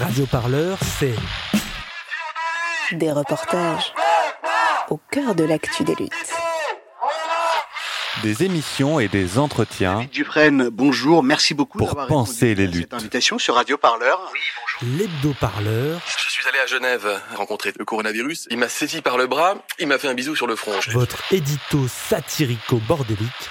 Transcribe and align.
Radio 0.00 0.26
Parleur, 0.26 0.78
c'est 0.98 1.14
des 2.92 3.12
reportages 3.12 3.92
au 4.90 4.98
cœur 5.10 5.36
de 5.36 5.44
l'actu 5.44 5.84
des 5.84 5.94
luttes. 5.94 6.12
Des 8.22 8.42
émissions 8.42 8.98
et 8.98 9.06
des 9.06 9.38
entretiens. 9.38 10.08
Dufresne, 10.10 10.68
bonjour, 10.68 11.22
merci 11.22 11.54
beaucoup 11.54 11.78
pour 11.78 11.94
penser 12.06 12.56
les 12.56 12.66
luttes. 12.66 12.88
Cette 12.90 12.94
invitation 12.94 13.38
sur 13.38 13.54
Radio 13.54 13.78
Parleur. 13.78 14.32
Oui, 14.32 14.40
bonjour. 14.80 14.98
L'hebdo-parleur. 14.98 16.00
Je 16.24 16.28
suis 16.28 16.48
allé 16.48 16.58
à 16.58 16.66
Genève 16.66 17.20
rencontrer 17.36 17.72
le 17.78 17.84
coronavirus. 17.84 18.48
Il 18.50 18.58
m'a 18.58 18.68
saisi 18.68 19.00
par 19.00 19.16
le 19.16 19.28
bras, 19.28 19.56
il 19.78 19.86
m'a 19.86 19.98
fait 19.98 20.08
un 20.08 20.14
bisou 20.14 20.34
sur 20.34 20.48
le 20.48 20.56
front. 20.56 20.72
Votre 20.92 21.22
édito 21.32 21.86
satirico-bordélique 21.86 23.50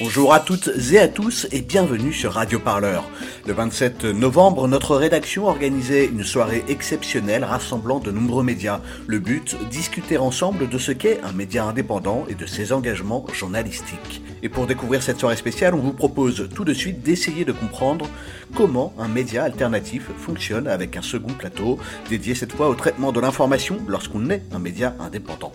Bonjour 0.00 0.34
à 0.34 0.40
toutes 0.40 0.70
et 0.92 0.98
à 0.98 1.06
tous 1.06 1.46
et 1.52 1.60
bienvenue 1.60 2.12
sur 2.12 2.32
Radio 2.32 2.58
Parleur. 2.58 3.08
Le 3.46 3.52
27 3.52 4.06
novembre, 4.06 4.66
notre 4.66 4.96
rédaction 4.96 5.46
organisait 5.46 6.06
une 6.06 6.24
soirée 6.24 6.64
exceptionnelle 6.66 7.44
rassemblant 7.44 8.00
de 8.00 8.10
nombreux 8.10 8.42
médias. 8.42 8.80
Le 9.06 9.20
but, 9.20 9.56
discuter 9.70 10.18
ensemble 10.18 10.68
de 10.68 10.78
ce 10.78 10.90
qu'est 10.90 11.20
un 11.22 11.30
média 11.30 11.64
indépendant 11.64 12.26
et 12.28 12.34
de 12.34 12.44
ses 12.44 12.72
engagements 12.72 13.24
journalistiques. 13.32 14.20
Et 14.42 14.48
pour 14.48 14.66
découvrir 14.66 15.00
cette 15.00 15.20
soirée 15.20 15.36
spéciale, 15.36 15.74
on 15.74 15.80
vous 15.80 15.92
propose 15.92 16.48
tout 16.52 16.64
de 16.64 16.74
suite 16.74 17.04
d'essayer 17.04 17.44
de 17.44 17.52
comprendre 17.52 18.08
comment 18.56 18.92
un 18.98 19.06
média 19.06 19.44
alternatif 19.44 20.10
fonctionne 20.18 20.66
avec 20.66 20.96
un 20.96 21.02
second 21.02 21.34
plateau 21.34 21.78
dédié 22.10 22.34
cette 22.34 22.52
fois 22.52 22.68
au 22.68 22.74
traitement 22.74 23.12
de 23.12 23.20
l'information 23.20 23.78
lorsqu'on 23.86 24.28
est 24.30 24.42
un 24.52 24.58
média 24.58 24.96
indépendant. 24.98 25.52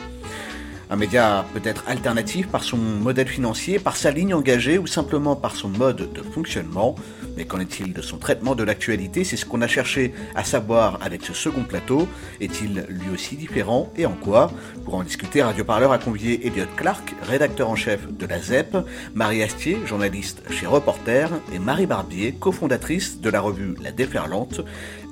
Un 0.92 0.95
média 0.95 1.45
peut-être 1.54 1.84
alternatif 1.88 2.48
par 2.48 2.64
son 2.64 2.78
modèle 2.78 3.28
financier, 3.28 3.78
par 3.78 3.95
sa 3.95 4.09
ligne 4.09 4.34
engagée 4.34 4.80
ou 4.80 4.88
simplement 4.88 5.36
par 5.36 5.56
son 5.56 5.70
mode 5.70 6.12
de 6.12 6.22
fonctionnement. 6.23 6.96
Mais 7.38 7.46
qu'en 7.46 7.59
est-il 7.59 7.94
de 7.94 8.02
son 8.02 8.18
traitement 8.18 8.56
de 8.56 8.64
l'actualité? 8.64 9.23
C'est 9.23 9.38
ce 9.38 9.46
qu'on 9.46 9.62
a 9.62 9.68
cherché 9.68 10.16
à 10.34 10.44
savoir 10.44 10.98
avec 11.04 11.23
ce 11.23 11.31
second 11.31 11.64
plateau. 11.64 12.08
Est-il 12.42 12.88
lui 12.90 13.14
aussi 13.14 13.36
différent 13.36 13.94
et 13.98 14.08
en 14.08 14.14
quoi? 14.14 14.52
Pour 14.84 14.96
en 14.96 15.04
discuter, 15.04 15.44
Radio 15.44 15.64
Parleur 15.64 15.92
a 15.92 16.00
convié 16.00 16.48
Elliot 16.48 16.66
Clark, 16.76 17.14
rédacteur 17.22 17.70
en 17.70 17.76
chef 17.76 18.12
de 18.12 18.26
la 18.26 18.40
ZEP, 18.40 18.76
Marie 19.14 19.44
Astier, 19.44 19.78
journaliste 19.86 20.42
chez 20.50 20.66
Reporter, 20.66 21.30
et 21.53 21.59
Marie 21.59 21.86
Barbier, 21.86 22.34
cofondatrice 22.34 23.22
de 23.22 23.30
la 23.30 23.42
revue 23.42 23.76
La 23.84 23.92
Déferlante. 23.92 24.62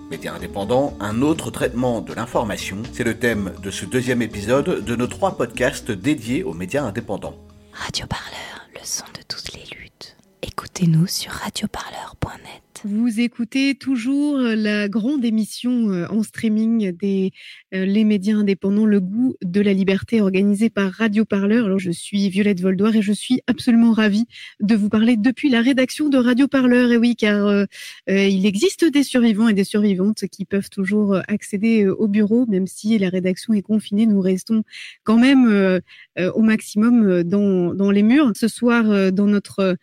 Média 0.09 0.33
indépendant, 0.33 0.95
un 1.01 1.21
autre 1.21 1.51
traitement 1.51 1.99
de 1.99 2.13
l'information, 2.13 2.77
c'est 2.93 3.03
le 3.03 3.19
thème 3.19 3.51
de 3.61 3.69
ce 3.69 3.85
deuxième 3.85 4.21
épisode 4.21 4.85
de 4.85 4.95
nos 4.95 5.07
trois 5.07 5.35
podcasts 5.35 5.91
dédiés 5.91 6.43
aux 6.43 6.53
médias 6.53 6.83
indépendants. 6.83 7.35
Radio 7.73 8.05
Parleur, 8.07 8.69
le 8.73 8.79
son 8.83 9.03
de 9.13 9.21
toutes 9.27 9.53
les 9.53 9.65
luttes. 9.75 10.15
Écoutez-nous 10.41 11.07
sur 11.07 11.31
radioparleur.net. 11.31 12.66
Vous 12.83 13.19
écoutez 13.19 13.75
toujours 13.75 14.37
la 14.37 14.87
grande 14.87 15.25
émission 15.25 15.89
euh, 15.89 16.05
en 16.09 16.21
streaming 16.21 16.91
des 16.91 17.31
euh, 17.73 17.85
les 17.85 18.03
médias 18.03 18.35
indépendants, 18.35 18.85
le 18.85 18.99
goût 18.99 19.35
de 19.43 19.61
la 19.61 19.73
liberté, 19.73 20.21
organisée 20.21 20.69
par 20.69 20.91
Radio 20.91 21.25
Parleur. 21.25 21.65
Alors 21.65 21.79
je 21.79 21.91
suis 21.91 22.29
Violette 22.29 22.61
Voldoir 22.61 22.95
et 22.95 23.01
je 23.01 23.13
suis 23.13 23.41
absolument 23.47 23.91
ravie 23.93 24.25
de 24.59 24.75
vous 24.75 24.89
parler 24.89 25.17
depuis 25.17 25.49
la 25.49 25.61
rédaction 25.61 26.09
de 26.09 26.17
Radio 26.17 26.47
Parleur. 26.47 26.91
Et 26.91 26.97
oui, 26.97 27.15
car 27.15 27.47
euh, 27.47 27.65
il 28.07 28.45
existe 28.45 28.85
des 28.85 29.03
survivants 29.03 29.47
et 29.47 29.53
des 29.53 29.63
survivantes 29.63 30.25
qui 30.31 30.45
peuvent 30.45 30.69
toujours 30.69 31.19
accéder 31.27 31.87
au 31.87 32.07
bureau, 32.07 32.45
même 32.47 32.67
si 32.67 32.97
la 32.97 33.09
rédaction 33.09 33.53
est 33.53 33.61
confinée. 33.61 34.05
Nous 34.05 34.21
restons 34.21 34.63
quand 35.03 35.17
même 35.17 35.81
au 36.17 36.41
maximum 36.41 37.23
dans, 37.23 37.73
dans 37.73 37.91
les 37.91 38.03
murs. 38.03 38.31
Ce 38.35 38.47
soir, 38.47 39.11
dans 39.11 39.25
notre 39.27 39.77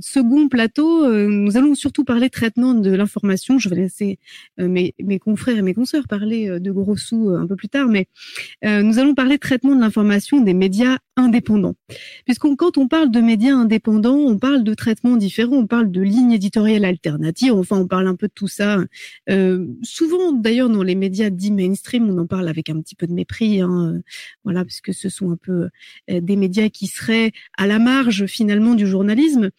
second 0.00 0.48
plateau, 0.48 1.08
nous 1.28 1.56
allons 1.56 1.74
surtout 1.74 2.04
parler 2.04 2.28
traitement 2.36 2.74
de 2.74 2.90
l'information. 2.90 3.58
Je 3.58 3.70
vais 3.70 3.76
laisser 3.76 4.18
euh, 4.60 4.68
mes, 4.68 4.94
mes, 5.02 5.18
confrères 5.18 5.56
et 5.56 5.62
mes 5.62 5.72
consoeurs 5.72 6.06
parler 6.06 6.50
euh, 6.50 6.60
de 6.60 6.70
gros 6.70 6.96
sous 6.96 7.30
euh, 7.30 7.38
un 7.38 7.46
peu 7.46 7.56
plus 7.56 7.68
tard, 7.68 7.88
mais 7.88 8.08
nous 8.62 8.98
allons 8.98 9.14
parler 9.14 9.38
traitement 9.38 9.74
de 9.74 9.80
l'information 9.80 10.40
des 10.40 10.52
médias 10.52 10.98
indépendants. 11.16 11.76
Puisqu'on 12.26 12.56
quand 12.56 12.76
on 12.76 12.88
parle 12.88 13.10
de 13.10 13.20
médias 13.20 13.54
indépendants, 13.54 14.16
on 14.16 14.38
parle 14.38 14.64
de 14.64 14.74
traitements 14.74 15.16
différents, 15.16 15.56
on 15.56 15.66
parle 15.66 15.90
de 15.90 16.02
lignes 16.02 16.32
éditoriales 16.32 16.84
alternatives, 16.84 17.54
enfin 17.54 17.78
on 17.78 17.86
parle 17.86 18.06
un 18.06 18.16
peu 18.16 18.26
de 18.28 18.32
tout 18.34 18.48
ça. 18.48 18.84
souvent 19.82 20.32
d'ailleurs 20.32 20.68
dans 20.68 20.82
les 20.82 20.94
médias 20.94 21.30
dits 21.30 21.52
mainstream, 21.52 22.10
on 22.10 22.18
en 22.18 22.26
parle 22.26 22.48
avec 22.48 22.68
un 22.68 22.80
petit 22.80 22.96
peu 22.96 23.06
de 23.06 23.14
mépris, 23.14 23.60
hein, 23.60 24.02
voilà, 24.44 24.64
puisque 24.64 24.92
ce 24.92 25.08
sont 25.08 25.30
un 25.30 25.38
peu 25.38 25.68
des 26.08 26.36
médias 26.36 26.68
qui 26.68 26.86
seraient 26.86 27.32
à 27.56 27.66
la 27.66 27.78
marge 27.78 28.26
finalement 28.26 28.74
du 28.74 28.86
journalisme. 28.86 29.50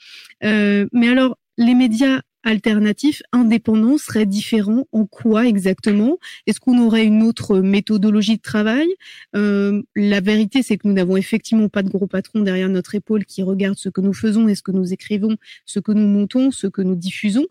mais 0.42 1.10
alors 1.10 1.38
les 1.58 1.74
médias 1.74 2.22
alternatif, 2.48 3.22
indépendant, 3.34 3.98
serait 3.98 4.26
différent 4.26 4.88
en 4.92 5.06
quoi 5.06 5.48
exactement? 5.48 6.18
Est-ce 6.48 6.60
qu'on 6.60 6.80
aurait 6.80 7.06
une 7.06 7.22
autre 7.24 7.60
méthodologie 7.60 8.38
de 8.38 8.42
travail? 8.42 8.88
Euh, 9.36 9.82
La 9.96 10.22
vérité, 10.22 10.64
c'est 10.64 10.78
que 10.78 10.88
nous 10.88 10.94
n'avons 10.94 11.18
effectivement 11.18 11.70
pas 11.70 11.84
de 11.84 11.90
gros 11.90 12.08
patron 12.08 12.40
derrière 12.42 12.70
notre 12.70 12.96
épaule 12.96 13.26
qui 13.26 13.44
regarde 13.44 13.78
ce 13.78 13.90
que 13.90 14.02
nous 14.02 14.14
faisons 14.14 14.48
et 14.48 14.56
ce 14.56 14.62
que 14.62 14.72
nous 14.72 14.94
écrivons, 14.94 15.36
ce 15.66 15.80
que 15.80 15.92
nous 15.92 16.08
montons, 16.08 16.52
ce 16.52 16.68
que 16.68 16.82
nous 16.82 16.96
diffusons. 16.96 17.46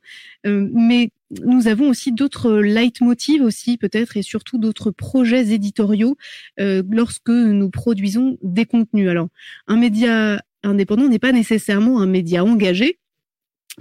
Euh, 0.46 0.68
mais 0.72 1.10
nous 1.44 1.68
avons 1.68 1.90
aussi 1.90 2.12
d'autres 2.12 2.52
leitmotivs 2.52 3.42
aussi 3.42 3.76
peut-être 3.76 4.16
et 4.16 4.22
surtout 4.22 4.58
d'autres 4.58 4.90
projets 4.90 5.52
éditoriaux 5.52 6.16
euh, 6.58 6.82
lorsque 6.90 7.28
nous 7.28 7.68
produisons 7.68 8.38
des 8.42 8.64
contenus. 8.64 9.08
Alors, 9.08 9.28
un 9.66 9.76
média 9.76 10.40
indépendant 10.62 11.08
n'est 11.08 11.18
pas 11.18 11.32
nécessairement 11.32 12.00
un 12.00 12.06
média 12.06 12.44
engagé, 12.44 12.98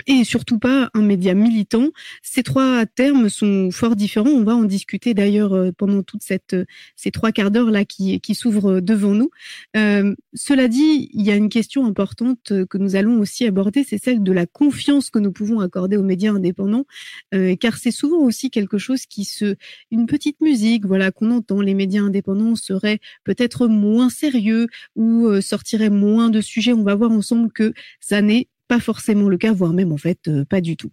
et 0.08 0.24
surtout 0.24 0.60
pas 0.60 0.90
un 0.94 1.02
média 1.02 1.34
militant. 1.34 1.90
Ces 2.22 2.44
trois 2.44 2.86
termes 2.86 3.30
sont 3.30 3.72
fort 3.72 3.96
différents. 3.96 4.30
On 4.30 4.44
va 4.44 4.56
en 4.56 4.64
discuter 4.64 5.14
d'ailleurs 5.14 5.54
euh, 5.54 5.72
pendant 5.72 6.04
toute 6.04 6.22
cette 6.24 6.54
euh, 6.54 6.66
ces 6.96 7.12
trois 7.12 7.32
quarts 7.32 7.52
d'heure 7.52 7.72
là 7.72 7.86
qui 7.86 8.20
qui 8.20 8.36
s'ouvrent 8.36 8.82
devant 8.82 9.14
nous. 9.14 9.30
Euh, 9.78 10.14
cela 10.34 10.68
dit, 10.68 11.10
il 11.14 11.22
y 11.22 11.32
a 11.32 11.36
une 11.36 11.50
question 11.50 11.86
importante 11.86 12.52
que 12.70 12.78
nous 12.78 12.96
allons 12.96 13.20
aussi 13.20 13.46
aborder, 13.46 13.84
c'est 13.84 14.02
celle 14.04 14.22
de 14.24 14.32
la 14.32 14.46
confiance 14.46 15.10
que 15.10 15.20
nous 15.20 15.32
pouvons 15.32 15.60
accorder 15.60 15.98
aux 15.98 16.04
médias 16.04 16.34
indépendants, 16.34 16.86
euh, 17.34 17.56
car 17.56 17.78
c'est 17.78 17.92
souvent 17.92 18.20
aussi 18.20 18.50
quelque 18.50 18.78
chose 18.78 19.06
qui 19.06 19.24
se 19.24 19.56
une 19.92 20.08
petite 20.08 20.42
musique, 20.42 20.86
voilà 20.86 21.12
qu'on 21.12 21.32
entend. 21.32 21.62
Les 21.62 21.74
médias 21.74 22.02
indépendants 22.02 22.56
seraient 22.56 23.00
peut-être 23.24 23.68
moins 23.68 24.10
sérieux 24.10 24.68
ou 24.96 25.42
sortiraient 25.42 25.90
moins 25.90 26.30
de 26.30 26.42
sujets. 26.42 26.74
On 26.74 26.84
va 26.84 26.96
voir 26.96 27.12
ensemble 27.12 27.52
que 27.52 27.74
ça 28.00 28.22
n'est 28.22 28.48
pas 28.68 28.80
forcément 28.80 29.30
le 29.30 29.38
cas, 29.38 29.54
voire 29.54 29.74
même 29.74 29.92
en 29.92 29.98
fait 29.98 30.28
euh, 30.28 30.46
pas 30.46 30.62
du 30.62 30.78
tout. 30.78 30.92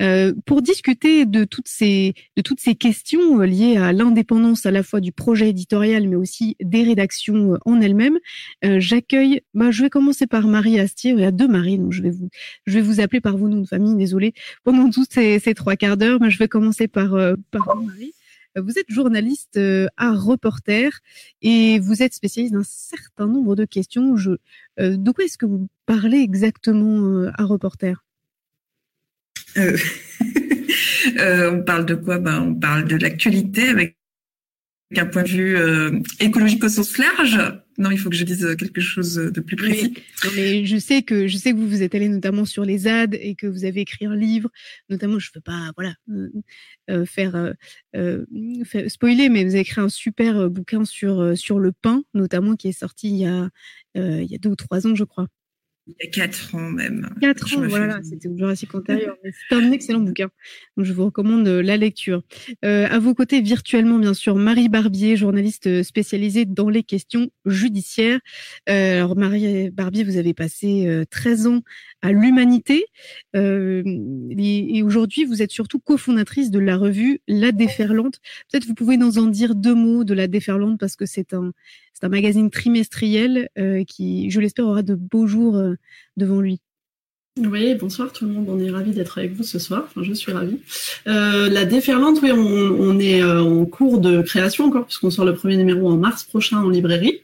Euh, 0.00 0.34
pour 0.44 0.62
discuter 0.62 1.24
de 1.24 1.44
toutes 1.44 1.68
ces 1.68 2.14
de 2.36 2.42
toutes 2.42 2.60
ces 2.60 2.74
questions 2.74 3.40
euh, 3.40 3.46
liées 3.46 3.76
à 3.76 3.92
l'indépendance 3.92 4.66
à 4.66 4.70
la 4.70 4.82
fois 4.82 5.00
du 5.00 5.12
projet 5.12 5.48
éditorial 5.50 6.08
mais 6.08 6.16
aussi 6.16 6.56
des 6.60 6.82
rédactions 6.82 7.58
en 7.64 7.80
elles-mêmes, 7.80 8.18
j'accueille. 8.62 9.42
Bah, 9.54 9.70
je 9.70 9.82
vais 9.82 9.90
commencer 9.90 10.26
par 10.26 10.46
Marie 10.46 10.78
Astier. 10.78 11.12
Il 11.12 11.20
y 11.20 11.24
a 11.24 11.30
deux 11.30 11.48
Marie, 11.48 11.78
donc 11.78 11.92
je 11.92 12.02
vais 12.02 12.10
vous 12.10 12.28
je 12.66 12.74
vais 12.74 12.82
vous 12.82 13.00
appeler 13.00 13.20
par 13.20 13.36
vos 13.36 13.48
noms 13.48 13.62
de 13.62 13.68
famille. 13.68 13.96
Désolée 13.96 14.34
pendant 14.64 14.90
tous 14.90 15.06
ces, 15.08 15.40
trois 15.54 15.76
quarts 15.76 15.96
d'heure. 15.96 16.18
Mais 16.20 16.30
je 16.30 16.38
vais 16.38 16.48
commencer 16.48 16.88
par 16.88 17.10
par 17.50 17.76
Marie. 17.76 18.12
Vous 18.56 18.78
êtes 18.78 18.90
journaliste 18.90 19.58
euh, 19.58 19.86
à 19.98 20.14
Reporter 20.14 21.00
et 21.42 21.78
vous 21.78 22.02
êtes 22.02 22.14
spécialiste 22.14 22.54
d'un 22.54 22.64
certain 22.64 23.26
nombre 23.26 23.54
de 23.54 23.66
questions. 23.66 24.16
Euh, 24.16 24.96
de 24.96 25.10
quoi 25.10 25.24
est-ce 25.24 25.36
que 25.36 25.44
vous 25.44 25.68
parlez 25.84 26.18
exactement 26.18 27.04
euh, 27.04 27.30
à 27.36 27.44
Reporter? 27.44 28.02
On 29.56 31.62
parle 31.64 31.86
de 31.86 31.94
quoi? 31.94 32.18
Ben, 32.18 32.40
On 32.40 32.54
parle 32.54 32.86
de 32.86 32.96
l'actualité 32.96 33.68
avec 33.68 33.96
un 34.96 35.06
point 35.06 35.22
de 35.22 35.28
vue 35.28 35.58
écologique 36.20 36.62
au 36.64 36.68
sens 36.68 36.96
large, 36.98 37.38
non, 37.78 37.90
il 37.90 37.98
faut 37.98 38.08
que 38.08 38.16
je 38.16 38.24
dise 38.24 38.56
quelque 38.58 38.80
chose 38.80 39.16
de 39.16 39.40
plus 39.40 39.56
précis. 39.56 39.94
Mais, 40.24 40.30
mais 40.36 40.64
je 40.64 40.78
sais 40.78 41.02
que 41.02 41.26
je 41.26 41.36
sais 41.36 41.52
que 41.52 41.56
vous 41.56 41.68
vous 41.68 41.82
êtes 41.82 41.94
allé 41.94 42.08
notamment 42.08 42.44
sur 42.44 42.64
les 42.64 42.78
ZAD 42.78 43.14
et 43.14 43.34
que 43.34 43.46
vous 43.46 43.64
avez 43.64 43.82
écrit 43.82 44.06
un 44.06 44.16
livre. 44.16 44.50
Notamment, 44.88 45.18
je 45.18 45.30
ne 45.30 45.34
veux 45.34 45.42
pas 45.42 45.72
voilà 45.76 45.94
euh, 46.10 46.30
euh 46.90 47.04
faire, 47.04 47.36
euh, 47.36 47.52
euh 47.94 48.24
spoiler, 48.88 49.28
mais 49.28 49.44
vous 49.44 49.50
avez 49.50 49.60
écrit 49.60 49.80
un 49.80 49.88
super 49.88 50.38
euh, 50.38 50.48
bouquin 50.48 50.84
sur 50.84 51.36
sur 51.36 51.58
le 51.58 51.72
pain, 51.72 52.02
notamment 52.14 52.56
qui 52.56 52.68
est 52.68 52.72
sorti 52.72 53.08
il 53.10 53.16
y 53.16 53.26
a 53.26 53.50
il 53.94 54.26
y 54.30 54.34
a 54.34 54.38
deux 54.38 54.50
ou 54.50 54.56
trois 54.56 54.86
ans, 54.86 54.94
je 54.94 55.04
crois. 55.04 55.26
Il 55.86 55.94
y 56.00 56.08
a 56.08 56.10
quatre 56.10 56.54
ans 56.56 56.70
même. 56.70 57.08
Quatre 57.20 57.56
ans, 57.56 57.68
voilà, 57.68 58.00
c'était 58.02 58.28
au 58.28 58.36
Jurassique 58.36 58.74
antérieur. 58.74 59.16
C'est 59.48 59.54
un 59.54 59.70
excellent 59.70 60.00
bouquin. 60.00 60.30
Donc 60.76 60.84
je 60.84 60.92
vous 60.92 61.04
recommande 61.04 61.46
euh, 61.46 61.62
la 61.62 61.76
lecture. 61.76 62.22
Euh, 62.64 62.88
à 62.90 62.98
vos 62.98 63.14
côtés, 63.14 63.40
virtuellement, 63.40 63.98
bien 64.00 64.14
sûr, 64.14 64.34
Marie 64.34 64.68
Barbier, 64.68 65.16
journaliste 65.16 65.68
euh, 65.68 65.84
spécialisée 65.84 66.44
dans 66.44 66.68
les 66.68 66.82
questions 66.82 67.30
judiciaires. 67.44 68.18
Euh, 68.68 68.96
alors, 68.96 69.16
Marie 69.16 69.70
Barbier, 69.70 70.02
vous 70.02 70.16
avez 70.16 70.34
passé 70.34 70.88
euh, 70.88 71.04
13 71.08 71.46
ans 71.46 71.62
à 72.02 72.10
l'Humanité. 72.10 72.86
Euh, 73.36 73.84
et, 74.36 74.78
et 74.78 74.82
aujourd'hui, 74.82 75.24
vous 75.24 75.40
êtes 75.40 75.52
surtout 75.52 75.78
cofondatrice 75.78 76.50
de 76.50 76.58
la 76.58 76.76
revue 76.76 77.20
La 77.28 77.52
Déferlante. 77.52 78.20
Peut-être 78.50 78.66
vous 78.66 78.74
pouvez 78.74 78.96
nous 78.96 79.18
en 79.18 79.26
dire 79.26 79.54
deux 79.54 79.74
mots 79.74 80.02
de 80.02 80.14
La 80.14 80.26
Déferlante 80.26 80.80
parce 80.80 80.96
que 80.96 81.06
c'est 81.06 81.32
un, 81.32 81.52
c'est 81.98 82.04
un 82.04 82.10
magazine 82.10 82.50
trimestriel 82.50 83.48
euh, 83.58 83.82
qui, 83.84 84.30
je 84.30 84.38
l'espère, 84.38 84.66
aura 84.66 84.82
de 84.82 84.94
beaux 84.94 85.26
jours 85.26 85.56
euh, 85.56 85.76
devant 86.18 86.40
lui. 86.40 86.60
Oui, 87.38 87.74
bonsoir 87.74 88.12
tout 88.12 88.26
le 88.26 88.32
monde, 88.32 88.46
on 88.48 88.58
est 88.58 88.70
ravis 88.70 88.92
d'être 88.92 89.18
avec 89.18 89.32
vous 89.34 89.42
ce 89.42 89.58
soir, 89.58 89.88
je 90.00 90.12
suis 90.12 90.32
ravie. 90.32 90.58
Euh, 91.06 91.50
la 91.50 91.64
déferlante, 91.66 92.18
oui, 92.22 92.32
on, 92.32 92.98
est 92.98 93.22
en 93.22 93.64
cours 93.66 93.98
de 93.98 94.22
création 94.22 94.64
encore, 94.64 94.86
puisqu'on 94.86 95.10
sort 95.10 95.26
le 95.26 95.34
premier 95.34 95.56
numéro 95.56 95.88
en 95.88 95.96
mars 95.96 96.24
prochain 96.24 96.58
en 96.58 96.70
librairie. 96.70 97.20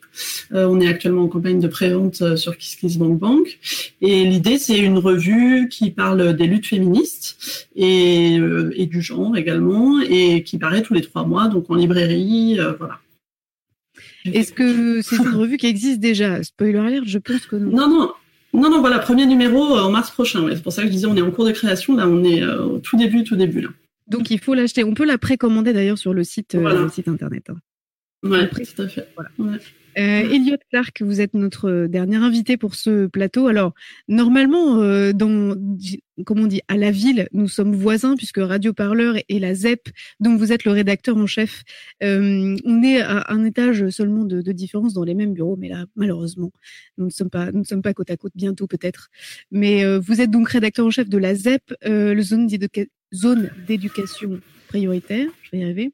On 0.50 0.82
est 0.82 0.88
actuellement 0.88 1.22
en 1.22 1.28
campagne 1.28 1.60
de 1.60 1.68
prévente 1.68 2.36
sur 2.36 2.58
KissKissBankBank. 2.58 3.58
Et 4.02 4.24
l'idée, 4.26 4.58
c'est 4.58 4.78
une 4.78 4.98
revue 4.98 5.70
qui 5.70 5.90
parle 5.90 6.36
des 6.36 6.46
luttes 6.46 6.66
féministes 6.66 7.68
et, 7.74 8.34
et 8.74 8.84
du 8.84 9.00
genre 9.00 9.34
également, 9.34 9.98
et 10.02 10.42
qui 10.42 10.58
paraît 10.58 10.82
tous 10.82 10.92
les 10.92 11.00
trois 11.00 11.24
mois, 11.24 11.48
donc 11.48 11.70
en 11.70 11.74
librairie, 11.74 12.58
voilà. 12.78 13.00
Est-ce 14.32 14.52
que 14.52 15.02
c'est 15.02 15.16
une 15.16 15.28
revue 15.34 15.56
qui 15.56 15.66
existe 15.66 16.00
déjà? 16.00 16.42
Spoiler 16.42 16.78
alert, 16.78 17.04
je 17.06 17.18
pense 17.18 17.46
que 17.46 17.56
non. 17.56 17.70
Non, 17.70 17.88
non, 17.88 18.12
non, 18.54 18.70
non, 18.70 18.80
voilà, 18.80 18.98
premier 18.98 19.26
numéro 19.26 19.76
euh, 19.76 19.80
en 19.82 19.90
mars 19.90 20.10
prochain. 20.10 20.42
Ouais. 20.44 20.54
C'est 20.56 20.62
pour 20.62 20.72
ça 20.72 20.82
que 20.82 20.88
je 20.88 20.92
disais, 20.92 21.06
on 21.06 21.16
est 21.16 21.22
en 21.22 21.30
cours 21.30 21.44
de 21.46 21.52
création. 21.52 21.96
Là, 21.96 22.06
on 22.08 22.22
est 22.24 22.42
euh, 22.42 22.62
au 22.64 22.78
tout 22.78 22.96
début, 22.96 23.24
tout 23.24 23.36
début. 23.36 23.60
Là. 23.62 23.68
Donc, 24.08 24.30
il 24.30 24.38
faut 24.38 24.54
l'acheter. 24.54 24.84
On 24.84 24.94
peut 24.94 25.04
la 25.06 25.18
précommander 25.18 25.72
d'ailleurs 25.72 25.98
sur 25.98 26.12
le 26.14 26.22
site, 26.24 26.54
euh, 26.54 26.60
Voilà. 26.60 26.80
le 26.82 26.88
site 26.88 27.08
internet. 27.08 27.48
hein. 27.50 27.56
Ouais, 28.22 28.48
tout 28.48 28.82
à 28.82 28.88
fait. 28.88 29.08
Voilà. 29.16 29.30
Ouais. 29.38 29.58
Euh, 29.98 30.30
Elliot 30.30 30.56
Clark, 30.70 31.02
vous 31.02 31.20
êtes 31.20 31.34
notre 31.34 31.86
dernier 31.86 32.16
invité 32.16 32.56
pour 32.56 32.74
ce 32.74 33.06
plateau. 33.06 33.46
Alors, 33.46 33.74
normalement, 34.08 34.80
euh, 34.80 35.12
dans, 35.12 35.54
comme 36.24 36.40
on 36.40 36.46
dit, 36.46 36.62
à 36.68 36.76
la 36.76 36.90
ville, 36.90 37.28
nous 37.32 37.48
sommes 37.48 37.74
voisins 37.74 38.16
puisque 38.16 38.38
Radio 38.38 38.72
Parleur 38.72 39.16
et 39.28 39.38
la 39.38 39.54
ZEP, 39.54 39.88
dont 40.20 40.36
vous 40.36 40.52
êtes 40.52 40.64
le 40.64 40.72
rédacteur 40.72 41.16
en 41.16 41.26
chef, 41.26 41.62
euh, 42.02 42.56
on 42.64 42.82
est 42.82 43.00
à 43.00 43.26
un 43.28 43.44
étage 43.44 43.88
seulement 43.90 44.24
de, 44.24 44.40
de 44.40 44.52
différence 44.52 44.94
dans 44.94 45.04
les 45.04 45.14
mêmes 45.14 45.34
bureaux, 45.34 45.56
mais 45.56 45.68
là, 45.68 45.84
malheureusement, 45.96 46.52
nous 46.96 47.06
ne 47.06 47.10
sommes 47.10 47.30
pas, 47.30 47.52
nous 47.52 47.60
ne 47.60 47.64
sommes 47.64 47.82
pas 47.82 47.92
côte 47.94 48.10
à 48.10 48.16
côte, 48.16 48.32
bientôt 48.34 48.66
peut-être. 48.66 49.08
Mais 49.50 49.84
euh, 49.84 49.98
vous 49.98 50.20
êtes 50.20 50.30
donc 50.30 50.48
rédacteur 50.48 50.86
en 50.86 50.90
chef 50.90 51.08
de 51.08 51.18
la 51.18 51.34
ZEP, 51.34 51.74
euh, 51.84 52.14
le 52.14 52.22
zone 52.22 52.46
d'éduca- 52.46 52.88
zone 53.14 53.50
d'éducation 53.66 54.40
prioritaire. 54.72 55.28
Je 55.42 55.50
vais 55.50 55.58
y 55.58 55.64
arriver. 55.64 55.92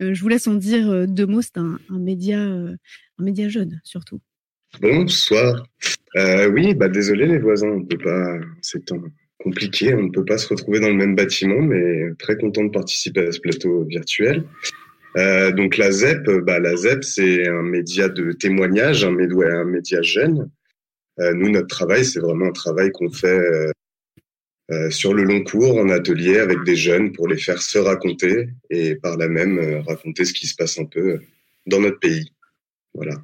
Euh, 0.00 0.14
je 0.14 0.22
vous 0.22 0.28
laisse 0.28 0.46
en 0.46 0.54
dire 0.54 0.88
euh, 0.88 1.06
deux 1.06 1.26
mots. 1.26 1.42
C'est 1.42 1.58
un, 1.58 1.78
média, 1.90 2.38
euh, 2.38 2.76
un 3.18 3.24
média 3.24 3.48
jeune 3.48 3.80
surtout. 3.82 4.20
Bonsoir. 4.80 5.66
Euh, 6.16 6.48
oui, 6.48 6.74
bah 6.74 6.88
désolé 6.88 7.26
les 7.26 7.38
voisins, 7.38 7.68
on 7.68 7.84
peut 7.84 7.98
pas. 7.98 8.38
C'est 8.62 8.84
compliqué, 9.38 9.94
on 9.94 10.04
ne 10.04 10.10
peut 10.10 10.24
pas 10.24 10.38
se 10.38 10.46
retrouver 10.46 10.78
dans 10.78 10.90
le 10.90 10.94
même 10.94 11.16
bâtiment, 11.16 11.60
mais 11.60 12.12
très 12.20 12.36
content 12.36 12.62
de 12.62 12.70
participer 12.70 13.26
à 13.26 13.32
ce 13.32 13.40
plateau 13.40 13.84
virtuel. 13.84 14.44
Euh, 15.16 15.50
donc 15.50 15.76
la 15.76 15.90
ZEP, 15.90 16.30
bah 16.44 16.60
ZEP 16.76 17.02
c'est 17.02 17.48
un 17.48 17.62
média 17.62 18.08
de 18.08 18.30
témoignage, 18.30 19.04
un 19.04 19.10
média, 19.10 19.60
un 19.60 19.64
média 19.64 20.02
jeune. 20.02 20.50
Euh, 21.18 21.34
nous 21.34 21.50
notre 21.50 21.66
travail 21.66 22.04
c'est 22.04 22.20
vraiment 22.20 22.46
un 22.46 22.52
travail 22.52 22.92
qu'on 22.92 23.10
fait 23.10 23.40
euh, 24.70 24.74
euh, 24.74 24.90
sur 24.90 25.14
le 25.14 25.24
long 25.24 25.42
cours 25.42 25.76
en 25.76 25.88
atelier 25.88 26.38
avec 26.38 26.62
des 26.64 26.76
jeunes 26.76 27.12
pour 27.12 27.28
les 27.28 27.38
faire 27.38 27.60
se 27.62 27.78
raconter 27.78 28.48
et 28.70 28.96
par 28.96 29.16
là 29.16 29.28
même 29.28 29.58
euh, 29.58 29.80
raconter 29.82 30.24
ce 30.24 30.32
qui 30.32 30.46
se 30.46 30.54
passe 30.54 30.78
un 30.78 30.84
peu 30.84 31.20
dans 31.66 31.80
notre 31.80 31.98
pays. 31.98 32.32
Voilà. 32.94 33.16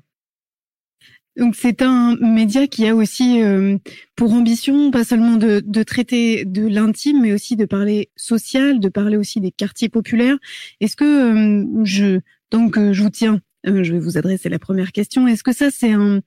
Donc 1.37 1.54
c'est 1.54 1.82
un 1.82 2.16
média 2.16 2.66
qui 2.66 2.87
a 2.87 2.94
aussi 2.94 3.43
euh, 3.43 3.76
pour 4.14 4.32
ambition 4.32 4.90
pas 4.90 5.04
seulement 5.04 5.37
de, 5.37 5.62
de 5.64 5.82
traiter 5.82 6.44
de 6.46 6.66
l'intime, 6.66 7.20
mais 7.20 7.32
aussi 7.32 7.56
de 7.56 7.66
parler 7.66 8.10
social, 8.16 8.81
de 8.81 8.88
parler 8.88 9.19
aussi 9.19 9.40
des 9.40 9.50
quartiers 9.50 9.90
populaires. 9.90 10.38
Est-ce 10.81 10.96
que 10.96 11.04
euh, 11.04 11.84
je 11.84 12.20
donc 12.50 12.78
euh, 12.78 12.93
je 12.94 13.02
vous 13.02 13.10
tiens, 13.10 13.40
euh, 13.66 13.82
je 13.82 13.93
vais 13.93 13.98
vous 13.98 14.16
adresser 14.16 14.48
la 14.48 14.58
première 14.58 14.93
question. 14.93 15.26
Est-ce 15.28 15.43
que 15.43 15.52
ça 15.52 15.70
c'est 15.70 15.93
un 15.93 16.20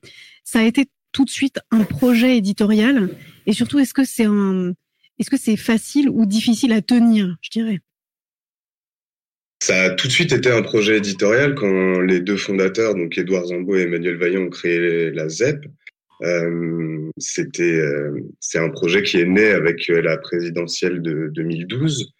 ça 0.43 0.59
a 0.59 0.63
été 0.63 0.85
tout 1.11 1.25
de 1.25 1.29
suite 1.31 1.59
un 1.71 1.83
projet 1.83 2.37
éditorial? 2.37 3.09
Et 3.47 3.53
surtout 3.53 3.79
est-ce 3.79 3.95
que 3.95 4.03
c'est 4.03 4.25
un 4.25 4.73
est-ce 5.19 5.29
que 5.29 5.37
c'est 5.37 5.57
facile 5.57 6.09
ou 6.09 6.25
difficile 6.25 6.71
à 6.71 6.81
tenir, 6.81 7.37
je 7.41 7.49
dirais? 7.49 7.79
Ça 9.61 9.83
a 9.83 9.89
tout 9.89 10.07
de 10.07 10.13
suite 10.13 10.31
été 10.31 10.49
un 10.49 10.61
projet 10.61 10.97
éditorial 10.97 11.53
quand 11.53 11.99
les 11.99 12.21
deux 12.21 12.37
fondateurs, 12.37 12.95
donc 12.95 13.17
Édouard 13.17 13.45
Zambo 13.45 13.75
et 13.75 13.81
Emmanuel 13.81 14.15
Vaillant, 14.15 14.43
ont 14.43 14.49
créé 14.49 15.11
la 15.11 15.27
ZEP. 15.27 15.65
Euh, 16.21 17.11
c'était, 17.17 17.63
euh, 17.63 18.21
c'est 18.39 18.59
un 18.59 18.69
projet 18.69 19.03
qui 19.03 19.17
est 19.17 19.25
né 19.25 19.49
avec 19.49 19.87
la 19.89 20.17
présidentielle 20.17 21.01
de 21.01 21.29
2012, 21.33 22.13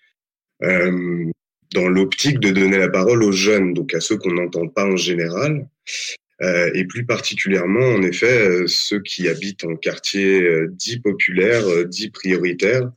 euh, 0.63 1.25
dans 1.73 1.87
l'optique 1.87 2.39
de 2.39 2.51
donner 2.51 2.77
la 2.77 2.89
parole 2.89 3.23
aux 3.23 3.31
jeunes, 3.31 3.73
donc 3.73 3.93
à 3.93 4.01
ceux 4.01 4.17
qu'on 4.17 4.33
n'entend 4.33 4.67
pas 4.67 4.85
en 4.85 4.97
général, 4.97 5.67
euh, 6.41 6.71
et 6.73 6.85
plus 6.85 7.05
particulièrement, 7.05 7.85
en 7.85 8.01
effet, 8.01 8.47
euh, 8.47 8.67
ceux 8.67 9.01
qui 9.01 9.27
habitent 9.27 9.65
en 9.65 9.75
quartiers 9.75 10.41
euh, 10.41 10.67
dits 10.71 10.99
populaires, 10.99 11.67
euh, 11.67 11.83
dits 11.83 12.11
prioritaires, 12.11 12.89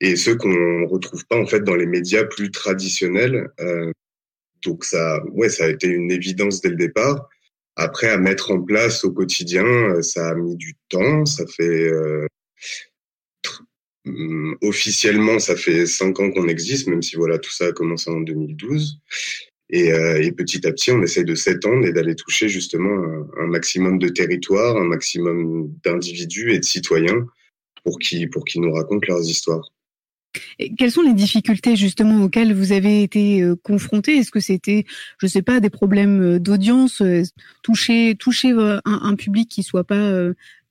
et 0.00 0.16
ceux 0.16 0.36
qu'on 0.36 0.86
retrouve 0.86 1.26
pas 1.26 1.38
en 1.38 1.46
fait 1.46 1.60
dans 1.60 1.74
les 1.74 1.86
médias 1.86 2.24
plus 2.24 2.50
traditionnels. 2.50 3.48
Donc 4.62 4.84
ça, 4.84 5.22
ouais, 5.32 5.48
ça 5.48 5.64
a 5.64 5.68
été 5.68 5.86
une 5.86 6.10
évidence 6.10 6.60
dès 6.60 6.68
le 6.68 6.76
départ. 6.76 7.28
Après, 7.76 8.08
à 8.08 8.18
mettre 8.18 8.50
en 8.50 8.60
place 8.60 9.04
au 9.04 9.12
quotidien, 9.12 10.02
ça 10.02 10.30
a 10.30 10.34
mis 10.34 10.56
du 10.56 10.74
temps. 10.90 11.24
Ça 11.24 11.46
fait 11.46 11.90
hum, 14.04 14.56
officiellement, 14.60 15.38
ça 15.38 15.56
fait 15.56 15.86
cinq 15.86 16.20
ans 16.20 16.30
qu'on 16.30 16.48
existe, 16.48 16.88
même 16.88 17.02
si 17.02 17.16
voilà 17.16 17.38
tout 17.38 17.52
ça 17.52 17.66
a 17.68 17.72
commencé 17.72 18.10
en 18.10 18.20
2012. 18.20 19.00
Et, 19.70 19.92
euh, 19.92 20.22
et 20.22 20.30
petit 20.32 20.66
à 20.66 20.72
petit, 20.72 20.92
on 20.92 21.02
essaye 21.02 21.24
de 21.24 21.34
s'étendre 21.34 21.86
et 21.86 21.92
d'aller 21.92 22.14
toucher 22.14 22.48
justement 22.48 22.96
un, 23.38 23.46
maximum 23.46 23.98
de 23.98 24.08
territoires, 24.08 24.76
un 24.76 24.84
maximum 24.84 25.72
d'individus 25.84 26.52
et 26.52 26.58
de 26.58 26.64
citoyens 26.64 27.26
pour 27.84 27.98
qui 27.98 28.26
pour 28.26 28.44
qui 28.44 28.60
nous 28.60 28.72
racontent 28.72 29.06
leurs 29.08 29.24
histoires. 29.24 29.68
Quelles 30.78 30.92
sont 30.92 31.02
les 31.02 31.14
difficultés 31.14 31.76
justement 31.76 32.22
auxquelles 32.22 32.52
vous 32.52 32.72
avez 32.72 33.02
été 33.02 33.42
euh, 33.42 33.56
confrontés? 33.56 34.18
Est-ce 34.18 34.30
que 34.30 34.40
c'était, 34.40 34.84
je 35.18 35.26
sais 35.26 35.42
pas, 35.42 35.60
des 35.60 35.70
problèmes 35.70 36.34
euh, 36.34 36.38
d'audience, 36.38 37.02
toucher 37.62 38.14
toucher 38.16 38.52
un, 38.84 39.14
public 39.16 39.48
qui 39.48 39.62
soit 39.62 39.84
pas 39.84 40.12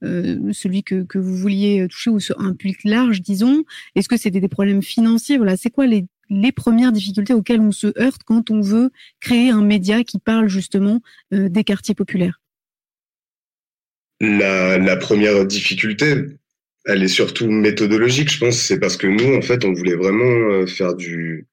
celui 0.02 0.84
que, 0.84 1.04
que 1.04 1.18
vous 1.18 1.36
vouliez 1.36 1.88
toucher 1.90 2.12
ou 2.12 2.20
un 2.38 2.54
public 2.54 2.84
large, 2.86 3.22
disons? 3.22 3.66
Est-ce 3.96 4.08
que 4.08 4.18
c'était 4.18 4.40
des 4.40 4.48
problèmes 4.48 4.84
financiers? 4.84 5.38
Voilà, 5.38 5.58
c'est 5.58 5.72
quoi 5.72 5.88
les 5.88 6.06
les 6.30 6.52
premières 6.52 6.92
difficultés 6.92 7.34
auxquelles 7.34 7.62
on 7.62 7.72
se 7.72 7.88
heurte 8.00 8.22
quand 8.26 8.52
on 8.52 8.62
veut 8.62 8.92
créer 9.20 9.50
un 9.50 9.62
média 9.62 10.04
qui 10.04 10.20
parle 10.20 10.48
justement 10.48 11.02
euh, 11.34 11.50
des 11.50 11.64
quartiers 11.64 11.96
populaires 11.96 12.42
La, 14.20 14.98
première 14.98 15.46
difficulté, 15.46 16.26
elle 16.86 17.04
est 17.04 17.08
surtout 17.08 17.50
méthodologique, 17.50 18.32
je 18.32 18.40
pense. 18.40 18.58
C'est 18.58 18.80
parce 18.80 18.98
que 18.98 19.08
nous, 19.08 19.36
en 19.36 19.42
fait, 19.42 19.66
on 19.66 19.74
voulait 19.74 19.96
vraiment 19.96 20.24
euh, 20.24 20.66
faire 20.66 20.96
du 20.96 21.48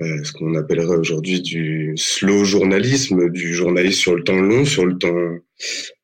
euh, 0.00 0.22
ce 0.24 0.32
qu'on 0.32 0.54
appellerait 0.56 0.96
aujourd'hui 0.96 1.40
du 1.40 1.94
slow 1.96 2.44
journalisme, 2.44 3.30
du 3.30 3.54
journalisme 3.54 3.98
sur 3.98 4.14
le 4.14 4.24
temps 4.24 4.40
long, 4.40 4.64
sur 4.66 4.84
le 4.84 4.98
temps 4.98 5.38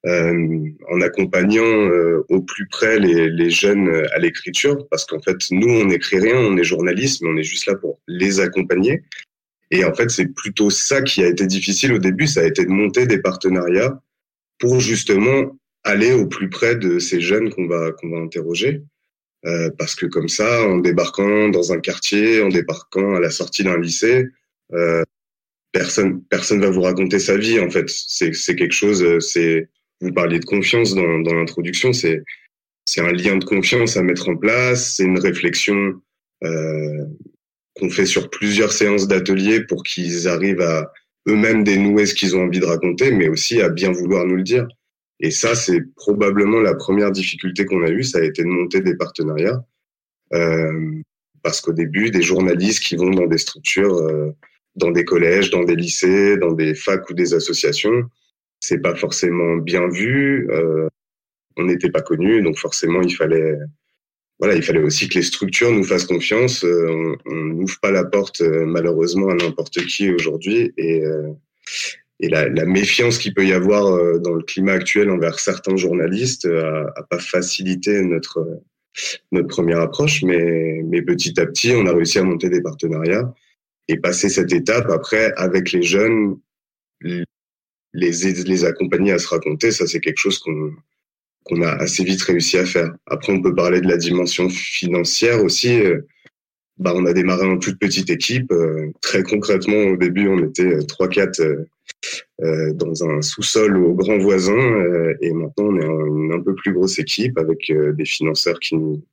euh, 0.07 0.69
en 0.91 1.01
accompagnant 1.01 1.63
euh, 1.63 2.25
au 2.29 2.43
plus 2.43 2.67
près 2.69 2.99
les, 2.99 3.29
les 3.29 3.51
jeunes 3.51 3.89
à 4.15 4.19
l'écriture, 4.19 4.87
parce 4.91 5.05
qu'en 5.05 5.21
fait, 5.21 5.37
nous, 5.51 5.69
on 5.69 5.87
n'écrit 5.87 6.19
rien, 6.19 6.37
on 6.37 6.57
est 6.57 6.65
journaliste, 6.65 7.23
mais 7.23 7.31
on 7.31 7.37
est 7.37 7.43
juste 7.43 7.67
là 7.67 7.75
pour 7.75 8.01
les 8.09 8.41
accompagner. 8.41 9.03
Et 9.71 9.85
en 9.85 9.95
fait, 9.95 10.11
c'est 10.11 10.27
plutôt 10.27 10.71
ça 10.71 11.03
qui 11.03 11.23
a 11.23 11.29
été 11.29 11.47
difficile 11.47 11.93
au 11.93 11.99
début, 11.99 12.27
ça 12.27 12.41
a 12.41 12.45
été 12.45 12.65
de 12.65 12.71
monter 12.71 13.07
des 13.07 13.19
partenariats 13.19 14.01
pour 14.59 14.81
justement 14.81 15.57
aller 15.85 16.13
au 16.13 16.27
plus 16.27 16.49
près 16.49 16.77
de 16.77 16.99
ces 16.99 17.21
jeunes 17.21 17.51
qu'on 17.51 17.67
va 17.67 17.91
qu'on 17.93 18.11
va 18.11 18.19
interroger. 18.19 18.83
Euh, 19.45 19.71
parce 19.77 19.97
que 19.97 20.07
comme 20.07 20.29
ça, 20.29 20.69
en 20.69 20.79
débarquant 20.79 21.49
dans 21.49 21.73
un 21.73 21.81
quartier, 21.81 22.43
en 22.43 22.49
débarquant 22.49 23.15
à 23.17 23.21
la 23.21 23.31
sortie 23.31 23.65
d'un 23.65 23.79
lycée, 23.79 24.29
euh, 24.73 25.03
personne 25.73 26.23
personne 26.25 26.61
va 26.61 26.71
vous 26.71 26.83
raconter 26.83 27.19
sa 27.19 27.37
vie. 27.37 27.59
En 27.61 27.71
fait, 27.71 27.89
c'est 27.89 28.57
quelque 28.57 28.75
chose. 28.75 29.03
euh, 29.03 29.21
C'est 29.21 29.69
vous 30.01 30.13
parliez 30.13 30.39
de 30.39 30.45
confiance 30.45 30.95
dans 30.95 31.21
dans 31.21 31.35
l'introduction. 31.35 31.93
C'est 31.93 32.23
c'est 32.85 33.01
un 33.01 33.13
lien 33.13 33.37
de 33.37 33.45
confiance 33.45 33.97
à 33.97 34.03
mettre 34.03 34.29
en 34.29 34.37
place. 34.37 34.95
C'est 34.97 35.05
une 35.05 35.19
réflexion 35.19 36.01
euh, 36.45 37.05
qu'on 37.75 37.91
fait 37.91 38.07
sur 38.07 38.29
plusieurs 38.31 38.73
séances 38.73 39.09
d'atelier 39.09 39.65
pour 39.65 39.83
qu'ils 39.83 40.29
arrivent 40.29 40.61
à 40.61 40.93
eux-mêmes 41.29 41.65
dénouer 41.65 42.07
ce 42.07 42.15
qu'ils 42.15 42.37
ont 42.37 42.43
envie 42.43 42.61
de 42.61 42.67
raconter, 42.67 43.13
mais 43.13 43.29
aussi 43.29 43.61
à 43.61 43.69
bien 43.69 43.93
vouloir 43.93 44.27
nous 44.27 44.37
le 44.37 44.43
dire. 44.43 44.67
Et 45.21 45.31
ça, 45.31 45.55
c'est 45.55 45.81
probablement 45.95 46.61
la 46.61 46.75
première 46.75 47.13
difficulté 47.13 47.65
qu'on 47.65 47.85
a 47.85 47.91
eue, 47.91 48.03
ça 48.03 48.19
a 48.19 48.23
été 48.23 48.43
de 48.43 48.49
monter 48.49 48.81
des 48.81 48.97
partenariats. 48.97 49.65
Euh, 50.35 51.01
parce 51.43 51.61
qu'au 51.61 51.73
début, 51.73 52.11
des 52.11 52.23
journalistes 52.23 52.83
qui 52.83 52.97
vont 52.97 53.11
dans 53.11 53.27
des 53.27 53.39
structures, 53.39 53.95
euh, 53.95 54.33
dans 54.77 54.91
des 54.91 55.05
collèges, 55.05 55.51
dans 55.51 55.65
des 55.65 55.77
lycées, 55.77 56.37
dans 56.37 56.53
des 56.53 56.75
facs 56.75 57.09
ou 57.11 57.15
des 57.15 57.35
associations, 57.35 58.05
c'est 58.61 58.81
pas 58.81 58.95
forcément 58.95 59.57
bien 59.57 59.89
vu. 59.89 60.49
Euh, 60.51 60.89
on 61.57 61.65
n'était 61.65 61.91
pas 61.91 62.01
connus, 62.01 62.43
donc 62.43 62.57
forcément, 62.57 63.03
il 63.03 63.15
fallait, 63.15 63.57
voilà, 64.39 64.55
il 64.55 64.63
fallait 64.63 64.83
aussi 64.83 65.09
que 65.09 65.15
les 65.15 65.23
structures 65.23 65.71
nous 65.71 65.85
fassent 65.85 66.07
confiance. 66.07 66.65
Euh, 66.65 67.15
on 67.27 67.35
n'ouvre 67.35 67.79
pas 67.81 67.91
la 67.91 68.05
porte, 68.05 68.41
euh, 68.41 68.65
malheureusement, 68.65 69.29
à 69.29 69.35
n'importe 69.35 69.85
qui 69.87 70.11
aujourd'hui, 70.11 70.73
et 70.77 71.03
et 72.21 72.29
la, 72.29 72.49
la, 72.49 72.65
méfiance 72.67 73.19
qu'il 73.19 73.35
peut 73.35 73.45
y 73.45 73.53
avoir 73.53 74.21
dans 74.21 74.35
le 74.35 74.45
climat 74.45 74.75
actuel 74.75 75.11
envers 75.11 75.41
certains 75.41 75.75
journalistes 75.75 76.45
a, 76.47 76.93
a 76.95 77.03
pas 77.03 77.19
facilité 77.19 78.01
notre 78.03 78.63
notre 79.33 79.49
première 79.49 79.81
approche, 79.81 80.23
mais, 80.23 80.83
mais 80.85 81.03
petit 81.03 81.41
à 81.41 81.47
petit, 81.47 81.73
on 81.73 81.87
a 81.87 81.93
réussi 81.93 82.19
à 82.19 82.23
monter 82.23 82.49
des 82.49 82.63
partenariats 82.63 83.33
et 83.89 83.97
passer 83.99 84.29
cette 84.29 84.53
étape 84.53 84.89
après 84.91 85.33
avec 85.37 85.73
les 85.73 85.83
jeunes, 85.83 86.39
les, 87.01 87.25
les 87.93 88.65
accompagner 88.65 89.13
à 89.13 89.19
se 89.19 89.29
raconter, 89.29 89.71
ça 89.71 89.87
c'est 89.87 90.01
quelque 90.01 90.19
chose 90.19 90.39
qu'on 90.39 90.73
qu'on 91.45 91.61
a 91.63 91.71
assez 91.71 92.05
vite 92.05 92.23
réussi 92.23 92.57
à 92.57 92.65
faire. 92.65 92.95
Après, 93.07 93.33
on 93.33 93.43
peut 93.43 93.53
parler 93.53 93.81
de 93.81 93.89
la 93.89 93.97
dimension 93.97 94.49
financière 94.49 95.43
aussi. 95.43 95.83
Bah, 96.79 96.93
on 96.95 97.05
a 97.05 97.13
démarré 97.13 97.49
en 97.49 97.59
toute 97.59 97.81
petite 97.81 98.11
équipe. 98.11 98.55
Très 99.01 99.25
concrètement, 99.25 99.91
au 99.91 99.97
début, 99.97 100.29
on 100.29 100.39
était 100.45 100.79
trois, 100.87 101.09
quatre 101.09 101.43
euh, 102.43 102.73
dans 102.73 103.05
un 103.05 103.23
sous-sol 103.23 103.77
au 103.77 103.95
grand 103.95 104.19
voisin. 104.19 104.59
Euh, 104.59 105.15
et 105.21 105.33
maintenant, 105.33 105.67
on 105.67 105.79
est 105.79 105.85
une 105.85 106.33
un 106.33 106.41
peu 106.41 106.55
plus 106.55 106.73
grosse 106.73 106.99
équipe 106.99 107.39
avec 107.39 107.71
euh, 107.71 107.93
des 107.93 108.05
financeurs 108.05 108.59
qui 108.59 108.75
nous, 108.75 109.05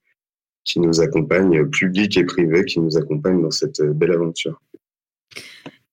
qui 0.64 0.80
nous 0.80 1.02
accompagnent, 1.02 1.68
publics 1.68 2.18
et 2.18 2.24
privés, 2.24 2.66
qui 2.66 2.80
nous 2.80 2.98
accompagnent 2.98 3.42
dans 3.42 3.52
cette 3.52 3.82
belle 3.82 4.12
aventure. 4.12 4.62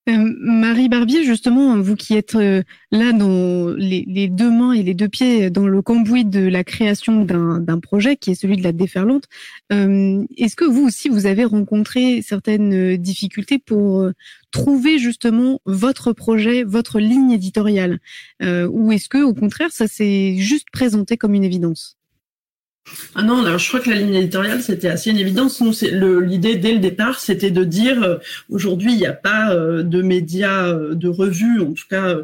Marie 0.08 0.88
Barbier, 0.88 1.24
justement, 1.24 1.80
vous 1.80 1.96
qui 1.96 2.14
êtes 2.14 2.34
là 2.34 3.12
dans 3.12 3.74
les, 3.76 4.28
deux 4.28 4.50
mains 4.50 4.72
et 4.72 4.84
les 4.84 4.94
deux 4.94 5.08
pieds 5.08 5.50
dans 5.50 5.66
le 5.66 5.82
cambouis 5.82 6.24
de 6.24 6.46
la 6.46 6.62
création 6.62 7.24
d'un 7.24 7.80
projet 7.80 8.16
qui 8.16 8.30
est 8.30 8.36
celui 8.36 8.56
de 8.56 8.62
la 8.62 8.70
déferlante, 8.70 9.24
est-ce 9.70 10.54
que 10.54 10.64
vous 10.64 10.86
aussi 10.86 11.08
vous 11.08 11.26
avez 11.26 11.44
rencontré 11.44 12.22
certaines 12.22 12.96
difficultés 12.96 13.58
pour 13.58 14.08
trouver 14.52 14.98
justement 14.98 15.60
votre 15.66 16.12
projet, 16.12 16.62
votre 16.62 17.00
ligne 17.00 17.32
éditoriale? 17.32 17.98
Euh, 18.42 18.68
Ou 18.68 18.92
est-ce 18.92 19.08
que, 19.08 19.22
au 19.22 19.34
contraire, 19.34 19.70
ça 19.70 19.88
s'est 19.88 20.36
juste 20.36 20.70
présenté 20.70 21.16
comme 21.16 21.34
une 21.34 21.44
évidence? 21.44 21.98
Ah 23.14 23.22
non, 23.22 23.44
alors 23.44 23.58
je 23.58 23.68
crois 23.68 23.80
que 23.80 23.90
la 23.90 23.96
ligne 23.96 24.14
éditoriale, 24.14 24.62
c'était 24.62 24.88
assez 24.88 25.10
une 25.10 25.18
évidence. 25.18 25.60
Nous, 25.60 25.72
c'est 25.72 25.90
l'idée 25.90 26.56
dès 26.56 26.72
le 26.72 26.78
départ, 26.78 27.18
c'était 27.18 27.50
de 27.50 27.64
dire 27.64 28.02
euh, 28.02 28.16
aujourd'hui, 28.48 28.92
il 28.92 28.98
n'y 28.98 29.06
a 29.06 29.12
pas 29.12 29.52
euh, 29.52 29.82
de 29.82 30.02
médias, 30.02 30.68
euh, 30.68 30.94
de 30.94 31.08
revues, 31.08 31.60
en 31.60 31.72
tout 31.72 31.86
cas 31.90 32.16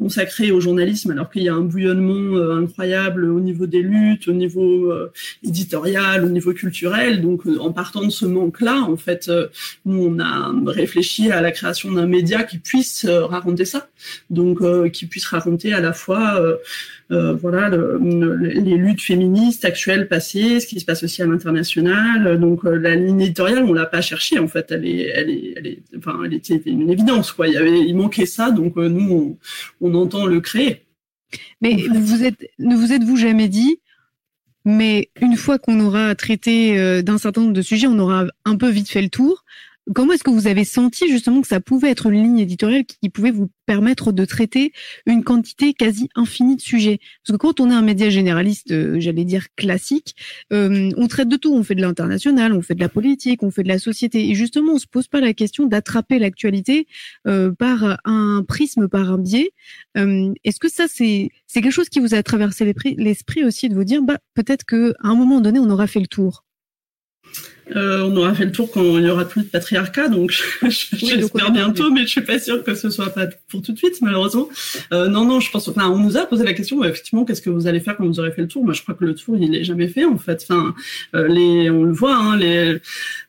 consacrées 0.00 0.50
au 0.50 0.60
journalisme, 0.60 1.12
alors 1.12 1.30
qu'il 1.30 1.42
y 1.42 1.48
a 1.48 1.54
un 1.54 1.60
bouillonnement 1.60 2.36
incroyable 2.52 3.26
au 3.26 3.38
niveau 3.38 3.66
des 3.66 3.82
luttes, 3.82 4.26
au 4.28 4.32
niveau 4.32 4.92
éditorial, 5.44 6.24
au 6.24 6.28
niveau 6.28 6.52
culturel. 6.52 7.20
Donc, 7.20 7.42
en 7.46 7.70
partant 7.70 8.02
de 8.02 8.10
ce 8.10 8.24
manque-là, 8.24 8.80
en 8.88 8.96
fait, 8.96 9.30
nous, 9.84 10.06
on 10.06 10.18
a 10.18 10.52
réfléchi 10.66 11.30
à 11.30 11.40
la 11.40 11.52
création 11.52 11.92
d'un 11.92 12.06
média 12.06 12.42
qui 12.44 12.58
puisse 12.58 13.06
raconter 13.06 13.66
ça, 13.66 13.88
donc 14.30 14.60
qui 14.92 15.06
puisse 15.06 15.26
raconter 15.26 15.74
à 15.74 15.80
la 15.80 15.92
fois 15.92 16.40
euh, 17.12 17.32
voilà, 17.32 17.68
les 17.68 18.76
luttes 18.76 19.00
féministes 19.00 19.64
actuelles, 19.64 20.06
passées, 20.06 20.60
ce 20.60 20.66
qui 20.68 20.78
se 20.78 20.84
passe 20.84 21.02
aussi 21.02 21.22
à 21.22 21.26
l'international. 21.26 22.38
Donc 22.38 22.64
euh, 22.64 22.76
la 22.76 22.94
ligne 22.94 23.20
éditoriale, 23.20 23.64
on 23.64 23.72
l'a 23.72 23.86
pas 23.86 24.00
cherchée 24.00 24.38
en 24.38 24.46
fait, 24.46 24.70
elle 24.70 24.86
est, 24.86 25.10
elle 25.12 25.30
est, 25.30 25.82
enfin, 25.98 26.20
elle 26.24 26.34
était 26.34 26.62
une 26.66 26.88
évidence 26.88 27.32
quoi. 27.32 27.48
Il 27.48 27.96
manquait 27.96 28.26
ça, 28.26 28.52
donc 28.52 28.76
euh, 28.76 28.88
nous 28.88 29.36
on, 29.80 29.89
entend 29.94 30.26
le 30.26 30.40
créer. 30.40 30.86
Mais 31.60 31.86
vous 31.88 32.24
êtes, 32.24 32.48
ne 32.58 32.74
vous 32.76 32.92
êtes-vous 32.92 33.16
jamais 33.16 33.48
dit 33.48 33.80
mais 34.66 35.10
une 35.20 35.36
fois 35.36 35.58
qu'on 35.58 35.80
aura 35.80 36.14
traité 36.14 37.02
d'un 37.02 37.16
certain 37.16 37.40
nombre 37.40 37.54
de 37.54 37.62
sujets, 37.62 37.86
on 37.86 37.98
aura 37.98 38.26
un 38.44 38.56
peu 38.56 38.68
vite 38.68 38.90
fait 38.90 39.00
le 39.00 39.08
tour. 39.08 39.44
Comment 39.92 40.12
est-ce 40.12 40.22
que 40.22 40.30
vous 40.30 40.46
avez 40.46 40.64
senti 40.64 41.08
justement 41.08 41.40
que 41.40 41.48
ça 41.48 41.60
pouvait 41.60 41.90
être 41.90 42.06
une 42.06 42.22
ligne 42.22 42.38
éditoriale 42.38 42.84
qui 42.84 43.08
pouvait 43.08 43.32
vous 43.32 43.50
permettre 43.66 44.12
de 44.12 44.24
traiter 44.24 44.72
une 45.04 45.24
quantité 45.24 45.74
quasi 45.74 46.08
infinie 46.14 46.54
de 46.54 46.60
sujets? 46.60 47.00
Parce 47.24 47.36
que 47.36 47.40
quand 47.40 47.58
on 47.58 47.70
est 47.70 47.74
un 47.74 47.82
média 47.82 48.08
généraliste, 48.08 48.70
euh, 48.70 49.00
j'allais 49.00 49.24
dire 49.24 49.46
classique, 49.56 50.14
euh, 50.52 50.90
on 50.96 51.08
traite 51.08 51.28
de 51.28 51.36
tout. 51.36 51.52
On 51.52 51.64
fait 51.64 51.74
de 51.74 51.80
l'international, 51.80 52.52
on 52.52 52.62
fait 52.62 52.76
de 52.76 52.80
la 52.80 52.88
politique, 52.88 53.42
on 53.42 53.50
fait 53.50 53.64
de 53.64 53.68
la 53.68 53.80
société. 53.80 54.28
Et 54.28 54.34
justement, 54.34 54.74
on 54.74 54.78
se 54.78 54.86
pose 54.86 55.08
pas 55.08 55.20
la 55.20 55.34
question 55.34 55.66
d'attraper 55.66 56.20
l'actualité 56.20 56.86
euh, 57.26 57.50
par 57.52 57.98
un 58.04 58.44
prisme, 58.46 58.86
par 58.86 59.10
un 59.10 59.18
biais. 59.18 59.50
Est-ce 59.96 60.60
que 60.60 60.70
ça, 60.70 60.86
c'est 60.88 61.30
c'est 61.48 61.62
quelque 61.62 61.72
chose 61.72 61.88
qui 61.88 61.98
vous 61.98 62.14
a 62.14 62.22
traversé 62.22 62.72
l'esprit 62.96 63.44
aussi 63.44 63.68
de 63.68 63.74
vous 63.74 63.84
dire, 63.84 64.02
bah 64.02 64.18
peut-être 64.34 64.64
que 64.64 64.94
à 65.00 65.08
un 65.08 65.16
moment 65.16 65.40
donné, 65.40 65.58
on 65.58 65.68
aura 65.68 65.86
fait 65.88 66.00
le 66.00 66.06
tour? 66.06 66.44
Euh, 67.76 68.02
on 68.04 68.16
aura 68.16 68.34
fait 68.34 68.44
le 68.44 68.52
tour 68.52 68.70
quand 68.70 68.98
il 68.98 69.04
y 69.04 69.10
aura 69.10 69.24
plus 69.24 69.42
de 69.42 69.48
patriarcat, 69.48 70.08
donc 70.08 70.32
j'espère 70.92 71.52
bientôt, 71.52 71.90
mais 71.90 72.02
je 72.02 72.08
suis 72.08 72.20
pas 72.20 72.38
sûre 72.38 72.62
que 72.64 72.74
ce 72.74 72.90
soit 72.90 73.10
pas 73.10 73.26
pour 73.48 73.62
tout 73.62 73.72
de 73.72 73.78
suite, 73.78 74.00
malheureusement. 74.00 74.48
Euh, 74.92 75.08
non, 75.08 75.24
non, 75.24 75.40
je 75.40 75.50
pense. 75.50 75.68
Enfin, 75.68 75.88
on 75.88 75.98
nous 75.98 76.16
a 76.16 76.26
posé 76.26 76.44
la 76.44 76.52
question, 76.52 76.82
effectivement, 76.84 77.24
qu'est-ce 77.24 77.42
que 77.42 77.50
vous 77.50 77.66
allez 77.66 77.80
faire 77.80 77.96
quand 77.96 78.06
vous 78.06 78.20
aurez 78.20 78.32
fait 78.32 78.42
le 78.42 78.48
tour? 78.48 78.64
Moi, 78.64 78.74
je 78.74 78.82
crois 78.82 78.94
que 78.94 79.04
le 79.04 79.14
tour, 79.14 79.36
il 79.36 79.54
est 79.54 79.64
jamais 79.64 79.88
fait, 79.88 80.04
en 80.04 80.18
fait. 80.18 80.46
Enfin, 80.48 80.74
euh, 81.14 81.28
les, 81.28 81.70
on 81.70 81.84
le 81.84 81.92
voit, 81.92 82.16
hein, 82.16 82.36
les, 82.36 82.78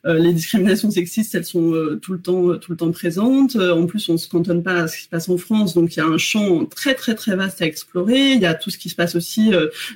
les 0.04 0.32
discriminations 0.32 0.90
sexistes, 0.90 1.34
elles 1.34 1.44
sont 1.44 1.74
tout 2.00 2.12
le 2.12 2.20
temps, 2.20 2.56
tout 2.56 2.72
le 2.72 2.76
temps 2.76 2.90
présentes. 2.90 3.56
en 3.56 3.86
plus, 3.86 4.08
on 4.08 4.18
se 4.18 4.28
cantonne 4.28 4.62
pas 4.62 4.82
à 4.82 4.88
ce 4.88 4.96
qui 4.96 5.04
se 5.04 5.08
passe 5.08 5.28
en 5.28 5.38
France, 5.38 5.74
donc 5.74 5.94
il 5.94 5.98
y 5.98 6.02
a 6.02 6.06
un 6.06 6.18
champ 6.18 6.64
très, 6.64 6.94
très, 6.94 7.14
très 7.14 7.36
vaste 7.36 7.62
à 7.62 7.66
explorer. 7.66 8.32
Il 8.32 8.40
y 8.40 8.46
a 8.46 8.54
tout 8.54 8.70
ce 8.70 8.78
qui 8.78 8.88
se 8.88 8.94
passe 8.94 9.14
aussi 9.14 9.52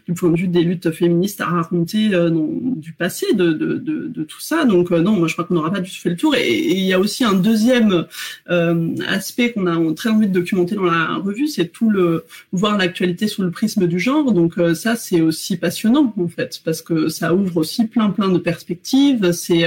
du 0.07 0.15
point 0.15 0.31
de 0.31 0.37
vue 0.37 0.49
des 0.49 0.63
luttes 0.63 0.91
féministes 0.91 1.41
à 1.41 1.47
raconter 1.47 2.11
dans, 2.11 2.49
du 2.77 2.93
passé, 2.93 3.27
de, 3.35 3.53
de, 3.53 3.75
de, 3.75 4.09
de 4.09 4.25
tout 4.25 4.36
ça. 4.41 4.65
Donc 4.65 4.93
euh, 4.93 5.01
non, 5.01 5.13
moi 5.13 5.29
je 5.29 5.35
crois 5.35 5.45
qu'on 5.45 5.55
n'aura 5.55 5.71
pas 5.71 5.81
du 5.81 5.91
tout 5.91 6.01
fait 6.01 6.11
le 6.11 6.17
tour. 6.17 6.35
Et, 6.35 6.53
il 6.53 6.85
y 6.85 6.93
a 6.93 7.01
aussi 7.01 7.25
un 7.25 7.35
deuxième 7.35 8.07
euh, 8.51 8.95
aspect 9.09 9.53
qu'on 9.53 9.67
a 9.67 9.95
très 9.95 10.11
envie 10.11 10.29
de 10.29 10.33
documenter 10.33 10.75
dans 10.75 10.85
la 10.85 11.17
revue, 11.17 11.47
c'est 11.47 11.67
tout 11.67 11.91
le 11.91 12.25
voir 12.53 12.77
l'actualité 12.77 13.27
sous 13.29 13.43
le 13.43 13.51
prisme 13.51 13.87
du 13.87 13.99
genre. 13.99 14.33
Donc 14.33 14.59
euh, 14.59 14.75
ça 14.75 14.97
c'est 14.97 15.21
aussi 15.21 15.57
passionnant 15.57 16.15
en 16.19 16.29
fait 16.29 16.61
parce 16.65 16.83
que 16.83 17.09
ça 17.09 17.35
ouvre 17.35 17.59
aussi 17.59 17.87
plein 17.87 18.11
plein 18.11 18.29
de 18.29 18.39
perspectives. 18.39 19.33
C'est 19.33 19.65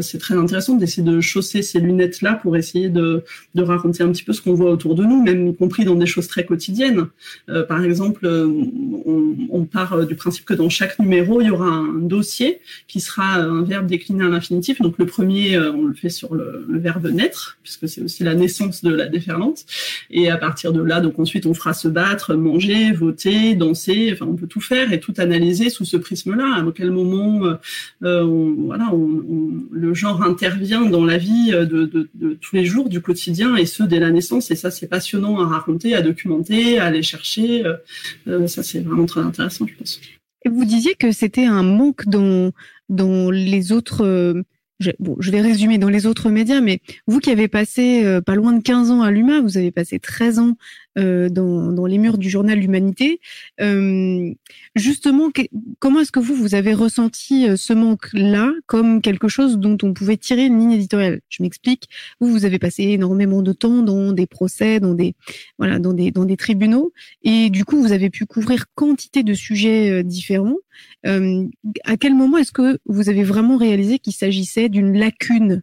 c'est 0.00 0.18
très 0.18 0.34
intéressant 0.34 0.74
d'essayer 0.74 1.02
de 1.02 1.20
chausser 1.20 1.62
ces 1.62 1.80
lunettes 1.80 2.22
là 2.22 2.34
pour 2.34 2.56
essayer 2.56 2.88
de 2.88 3.22
raconter 3.56 4.02
un 4.02 4.10
petit 4.10 4.24
peu 4.24 4.32
ce 4.32 4.42
qu'on 4.42 4.54
voit 4.54 4.70
autour 4.70 4.94
de 4.94 5.04
nous, 5.04 5.22
même 5.22 5.48
y 5.48 5.56
compris 5.56 5.84
dans 5.84 5.94
des 5.94 6.06
choses 6.06 6.28
très 6.28 6.44
quotidiennes. 6.44 7.06
par 7.68 7.82
exemple, 7.82 8.26
on 8.26 9.64
part 9.64 10.06
du 10.06 10.14
principe 10.14 10.44
que 10.44 10.54
dans 10.54 10.68
chaque 10.68 10.98
numéro 10.98 11.40
il 11.40 11.48
y 11.48 11.50
aura 11.50 11.66
un 11.66 11.94
dossier 11.94 12.60
qui 12.86 13.00
sera 13.00 13.34
un 13.34 13.62
verbe 13.62 13.85
décliné 13.86 14.24
à 14.24 14.28
l'infinitif. 14.28 14.80
Donc 14.80 14.98
le 14.98 15.06
premier, 15.06 15.56
euh, 15.56 15.72
on 15.72 15.84
le 15.84 15.94
fait 15.94 16.08
sur 16.08 16.34
le, 16.34 16.64
verbe 16.68 17.06
naître, 17.06 17.58
puisque 17.62 17.88
c'est 17.88 18.02
aussi 18.02 18.22
la 18.22 18.34
naissance 18.34 18.84
de 18.84 18.94
la 18.94 19.06
déferlante. 19.06 19.64
Et 20.10 20.28
à 20.30 20.36
partir 20.36 20.72
de 20.72 20.82
là, 20.82 21.00
donc 21.00 21.18
ensuite, 21.18 21.46
on 21.46 21.54
fera 21.54 21.72
se 21.72 21.88
battre, 21.88 22.34
manger, 22.34 22.92
voter, 22.92 23.54
danser. 23.54 24.10
Enfin, 24.12 24.26
on 24.26 24.36
peut 24.36 24.46
tout 24.46 24.60
faire 24.60 24.92
et 24.92 25.00
tout 25.00 25.14
analyser 25.16 25.70
sous 25.70 25.84
ce 25.84 25.96
prisme-là. 25.96 26.56
À 26.56 26.72
quel 26.74 26.90
moment, 26.90 27.44
euh, 27.44 27.54
euh, 28.02 28.52
voilà, 28.58 28.92
le 29.70 29.94
genre 29.94 30.22
intervient 30.22 30.84
dans 30.84 31.04
la 31.04 31.18
vie 31.18 31.50
de, 31.50 32.08
tous 32.40 32.56
les 32.56 32.64
jours, 32.64 32.88
du 32.88 33.00
quotidien, 33.00 33.56
et 33.56 33.66
ce 33.66 33.82
dès 33.82 34.00
la 34.00 34.10
naissance. 34.10 34.50
Et 34.50 34.56
ça, 34.56 34.70
c'est 34.70 34.88
passionnant 34.88 35.40
à 35.40 35.46
raconter, 35.46 35.94
à 35.94 36.02
documenter, 36.02 36.78
à 36.78 36.86
aller 36.86 37.02
chercher. 37.02 37.64
ça, 38.46 38.62
c'est 38.62 38.80
vraiment 38.80 39.06
très 39.06 39.20
intéressant, 39.20 39.66
je 39.66 39.74
pense. 39.74 40.00
Vous 40.48 40.64
disiez 40.64 40.94
que 40.94 41.12
c'était 41.12 41.44
un 41.44 41.62
manque 41.62 42.06
dans, 42.06 42.52
dans 42.88 43.30
les 43.30 43.72
autres 43.72 44.04
euh, 44.04 44.42
je, 44.78 44.90
bon, 44.98 45.16
je 45.20 45.30
vais 45.30 45.40
résumer 45.40 45.78
dans 45.78 45.88
les 45.88 46.06
autres 46.06 46.30
médias, 46.30 46.60
mais 46.60 46.80
vous 47.06 47.20
qui 47.20 47.30
avez 47.30 47.48
passé 47.48 48.04
euh, 48.04 48.20
pas 48.20 48.34
loin 48.34 48.52
de 48.52 48.62
15 48.62 48.90
ans 48.90 49.02
à 49.02 49.10
l'UMA, 49.10 49.40
vous 49.40 49.56
avez 49.56 49.70
passé 49.70 49.98
13 49.98 50.38
ans 50.38 50.56
euh, 50.98 51.28
dans, 51.28 51.86
les 51.86 51.98
murs 51.98 52.18
du 52.18 52.30
journal 52.30 52.58
L'Humanité. 52.58 53.20
Euh, 53.60 54.32
justement, 54.74 55.30
comment 55.78 56.00
est-ce 56.00 56.10
que 56.10 56.20
vous, 56.20 56.34
vous 56.34 56.54
avez 56.54 56.72
ressenti 56.72 57.48
euh, 57.48 57.56
ce 57.56 57.72
manque-là 57.72 58.50
comme 58.66 59.02
quelque 59.02 59.28
chose 59.28 59.58
dont 59.58 59.76
on 59.82 59.92
pouvait 59.92 60.16
tirer 60.16 60.46
une 60.46 60.58
ligne 60.58 60.72
éditoriale? 60.72 61.20
Je 61.28 61.42
m'explique. 61.42 61.84
Vous, 62.20 62.28
vous 62.28 62.44
avez 62.44 62.58
passé 62.58 62.84
énormément 62.84 63.42
de 63.42 63.52
temps 63.52 63.82
dans 63.82 64.12
des 64.12 64.26
procès, 64.26 64.80
dans 64.80 64.94
des 64.94 65.14
voilà, 65.58 65.78
dans 65.78 65.92
des 65.92 66.10
dans 66.10 66.24
des 66.24 66.36
tribunaux, 66.36 66.92
et 67.22 67.50
du 67.50 67.64
coup, 67.64 67.80
vous 67.80 67.92
avez 67.92 68.10
pu 68.10 68.26
couvrir 68.26 68.64
quantité 68.74 69.22
de 69.22 69.34
sujets 69.34 70.02
différents. 70.02 70.56
à 71.04 71.96
quel 71.98 72.14
moment 72.14 72.38
est-ce 72.38 72.52
que 72.52 72.78
vous 72.86 73.08
avez 73.08 73.22
vraiment 73.22 73.56
réalisé 73.56 73.98
qu'il 73.98 74.12
s'agissait 74.14 74.68
d'une 74.68 74.98
lacune 74.98 75.62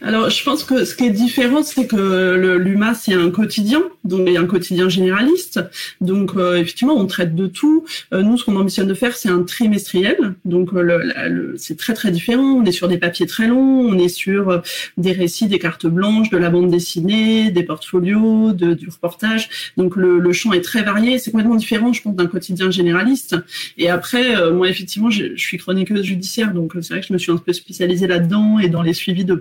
alors, 0.00 0.30
je 0.30 0.44
pense 0.44 0.64
que 0.64 0.84
ce 0.84 0.94
qui 0.94 1.04
est 1.04 1.10
différent, 1.10 1.62
c'est 1.62 1.86
que 1.86 2.56
l'UMA, 2.56 2.94
c'est 2.94 3.14
un 3.14 3.30
quotidien, 3.30 3.82
donc 4.04 4.22
il 4.26 4.32
y 4.32 4.36
a 4.36 4.40
un 4.40 4.46
quotidien 4.46 4.88
généraliste. 4.88 5.60
Donc, 6.00 6.32
euh, 6.36 6.56
effectivement, 6.56 6.94
on 6.96 7.06
traite 7.06 7.34
de 7.34 7.46
tout. 7.46 7.84
Euh, 8.12 8.22
nous, 8.22 8.38
ce 8.38 8.44
qu'on 8.44 8.56
ambitionne 8.56 8.86
de 8.86 8.94
faire, 8.94 9.16
c'est 9.16 9.28
un 9.28 9.42
trimestriel. 9.42 10.34
Donc, 10.44 10.72
euh, 10.72 11.54
c'est 11.56 11.76
très, 11.76 11.94
très 11.94 12.10
différent. 12.10 12.42
On 12.42 12.64
est 12.64 12.72
sur 12.72 12.88
des 12.88 12.98
papiers 12.98 13.26
très 13.26 13.48
longs, 13.48 13.88
on 13.88 13.98
est 13.98 14.08
sur 14.08 14.62
des 14.96 15.12
récits, 15.12 15.48
des 15.48 15.58
cartes 15.58 15.86
blanches, 15.86 16.30
de 16.30 16.38
la 16.38 16.50
bande 16.50 16.70
dessinée, 16.70 17.50
des 17.50 17.64
portfolios, 17.64 18.52
du 18.52 18.88
reportage. 18.88 19.48
Donc, 19.76 19.96
le, 19.96 20.32
champ 20.32 20.52
est 20.52 20.60
très 20.60 20.82
varié. 20.82 21.18
C'est 21.18 21.32
complètement 21.32 21.56
différent, 21.56 21.92
je 21.92 22.02
pense, 22.02 22.14
d'un 22.14 22.26
quotidien 22.26 22.70
généraliste. 22.70 23.36
Et 23.78 23.88
après, 23.88 24.52
moi, 24.52 24.68
effectivement, 24.68 25.10
je, 25.10 25.34
je, 25.34 25.42
suis 25.42 25.58
chroniqueuse 25.58 26.02
judiciaire, 26.02 26.52
donc 26.52 26.74
c'est 26.82 26.90
vrai 26.90 27.00
que 27.00 27.06
je 27.06 27.12
me 27.12 27.18
suis 27.18 27.32
un 27.32 27.38
peu 27.38 27.52
spécialisée 27.52 28.06
là-dedans 28.06 28.58
et 28.58 28.68
dans 28.68 28.82
les 28.82 28.92
suivis 28.92 29.24
de 29.24 29.34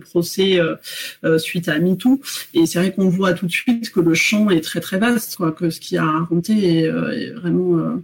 euh, 0.60 0.76
euh, 1.24 1.38
suite 1.38 1.68
à 1.68 1.80
MeToo. 1.80 2.22
Et 2.54 2.66
c'est 2.66 2.80
vrai 2.80 2.94
qu'on 2.94 3.10
voit 3.10 3.34
tout 3.34 3.48
de 3.48 3.52
suite 3.52 3.92
que 3.92 4.00
le 4.00 4.14
champ 4.14 4.50
est 4.50 4.62
très 4.62 4.80
très 4.80 4.98
vaste, 4.98 5.38
quoi, 5.38 5.52
que 5.52 5.70
ce 5.70 5.80
qu'il 5.80 5.98
a 5.98 6.04
à 6.04 6.20
raconter 6.20 6.86
euh, 6.86 7.12
est 7.12 7.32
vraiment 7.32 8.02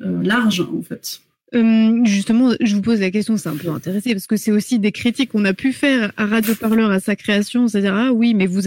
large 0.00 0.60
en 0.60 0.82
fait. 0.82 1.20
Euh, 1.54 2.04
justement, 2.04 2.52
je 2.60 2.74
vous 2.74 2.82
pose 2.82 3.00
la 3.00 3.10
question, 3.10 3.36
c'est 3.36 3.48
un 3.48 3.56
peu 3.56 3.68
intéressé 3.68 4.12
parce 4.12 4.26
que 4.26 4.36
c'est 4.36 4.50
aussi 4.50 4.78
des 4.78 4.92
critiques 4.92 5.30
qu'on 5.30 5.44
a 5.44 5.54
pu 5.54 5.72
faire 5.72 6.12
à 6.16 6.26
Radio 6.26 6.54
Parleur 6.54 6.90
à 6.90 7.00
sa 7.00 7.14
création, 7.14 7.68
c'est-à-dire 7.68 7.94
ah 7.94 8.12
oui, 8.12 8.34
mais 8.34 8.46
vous 8.46 8.62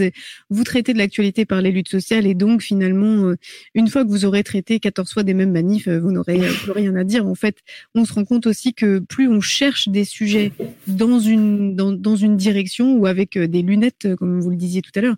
vous 0.48 0.64
traitez 0.64 0.94
de 0.94 0.98
l'actualité 0.98 1.44
par 1.44 1.60
les 1.60 1.70
luttes 1.70 1.88
sociales 1.88 2.26
et 2.26 2.34
donc 2.34 2.62
finalement, 2.62 3.26
euh, 3.26 3.36
une 3.74 3.88
fois 3.88 4.04
que 4.04 4.08
vous 4.08 4.24
aurez 4.24 4.42
traité 4.42 4.80
14 4.80 5.12
fois 5.12 5.22
des 5.22 5.34
mêmes 5.34 5.52
manifs, 5.52 5.88
euh, 5.88 5.98
vous 5.98 6.12
n'aurez 6.12 6.38
plus 6.62 6.72
rien 6.72 6.94
à 6.96 7.04
dire. 7.04 7.26
En 7.26 7.34
fait, 7.34 7.58
on 7.94 8.04
se 8.06 8.12
rend 8.14 8.24
compte 8.24 8.46
aussi 8.46 8.72
que 8.72 9.00
plus 9.00 9.28
on 9.28 9.40
cherche 9.40 9.88
des 9.88 10.04
sujets 10.04 10.52
dans 10.86 11.20
une 11.20 11.76
dans, 11.76 11.92
dans 11.92 12.16
une 12.16 12.36
direction 12.36 12.96
ou 12.96 13.06
avec 13.06 13.36
des 13.38 13.62
lunettes, 13.62 14.14
comme 14.16 14.40
vous 14.40 14.50
le 14.50 14.56
disiez 14.56 14.80
tout 14.80 14.92
à 14.94 15.00
l'heure, 15.00 15.16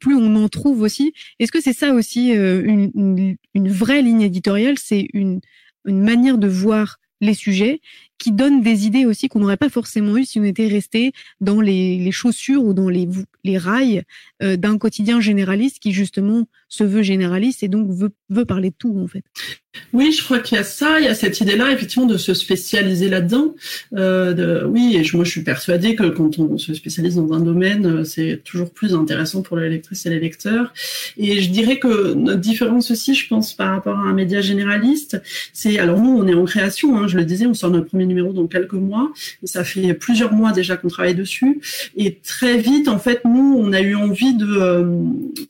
plus 0.00 0.16
on 0.16 0.34
en 0.36 0.48
trouve 0.48 0.82
aussi. 0.82 1.12
Est-ce 1.38 1.52
que 1.52 1.60
c'est 1.60 1.72
ça 1.72 1.94
aussi 1.94 2.30
une, 2.30 2.90
une, 2.94 3.36
une 3.54 3.68
vraie 3.68 4.02
ligne 4.02 4.22
éditoriale? 4.22 4.76
C'est 4.78 5.08
une 5.12 5.40
une 5.84 6.02
manière 6.02 6.38
de 6.38 6.48
voir 6.48 6.98
les 7.20 7.34
sujets 7.34 7.80
qui 8.18 8.32
donnent 8.32 8.62
des 8.62 8.86
idées 8.86 9.06
aussi 9.06 9.28
qu'on 9.28 9.40
n'aurait 9.40 9.56
pas 9.56 9.68
forcément 9.68 10.16
eu 10.16 10.24
si 10.24 10.38
on 10.38 10.44
était 10.44 10.66
resté 10.66 11.12
dans 11.40 11.60
les, 11.60 12.10
chaussures 12.12 12.64
ou 12.64 12.74
dans 12.74 12.88
les, 12.88 13.08
rails 13.58 14.02
euh, 14.42 14.56
d'un 14.56 14.78
quotidien 14.78 15.20
généraliste 15.20 15.78
qui 15.78 15.92
justement 15.92 16.46
se 16.68 16.84
veut 16.84 17.02
généraliste 17.02 17.62
et 17.62 17.68
donc 17.68 17.88
veut, 17.90 18.44
parler 18.44 18.70
de 18.70 18.74
tout 18.76 18.98
en 18.98 19.06
fait. 19.06 19.24
Oui, 19.92 20.12
je 20.12 20.22
crois 20.22 20.38
qu'il 20.38 20.56
y 20.56 20.60
a 20.60 20.64
ça, 20.64 21.00
il 21.00 21.04
y 21.04 21.08
a 21.08 21.14
cette 21.14 21.40
idée-là 21.40 21.72
effectivement 21.72 22.06
de 22.06 22.16
se 22.16 22.34
spécialiser 22.34 23.08
là-dedans. 23.08 23.54
Euh, 23.94 24.64
oui, 24.66 24.96
et 24.96 25.16
moi 25.16 25.24
je 25.24 25.30
suis 25.30 25.42
persuadée 25.42 25.94
que 25.96 26.08
quand 26.08 26.38
on 26.38 26.58
se 26.58 26.74
spécialise 26.74 27.16
dans 27.16 27.32
un 27.32 27.40
domaine, 27.40 27.86
euh, 27.86 28.04
c'est 28.04 28.42
toujours 28.44 28.72
plus 28.72 28.94
intéressant 28.94 29.42
pour 29.42 29.56
les 29.56 29.66
et 29.66 30.08
les 30.08 30.20
lecteurs. 30.20 30.72
Et 31.16 31.40
je 31.40 31.50
dirais 31.50 31.78
que 31.78 32.14
notre 32.14 32.40
différence 32.40 32.90
aussi, 32.90 33.14
je 33.14 33.28
pense, 33.28 33.54
par 33.54 33.70
rapport 33.70 33.98
à 33.98 34.02
un 34.02 34.12
média 34.12 34.40
généraliste, 34.40 35.20
c'est 35.52 35.78
alors 35.78 36.00
nous 36.00 36.16
on 36.18 36.26
est 36.26 36.34
en 36.34 36.44
création, 36.44 36.96
hein, 36.96 37.08
je 37.08 37.16
le 37.16 37.24
disais, 37.24 37.46
on 37.46 37.54
sort 37.54 37.70
notre 37.70 37.86
premier 37.86 38.03
numéro 38.06 38.32
dans 38.32 38.46
quelques 38.46 38.72
mois, 38.72 39.12
et 39.42 39.46
ça 39.46 39.64
fait 39.64 39.94
plusieurs 39.94 40.32
mois 40.32 40.52
déjà 40.52 40.76
qu'on 40.76 40.88
travaille 40.88 41.14
dessus, 41.14 41.60
et 41.96 42.18
très 42.22 42.58
vite 42.58 42.88
en 42.88 42.98
fait 42.98 43.24
nous 43.24 43.56
on 43.58 43.72
a 43.72 43.80
eu 43.80 43.94
envie 43.94 44.34
de 44.34 44.46
euh, 44.46 44.84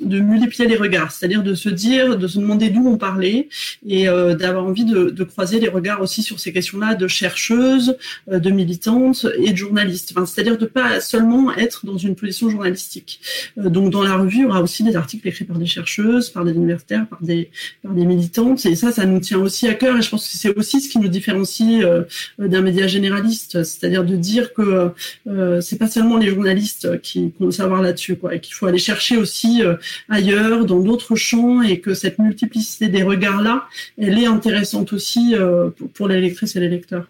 de 0.00 0.20
multiplier 0.20 0.68
les 0.68 0.76
regards, 0.76 1.12
c'est-à-dire 1.12 1.42
de 1.42 1.54
se 1.54 1.68
dire, 1.68 2.18
de 2.18 2.26
se 2.26 2.38
demander 2.38 2.70
d'où 2.70 2.86
on 2.86 2.96
parlait 2.96 3.48
et 3.86 4.08
euh, 4.08 4.34
d'avoir 4.34 4.64
envie 4.64 4.84
de, 4.84 5.24
croiser 5.24 5.58
les 5.58 5.68
regards 5.68 6.02
aussi 6.02 6.22
sur 6.22 6.38
ces 6.38 6.52
questions-là 6.52 6.94
de 6.94 7.08
chercheuses, 7.08 7.96
euh, 8.30 8.38
de 8.38 8.50
militantes 8.50 9.26
et 9.38 9.52
de 9.52 9.56
journalistes. 9.56 10.14
C'est-à-dire 10.26 10.58
de 10.58 10.66
pas 10.66 11.00
seulement 11.00 11.54
être 11.54 11.86
dans 11.86 11.96
une 11.96 12.14
position 12.14 12.50
journalistique. 12.50 13.20
Donc 13.56 13.90
dans 13.90 14.02
la 14.02 14.16
revue, 14.16 14.38
il 14.38 14.42
y 14.42 14.44
aura 14.44 14.62
aussi 14.62 14.84
des 14.84 14.96
articles 14.96 15.26
écrits 15.26 15.44
par 15.44 15.58
des 15.58 15.66
chercheuses, 15.66 16.30
par 16.30 16.44
des 16.44 16.52
universitaires, 16.52 17.06
par 17.08 17.22
des 17.22 17.50
par 17.82 17.92
des 17.92 18.04
militantes. 18.04 18.64
Et 18.66 18.76
ça, 18.76 18.92
ça 18.92 19.06
nous 19.06 19.20
tient 19.20 19.38
aussi 19.38 19.66
à 19.66 19.74
cœur. 19.74 19.96
Et 19.96 20.02
je 20.02 20.10
pense 20.10 20.28
que 20.28 20.36
c'est 20.36 20.54
aussi 20.56 20.80
ce 20.80 20.88
qui 20.88 20.98
nous 20.98 21.08
différencie 21.08 21.84
d'un 22.48 22.60
média 22.60 22.86
généraliste, 22.86 23.62
c'est-à-dire 23.62 24.04
de 24.04 24.16
dire 24.16 24.52
que 24.52 24.90
euh, 25.26 25.60
c'est 25.60 25.78
pas 25.78 25.88
seulement 25.88 26.16
les 26.16 26.28
journalistes 26.28 27.00
qui, 27.00 27.32
ont 27.40 27.46
le 27.46 27.50
savoir 27.50 27.82
là-dessus, 27.82 28.16
quoi, 28.16 28.34
et 28.34 28.40
qu'il 28.40 28.54
faut 28.54 28.66
aller 28.66 28.78
chercher 28.78 29.16
aussi 29.16 29.62
ailleurs, 30.08 30.66
dans 30.66 30.80
d'autres 30.80 31.16
champs, 31.16 31.62
et 31.62 31.80
que 31.80 31.94
cette 31.94 32.18
multiplicité 32.18 32.88
des 32.88 33.02
regards-là, 33.02 33.66
elle 33.98 34.18
est 34.18 34.26
intéressante 34.26 34.92
aussi 34.92 35.34
euh, 35.34 35.70
pour 35.94 36.08
les 36.08 36.20
lectrices 36.20 36.56
et 36.56 36.60
les 36.60 36.68
lecteurs. 36.68 37.08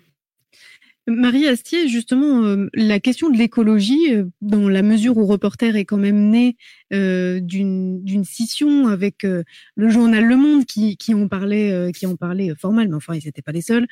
Marie 1.07 1.47
Astier, 1.47 1.87
justement, 1.87 2.45
euh, 2.45 2.69
la 2.73 2.99
question 2.99 3.29
de 3.29 3.37
l'écologie, 3.37 4.15
euh, 4.15 4.25
dans 4.41 4.69
la 4.71 4.83
mesure 4.83 5.19
où 5.19 5.27
Reporter 5.27 5.77
est 5.77 5.85
quand 5.85 5.99
même 5.99 6.31
né 6.31 6.57
d'une 6.91 8.25
scission 8.25 8.87
avec 8.87 9.25
le 9.25 9.89
journal 9.89 10.25
Le 10.25 10.37
Monde 10.37 10.65
qui, 10.65 10.97
qui 10.97 11.13
en 11.13 11.27
parlait, 11.27 11.91
qui 11.93 12.07
en 12.07 12.15
parlait 12.15 12.53
mais 12.73 12.95
enfin 12.95 13.15
ils 13.15 13.25
n'étaient 13.25 13.43
pas 13.43 13.51
les 13.51 13.63
seuls 13.63 13.89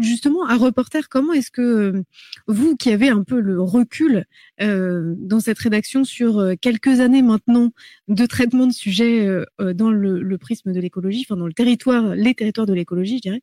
justement, 0.00 0.46
à 0.46 0.56
reporter, 0.56 1.08
comment 1.08 1.32
est-ce 1.32 1.50
que 1.50 1.62
euh, 1.62 2.02
vous, 2.46 2.76
qui 2.76 2.90
avez 2.90 3.08
un 3.08 3.22
peu 3.22 3.40
le 3.40 3.60
recul 3.60 4.24
euh, 4.60 5.14
dans 5.18 5.40
cette 5.40 5.58
rédaction 5.58 6.04
sur 6.04 6.38
euh, 6.38 6.54
quelques 6.60 7.00
années 7.00 7.22
maintenant 7.22 7.72
de 8.08 8.26
traitement 8.26 8.66
de 8.66 8.72
sujets 8.72 9.26
dans 9.58 9.90
le, 9.90 10.38
prisme 10.38 10.72
de 10.72 10.80
l'écologie, 10.80 11.24
enfin 11.26 11.36
dans 11.38 11.46
le 11.46 11.52
territoire, 11.52 12.14
les 12.14 12.34
territoires 12.34 12.66
de 12.66 12.74
l'écologie, 12.74 13.16
je 13.16 13.22
dirais, 13.22 13.42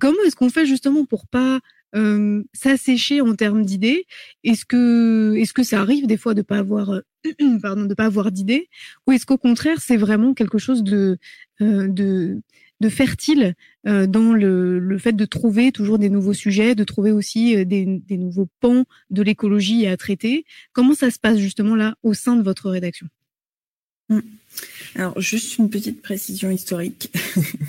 comment 0.00 0.16
est-ce 0.26 0.34
qu'on 0.34 0.50
fait 0.50 0.66
justement 0.66 1.04
pour 1.04 1.26
pas 1.28 1.60
s'assécher 2.52 3.20
en 3.20 3.34
termes 3.34 3.64
d'idées? 3.64 4.06
Est-ce 4.42 4.64
que 4.64 5.62
ça 5.62 5.80
arrive 5.80 6.06
des 6.06 6.16
fois 6.16 6.34
de 6.34 6.42
pas 6.42 6.64
pas 7.62 8.04
avoir 8.04 8.32
d'idées? 8.32 8.68
Ou 9.06 9.12
est-ce 9.12 9.26
qu'au 9.26 9.38
contraire 9.38 9.80
c'est 9.80 9.96
vraiment 9.96 10.34
quelque 10.34 10.58
chose 10.58 10.82
de 10.82 11.18
de 12.80 12.88
fertile 12.88 13.54
euh, 13.86 14.06
dans 14.06 14.32
le, 14.32 14.98
fait 14.98 15.12
de 15.12 15.24
trouver 15.24 15.72
toujours 15.72 15.98
des 15.98 16.08
nouveaux 16.08 16.34
sujets, 16.34 16.74
de 16.74 16.84
trouver 16.84 17.12
aussi 17.12 17.56
euh, 17.56 17.64
des, 17.64 18.02
nouveaux 18.16 18.48
pans 18.60 18.84
de 19.10 19.22
l'écologie 19.22 19.86
à 19.86 19.96
traiter. 19.96 20.44
Comment 20.72 20.94
ça 20.94 21.10
se 21.10 21.18
passe 21.18 21.38
justement 21.38 21.76
là 21.76 21.94
au 22.02 22.14
sein 22.14 22.36
de 22.36 22.42
votre 22.42 22.70
rédaction? 22.70 23.06
Mmh. 24.08 24.20
alors, 24.96 25.20
juste 25.20 25.58
une 25.58 25.70
petite 25.70 26.02
précision 26.02 26.50
historique. 26.50 27.12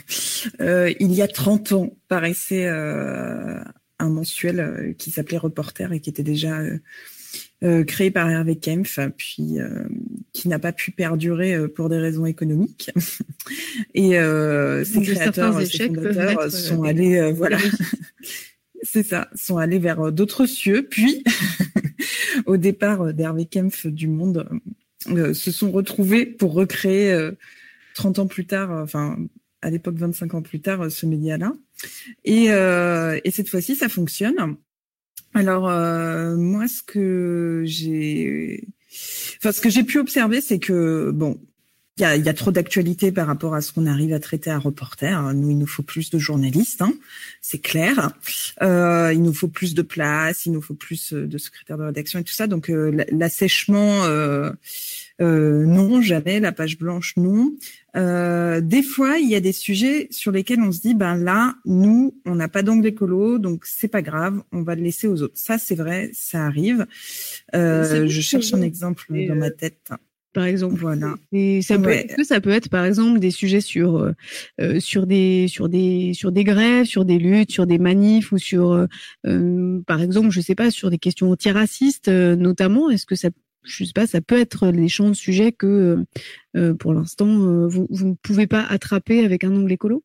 euh, 0.60 0.92
il 1.00 1.14
y 1.14 1.22
a 1.22 1.28
30 1.28 1.74
ans, 1.74 1.96
paraissait 2.08 2.68
un 2.68 4.10
mensuel 4.10 4.96
qui 4.98 5.12
s'appelait 5.12 5.38
Reporter 5.38 5.94
et 5.94 6.00
qui 6.00 6.10
était 6.10 6.24
déjà 6.24 6.62
créé 7.86 8.10
par 8.10 8.28
Hervé 8.28 8.58
Kempf, 8.58 8.98
qui 10.34 10.48
n'a 10.48 10.60
pas 10.60 10.72
pu 10.72 10.92
perdurer 10.92 11.54
euh, 11.54 11.68
pour 11.68 11.90
des 11.90 11.98
raisons 11.98 12.26
économiques. 12.26 12.92
Et 13.94 14.12
ses 14.12 15.02
créateurs, 15.02 15.62
ses 15.62 15.88
fondateurs 15.88 16.52
sont 16.52 16.84
allés, 16.84 17.32
voilà, 17.32 17.58
c'est 18.84 19.04
ça, 19.04 19.30
sont 19.36 19.58
allés 19.58 19.80
vers 19.80 20.12
d'autres 20.12 20.46
cieux. 20.46 20.88
Puis, 20.90 21.24
au 22.46 22.58
départ 22.58 23.14
d'Hervé 23.14 23.46
Kempf 23.46 23.88
du 23.88 24.08
Monde, 24.08 24.48
se 25.08 25.52
sont 25.52 25.72
retrouvés 25.72 26.26
pour 26.26 26.54
recréer 26.54 27.32
30 27.96 28.20
ans 28.20 28.28
plus 28.28 28.46
tard, 28.46 28.72
enfin 28.72 29.18
à 29.64 29.70
l'époque 29.70 29.96
25 29.96 30.34
ans 30.36 30.42
plus 30.42 30.62
tard, 30.62 30.90
ce 30.90 31.06
média-là. 31.06 31.54
Et, 32.24 32.46
et 32.46 33.32
cette 33.32 33.50
fois-ci, 33.50 33.76
ça 33.76 33.90
fonctionne. 33.90 34.58
Alors 35.34 35.70
euh, 35.70 36.36
moi, 36.36 36.68
ce 36.68 36.84
que 36.84 37.64
j'ai, 37.66 38.68
enfin 39.38 39.52
ce 39.52 39.62
que 39.62 39.70
j'ai 39.70 39.84
pu 39.84 40.00
observer, 40.00 40.42
c'est 40.42 40.60
que 40.60 41.12
bon, 41.12 41.40
il 41.98 42.04
y 42.04 42.06
a, 42.06 42.16
y 42.16 42.30
a, 42.30 42.34
trop 42.34 42.52
d'actualité 42.52 43.12
par 43.12 43.28
rapport 43.28 43.54
à 43.54 43.62
ce 43.62 43.72
qu'on 43.72 43.86
arrive 43.86 44.14
à 44.14 44.20
traiter 44.20 44.50
à 44.50 44.58
reporter. 44.58 45.34
Nous, 45.34 45.52
il 45.52 45.58
nous 45.58 45.68
faut 45.68 45.84
plus 45.84 46.10
de 46.10 46.18
journalistes, 46.18 46.82
hein, 46.82 46.94
c'est 47.42 47.60
clair. 47.60 48.12
Euh, 48.62 49.12
il 49.14 49.22
nous 49.22 49.34
faut 49.34 49.50
plus 49.50 49.74
de 49.74 49.82
place, 49.82 50.46
il 50.46 50.54
nous 50.54 50.62
faut 50.62 50.74
plus 50.74 51.14
de 51.14 51.38
secrétaires 51.38 51.78
de 51.78 51.84
rédaction 51.84 52.20
et 52.20 52.24
tout 52.24 52.34
ça. 52.34 52.48
Donc 52.48 52.70
euh, 52.70 53.06
l'assèchement, 53.12 54.06
euh, 54.06 54.52
euh, 55.22 55.66
non, 55.66 56.02
jamais. 56.02 56.40
La 56.40 56.52
page 56.52 56.78
blanche, 56.78 57.14
non. 57.18 57.54
Euh, 57.96 58.62
des 58.62 58.82
fois, 58.82 59.20
il 59.20 59.30
y 59.30 59.36
a 59.36 59.40
des 59.40 59.52
sujets 59.52 60.08
sur 60.10 60.32
lesquels 60.32 60.62
on 60.62 60.72
se 60.72 60.82
dit, 60.82 60.96
ben 60.96 61.16
là, 61.16 61.56
nous, 61.66 62.20
on 62.26 62.36
n'a 62.36 62.48
pas 62.48 62.64
d'angle 62.64 62.88
écolo, 62.88 63.38
donc 63.38 63.66
c'est 63.66 63.88
pas 63.88 64.02
grave, 64.02 64.42
on 64.52 64.64
va 64.64 64.76
le 64.76 64.82
laisser 64.82 65.08
aux 65.08 65.22
autres. 65.22 65.38
Ça, 65.38 65.58
c'est 65.58 65.76
vrai, 65.76 66.10
ça 66.14 66.46
arrive. 66.46 66.88
Euh, 67.54 68.08
je 68.08 68.22
cherche 68.22 68.54
un 68.54 68.62
exemple 68.62 69.06
dans 69.28 69.36
ma 69.36 69.52
tête 69.52 69.92
par 70.34 70.46
exemple. 70.46 70.76
Voilà. 70.80 71.16
Et 71.34 71.62
ça 71.62 71.78
peut 71.78 71.90
être, 71.90 72.24
ça 72.24 72.40
peut 72.40 72.52
être 72.52 72.70
par 72.70 72.86
exemple 72.86 73.20
des 73.20 73.32
sujets 73.32 73.60
sur 73.60 73.98
euh, 74.60 74.80
sur 74.80 75.06
des 75.06 75.48
sur 75.50 75.68
des 75.68 76.14
sur 76.14 76.32
des 76.32 76.46
grèves, 76.46 76.86
sur 76.86 77.04
des 77.04 77.18
luttes, 77.18 77.52
sur 77.52 77.68
des 77.68 77.78
manifs 77.78 78.32
ou 78.32 78.38
sur 78.38 78.88
euh, 79.26 79.82
par 79.86 80.02
exemple, 80.02 80.30
je 80.30 80.40
sais 80.40 80.56
pas, 80.56 80.72
sur 80.72 80.90
des 80.90 80.98
questions 80.98 81.32
antiracistes 81.32 82.08
notamment. 82.08 82.90
Est-ce 82.90 83.06
que 83.06 83.16
ça 83.16 83.30
je 83.64 83.84
sais 83.84 83.94
pas, 83.94 84.08
ça 84.08 84.22
peut 84.22 84.40
être 84.40 84.68
les 84.68 84.90
champs 84.90 85.10
de 85.10 85.16
sujets 85.16 85.52
que, 85.52 85.68
euh, 85.68 85.98
euh, 86.58 86.74
pour 86.74 86.94
l'instant, 86.94 87.28
euh, 87.28 87.68
vous, 87.68 87.88
ne 87.90 88.14
pouvez 88.22 88.48
pas 88.48 88.62
attraper 88.62 89.24
avec 89.24 89.44
un 89.44 89.56
ongle 89.56 89.72
écolo? 89.72 90.04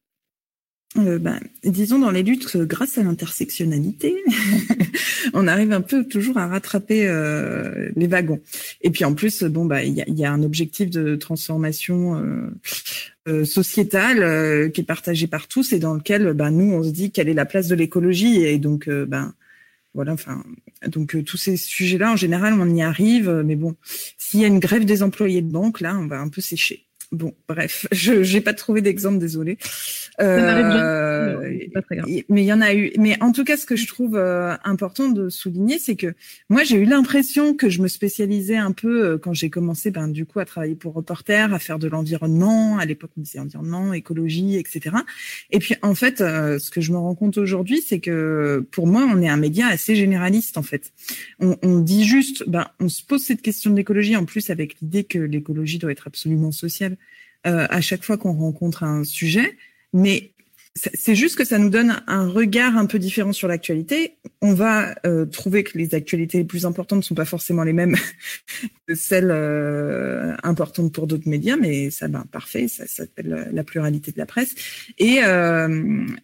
Ben, 0.94 1.40
disons 1.62 1.98
dans 1.98 2.10
les 2.10 2.22
luttes 2.22 2.56
grâce 2.56 2.96
à 2.96 3.02
l'intersectionnalité, 3.02 4.16
on 5.34 5.46
arrive 5.46 5.72
un 5.72 5.82
peu 5.82 6.04
toujours 6.04 6.38
à 6.38 6.46
rattraper 6.46 7.02
les 7.94 8.06
wagons. 8.06 8.40
Et 8.80 8.88
puis 8.88 9.04
en 9.04 9.12
plus, 9.12 9.42
bon 9.42 9.66
bah 9.66 9.84
il 9.84 9.92
y 9.94 10.24
a, 10.24 10.32
un 10.32 10.42
objectif 10.42 10.88
de 10.88 11.16
transformation 11.16 12.50
sociétale 13.44 14.72
qui 14.72 14.80
est 14.80 14.84
partagé 14.84 15.26
par 15.26 15.48
tous 15.48 15.74
et 15.74 15.78
dans 15.78 15.92
lequel 15.92 16.32
bah, 16.32 16.50
nous 16.50 16.72
on 16.72 16.82
se 16.82 16.90
dit 16.90 17.10
quelle 17.10 17.28
est 17.28 17.34
la 17.34 17.44
place 17.44 17.68
de 17.68 17.74
l'écologie 17.74 18.44
et 18.44 18.56
donc 18.56 18.88
ben 18.88 19.34
voilà, 19.96 20.12
enfin, 20.12 20.44
donc 20.86 21.16
tous 21.24 21.38
ces 21.38 21.56
sujets-là, 21.56 22.12
en 22.12 22.16
général, 22.16 22.52
on 22.60 22.72
y 22.72 22.82
arrive, 22.82 23.30
mais 23.44 23.56
bon, 23.56 23.76
s'il 24.18 24.40
y 24.40 24.44
a 24.44 24.46
une 24.46 24.60
grève 24.60 24.84
des 24.84 25.02
employés 25.02 25.40
de 25.40 25.50
banque, 25.50 25.80
là, 25.80 25.96
on 25.98 26.06
va 26.06 26.20
un 26.20 26.28
peu 26.28 26.42
sécher. 26.42 26.85
Bon, 27.12 27.34
bref, 27.48 27.86
je 27.92 28.12
n'ai 28.12 28.40
pas 28.40 28.52
trouvé 28.52 28.80
d'exemple, 28.80 29.18
désolé. 29.18 29.58
Euh, 30.20 31.58
mais 32.28 32.42
il 32.42 32.46
y 32.46 32.52
en 32.52 32.60
a 32.60 32.74
eu. 32.74 32.92
Mais 32.98 33.20
en 33.22 33.32
tout 33.32 33.44
cas, 33.44 33.56
ce 33.56 33.66
que 33.66 33.76
je 33.76 33.86
trouve 33.86 34.16
euh, 34.16 34.56
important 34.64 35.08
de 35.08 35.28
souligner, 35.28 35.78
c'est 35.78 35.96
que 35.96 36.14
moi, 36.48 36.64
j'ai 36.64 36.76
eu 36.76 36.84
l'impression 36.84 37.54
que 37.54 37.68
je 37.68 37.80
me 37.80 37.88
spécialisais 37.88 38.56
un 38.56 38.72
peu 38.72 39.04
euh, 39.04 39.18
quand 39.18 39.34
j'ai 39.34 39.50
commencé, 39.50 39.90
ben, 39.90 40.08
du 40.08 40.26
coup, 40.26 40.40
à 40.40 40.44
travailler 40.44 40.74
pour 40.74 40.94
Reporter, 40.94 41.52
à 41.52 41.58
faire 41.58 41.78
de 41.78 41.86
l'environnement. 41.86 42.78
À 42.78 42.86
l'époque, 42.86 43.10
on 43.16 43.20
disait 43.20 43.38
environnement, 43.38 43.92
écologie, 43.92 44.56
etc. 44.56 44.96
Et 45.50 45.58
puis, 45.58 45.76
en 45.82 45.94
fait, 45.94 46.20
euh, 46.20 46.58
ce 46.58 46.70
que 46.70 46.80
je 46.80 46.92
me 46.92 46.98
rends 46.98 47.14
compte 47.14 47.38
aujourd'hui, 47.38 47.82
c'est 47.86 48.00
que 48.00 48.66
pour 48.70 48.86
moi, 48.86 49.06
on 49.08 49.22
est 49.22 49.28
un 49.28 49.36
média 49.36 49.68
assez 49.68 49.94
généraliste, 49.94 50.58
en 50.58 50.62
fait. 50.62 50.92
On, 51.40 51.56
on 51.62 51.78
dit 51.78 52.04
juste, 52.04 52.48
ben, 52.48 52.66
on 52.80 52.88
se 52.88 53.04
pose 53.04 53.22
cette 53.22 53.42
question 53.42 53.70
de 53.70 53.76
l'écologie, 53.76 54.16
en 54.16 54.24
plus 54.24 54.50
avec 54.50 54.80
l'idée 54.80 55.04
que 55.04 55.18
l'écologie 55.18 55.78
doit 55.78 55.92
être 55.92 56.06
absolument 56.06 56.52
sociale 56.52 56.96
euh, 57.46 57.66
à 57.70 57.80
chaque 57.80 58.04
fois 58.04 58.16
qu'on 58.16 58.32
rencontre 58.32 58.82
un 58.82 59.04
sujet, 59.04 59.56
mais 59.92 60.32
c'est 60.74 61.14
juste 61.14 61.38
que 61.38 61.44
ça 61.46 61.56
nous 61.56 61.70
donne 61.70 62.02
un 62.06 62.28
regard 62.28 62.76
un 62.76 62.84
peu 62.84 62.98
différent 62.98 63.32
sur 63.32 63.48
l'actualité. 63.48 64.18
On 64.42 64.52
va 64.52 64.94
euh, 65.06 65.24
trouver 65.24 65.64
que 65.64 65.78
les 65.78 65.94
actualités 65.94 66.36
les 66.36 66.44
plus 66.44 66.66
importantes 66.66 66.98
ne 66.98 67.02
sont 67.02 67.14
pas 67.14 67.24
forcément 67.24 67.62
les 67.62 67.72
mêmes 67.72 67.96
que 68.86 68.94
celles 68.94 69.30
euh, 69.30 70.36
importantes 70.42 70.92
pour 70.92 71.06
d'autres 71.06 71.30
médias, 71.30 71.56
mais 71.56 71.90
ça, 71.90 72.08
ben, 72.08 72.26
parfait, 72.30 72.68
ça, 72.68 72.86
s'appelle 72.86 73.48
la 73.50 73.64
pluralité 73.64 74.12
de 74.12 74.18
la 74.18 74.26
presse. 74.26 74.54
Et, 74.98 75.20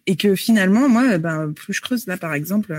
et 0.05 0.15
que 0.15 0.35
finalement, 0.35 0.87
moi, 0.87 1.17
ben, 1.17 1.51
plus 1.51 1.73
je 1.73 1.81
creuse 1.81 2.05
là, 2.05 2.17
par 2.17 2.35
exemple, 2.35 2.75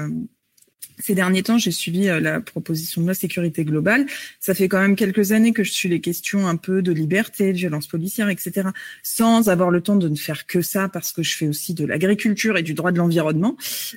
ces 0.98 1.14
derniers 1.14 1.42
temps, 1.42 1.59
j'ai 1.59 1.70
suivi 1.70 2.09
euh, 2.09 2.20
la 2.20 2.40
proposition 2.40 3.02
de 3.02 3.07
la 3.07 3.14
sécurité 3.14 3.64
globale. 3.64 4.07
Ça 4.40 4.54
fait 4.54 4.68
quand 4.68 4.80
même 4.80 4.96
quelques 4.96 5.33
années 5.33 5.52
que 5.52 5.64
je 5.64 5.72
suis 5.72 5.88
les 5.88 6.00
questions 6.00 6.46
un 6.46 6.57
peu 6.57 6.83
de 6.83 6.92
liberté, 6.92 7.52
de 7.52 7.59
violence 7.59 7.87
policière, 7.87 8.28
etc., 8.28 8.68
sans 9.02 9.48
avoir 9.48 9.70
le 9.70 9.80
temps 9.80 9.96
de 9.96 10.09
ne 10.09 10.16
faire 10.16 10.46
que 10.46 10.62
ça, 10.62 10.88
parce 10.88 11.12
que 11.12 11.22
je 11.22 11.37
fais 11.37 11.48
aussi 11.48 11.74
de 11.74 11.85
l'agriculture 11.85 12.57
et 12.57 12.62
du 12.62 12.74
droit 12.74 12.92
de 12.92 12.98
l'environnement. 12.98 13.57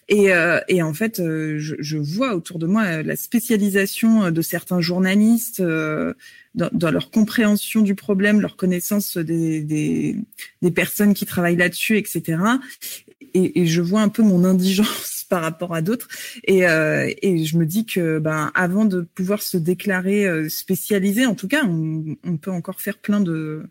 Et, 0.10 0.34
euh, 0.34 0.60
et, 0.68 0.82
en 0.82 0.94
fait, 0.94 1.20
euh, 1.20 1.58
je, 1.60 1.76
je, 1.80 1.98
vois 1.98 2.36
autour 2.36 2.60
de 2.60 2.68
moi 2.68 3.04
la 3.04 3.16
spécialisation 3.16 4.32
de 4.32 4.42
certains 4.42 4.82
journalistes 4.82 5.62
dans, 5.62 6.70
dans, 6.72 6.92
leur 6.92 7.12
compréhension 7.12 7.82
du 7.82 7.96
problème, 7.96 8.42
leur 8.42 8.56
connaissance 8.56 9.18
des, 9.18 9.62
des, 9.62 10.16
des 10.62 10.72
personnes 10.72 11.14
qui 11.14 11.26
travaillent 11.26 11.56
là-dessus, 11.56 11.98
etc. 11.98 12.38
Et, 13.34 13.62
et 13.62 13.66
je 13.68 13.82
vois 13.82 14.02
un 14.02 14.10
peu 14.10 14.24
mon 14.24 14.44
indigence 14.44 15.26
par 15.30 15.42
rapport 15.42 15.74
à 15.74 15.82
d'autres. 15.82 16.08
Et, 16.46 16.68
euh, 16.68 17.12
et 17.22 17.46
je 17.46 17.58
me 17.58 17.66
dis 17.66 17.86
que 17.86 18.20
ben 18.20 18.52
avant 18.56 18.86
de 18.86 19.02
pouvoir 19.02 19.42
se 19.42 19.58
déclarer 19.58 20.26
euh, 20.26 20.50
spécialisé, 20.50 21.26
en 21.26 21.36
tout 21.36 21.48
cas, 21.48 21.64
on, 21.66 22.38
peut 22.38 22.52
encore 22.52 22.82
faire 22.82 22.98
plein 22.98 23.20
de, 23.20 23.64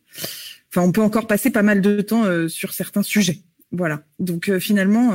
enfin 0.71 0.83
on 0.83 0.92
peut 0.92 1.01
encore 1.01 1.27
passer 1.27 1.51
pas 1.51 1.62
mal 1.62 1.81
de 1.81 2.01
temps 2.01 2.25
euh, 2.25 2.49
sur 2.49 2.73
certains 2.73 3.03
sujets. 3.03 3.40
Voilà. 3.73 4.03
Donc 4.19 4.49
euh, 4.49 4.61
finalement. 4.61 5.12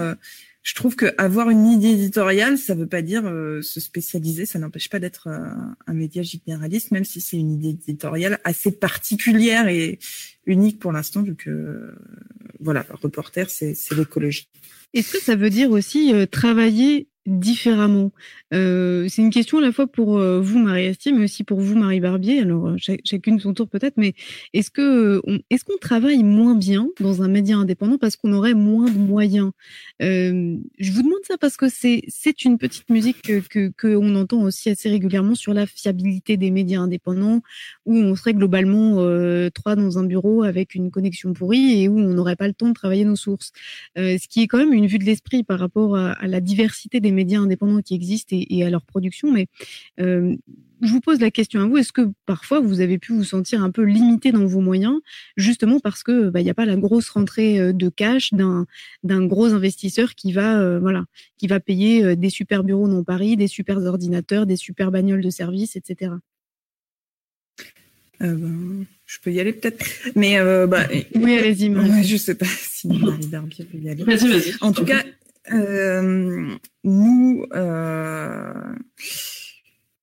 Je 0.64 0.76
trouve 0.76 0.96
que 0.96 1.14
avoir 1.18 1.50
une 1.50 1.68
idée 1.68 1.90
éditoriale, 1.90 2.58
ça 2.58 2.76
veut 2.76 2.88
pas 2.88 3.02
dire 3.02 3.24
se 3.24 3.80
spécialiser, 3.80 4.46
ça 4.46 4.60
n'empêche 4.60 4.90
pas 4.90 5.00
d'être 5.00 5.28
un 5.28 5.94
média 5.94 6.22
généraliste, 6.22 6.92
même 6.92 7.04
si 7.04 7.20
c'est 7.20 7.38
une 7.38 7.52
idée 7.52 7.70
éditoriale 7.70 8.40
assez 8.44 8.72
particulière 8.72 9.68
et 9.68 9.98
unique 10.46 10.80
pour 10.80 10.92
l'instant, 10.92 11.24
vu 11.24 11.36
que 11.36 11.96
voilà, 12.60 12.86
reporter, 13.02 13.50
c'est 13.50 13.76
l'écologie. 13.96 14.48
Est-ce 14.94 15.18
ça 15.20 15.36
veut 15.36 15.50
dire 15.50 15.72
aussi 15.72 16.14
euh, 16.14 16.26
travailler 16.26 17.08
différemment 17.26 18.12
euh, 18.54 19.08
C'est 19.10 19.22
une 19.22 19.30
question 19.30 19.60
à 19.60 19.62
la 19.62 19.72
fois 19.72 19.88
pour 19.88 20.18
euh, 20.18 20.42
vous, 20.42 20.60
Marie-Astier, 20.60 21.12
mais 21.12 21.26
aussi 21.26 21.44
pour 21.44 21.60
vous, 21.60 21.76
Marie 21.78 22.00
Barbier. 22.00 22.40
Alors, 22.40 22.70
euh, 22.70 22.76
chacune 23.04 23.40
son 23.40 23.54
tour 23.54 23.68
peut-être, 23.68 23.98
mais 23.98 24.14
est-ce 24.54 24.72
que 24.72 25.22
est-ce 25.50 25.64
qu'on 25.64 25.78
travaille 25.80 26.24
moins 26.24 26.56
bien 26.56 26.88
dans 27.00 27.22
un 27.22 27.28
média 27.28 27.58
indépendant 27.58 27.98
parce 27.98 28.16
qu'on 28.16 28.34
aurait 28.34 28.54
moins 28.54 28.90
de 28.90 28.98
moyens? 28.98 29.52
Je 30.00 30.92
vous 30.92 31.04
demande 31.04 31.24
ça 31.28 31.38
parce 31.38 31.58
que 31.58 31.68
c'est 31.70 32.44
une 32.44 32.58
petite 32.58 32.90
musique 32.90 33.22
que, 33.22 33.70
que, 33.70 33.96
entend 34.12 34.42
aussi 34.42 34.70
assez 34.70 34.90
régulièrement 34.90 35.36
sur 35.36 35.54
la 35.54 35.66
fiabilité 35.66 36.38
des 36.38 36.52
médias 36.52 36.82
indépendants, 36.82 37.42
où 37.86 37.96
on 37.96 38.16
serait 38.16 38.34
globalement 38.34 38.96
trois 39.52 39.76
dans 39.76 40.00
un 40.00 40.04
bureau 40.04 40.44
avec 40.44 40.76
une 40.76 40.92
connexion 40.92 41.34
pourrie 41.34 41.82
et 41.84 41.88
où 41.88 41.98
on 41.98 42.14
n'aurait 42.14 42.36
pas 42.36 42.48
le 42.48 42.54
temps 42.54 42.70
de 42.70 42.74
travailler 42.74 43.06
nos 43.06 43.16
sources. 43.16 43.52
ce 43.96 44.28
qui 44.28 44.42
est 44.42 44.48
quand 44.48 44.58
même 44.58 44.74
une 44.74 44.88
vue 44.88 45.00
de 45.00 45.06
l'esprit 45.06 45.44
par 45.44 45.60
rapport 45.60 45.96
à 45.96 46.28
la 46.28 46.42
diversité 46.42 47.00
des 47.00 47.11
médias 47.12 47.40
indépendants 47.40 47.82
qui 47.82 47.96
existent 47.96 48.36
et, 48.38 48.64
à 48.64 48.70
leur 48.70 48.86
production. 48.86 49.32
Mais 49.32 49.48
euh, 50.00 50.36
je 50.82 50.92
vous 50.92 51.02
pose 51.02 51.20
la 51.20 51.32
question 51.32 51.62
à 51.62 51.66
vous, 51.66 51.78
est-ce 51.78 51.94
que 51.94 52.10
parfois 52.26 52.60
vous 52.60 52.82
avez 52.82 52.98
pu 52.98 53.14
vous 53.14 53.24
sentir 53.24 53.64
un 53.64 53.72
peu 53.72 53.84
limité 53.84 54.32
dans 54.32 54.46
vos 54.46 54.62
moyens, 54.62 55.00
justement 55.38 55.80
parce 55.80 56.04
que 56.04 56.30
bah, 56.30 56.42
il 56.42 56.44
n'y 56.44 56.50
a 56.50 56.56
pas 56.56 56.66
la 56.66 56.76
grosse 56.76 57.10
rentrée 57.10 57.60
euh, 57.60 57.74
de 57.74 57.90
cash 57.90 58.34
d'un 58.34 58.66
d'un 59.04 59.26
gros 59.26 59.54
investisseur 59.54 60.16
qui 60.16 60.34
va 60.34 60.60
euh, 60.60 60.80
voilà 60.80 61.06
qui 61.38 61.48
va 61.48 61.60
payer 61.60 62.16
des 62.16 62.30
super 62.30 62.64
bureaux 62.64 62.88
dans 62.88 63.04
Paris, 63.04 63.38
des 63.38 63.48
super 63.48 63.78
ordinateurs, 63.78 64.46
des 64.46 64.56
super 64.56 64.92
bagnoles 64.92 65.22
de 65.22 65.30
service, 65.30 65.76
etc. 65.76 66.14
je 68.20 69.18
peux 69.24 69.32
y 69.32 69.40
aller 69.40 69.54
peut-être, 69.54 69.84
mais 70.16 70.38
bah, 70.68 70.88
oui, 71.16 71.38
allez-y. 71.38 71.70
Ouais, 71.76 72.04
je 72.04 72.18
sais 72.18 72.36
pas 72.36 72.46
si 72.46 72.88
Marie 72.88 73.28
Barbier 73.28 73.66
peut 73.66 73.78
y 73.80 73.90
aller. 73.90 74.04
Vas-y, 74.04 74.30
vas-y. 74.30 74.54
En 74.62 74.72
tout 74.72 74.86
cas, 74.86 75.04
euh, 75.52 76.56
nous, 76.84 77.46
euh, 77.54 78.54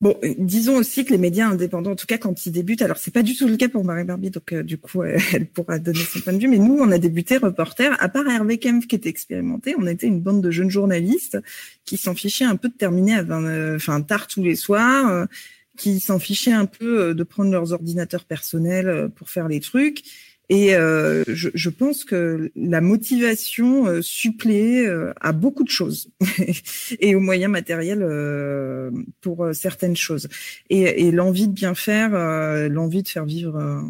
bon, 0.01 0.17
disons 0.39 0.77
aussi 0.77 1.05
que 1.05 1.13
les 1.13 1.19
médias 1.19 1.47
indépendants, 1.47 1.93
en 1.93 1.97
tout 1.97 2.07
cas 2.07 2.19
quand 2.19 2.45
ils 2.45 2.53
débutent, 2.53 2.83
alors 2.83 2.99
c'est 2.99 3.13
pas 3.13 3.23
du 3.23 3.37
tout 3.37 3.47
le 3.47 3.57
cas 3.57 3.69
pour 3.69 3.85
Marie 3.85 4.05
Barbie, 4.05 4.31
donc 4.31 4.53
euh, 4.53 4.63
du 4.63 4.79
coup 4.79 5.03
elle 5.33 5.47
pourra 5.47 5.79
donner 5.79 6.01
son 6.01 6.21
point 6.21 6.33
de 6.33 6.39
vue, 6.39 6.49
mais 6.49 6.59
nous 6.59 6.79
on 6.81 6.91
a 6.91 6.99
débuté 6.99 7.37
reporter, 7.37 7.97
à 8.03 8.09
part 8.09 8.29
Hervé 8.29 8.59
Kempf 8.59 8.87
qui 8.89 8.97
était 8.97 9.09
expérimenté, 9.09 9.77
on 9.79 9.87
était 9.87 10.09
une 10.09 10.21
bande 10.21 10.43
de 10.43 10.51
jeunes 10.51 10.71
journalistes 10.71 11.39
qui 11.85 11.97
s'en 11.97 12.15
fichaient 12.15 12.45
un 12.45 12.57
peu 12.57 12.69
de 12.69 12.75
terminer 12.75 13.15
à 13.15 13.23
20, 13.23 13.77
enfin 13.77 14.01
tard 14.03 14.27
tous 14.27 14.43
les 14.43 14.57
soirs, 14.57 15.29
qui 15.77 16.01
s'en 16.01 16.19
fichaient 16.19 16.53
un 16.53 16.67
peu 16.67 17.15
de 17.15 17.23
prendre 17.23 17.53
leurs 17.53 17.73
ordinateurs 17.73 18.25
personnels 18.25 19.11
pour 19.15 19.31
faire 19.31 19.47
les 19.47 19.61
trucs 19.61 20.03
et 20.51 20.75
euh, 20.75 21.25
je, 21.27 21.51
je, 21.53 21.69
pense 21.69 22.05
que 22.05 22.51
la 22.57 22.81
motivation 22.81 23.87
euh, 23.87 24.01
supplée 24.01 24.87
euh, 24.87 25.13
à 25.21 25.33
beaucoup 25.33 25.63
de 25.63 25.69
choses 25.69 26.11
et 27.01 27.15
aux 27.15 27.21
moyens 27.21 27.53
matériels 27.53 28.03
euh, 28.03 28.91
pour 29.21 29.45
euh, 29.45 29.53
certaines 29.53 29.97
choses. 29.97 30.29
Et, 30.71 31.07
et 31.07 31.11
l'envie 31.11 31.49
de 31.49 31.53
bien 31.53 31.75
faire, 31.75 32.15
euh, 32.15 32.69
l'envie 32.71 33.03
de 33.03 33.09
faire 33.09 33.27
vivre 33.27 33.85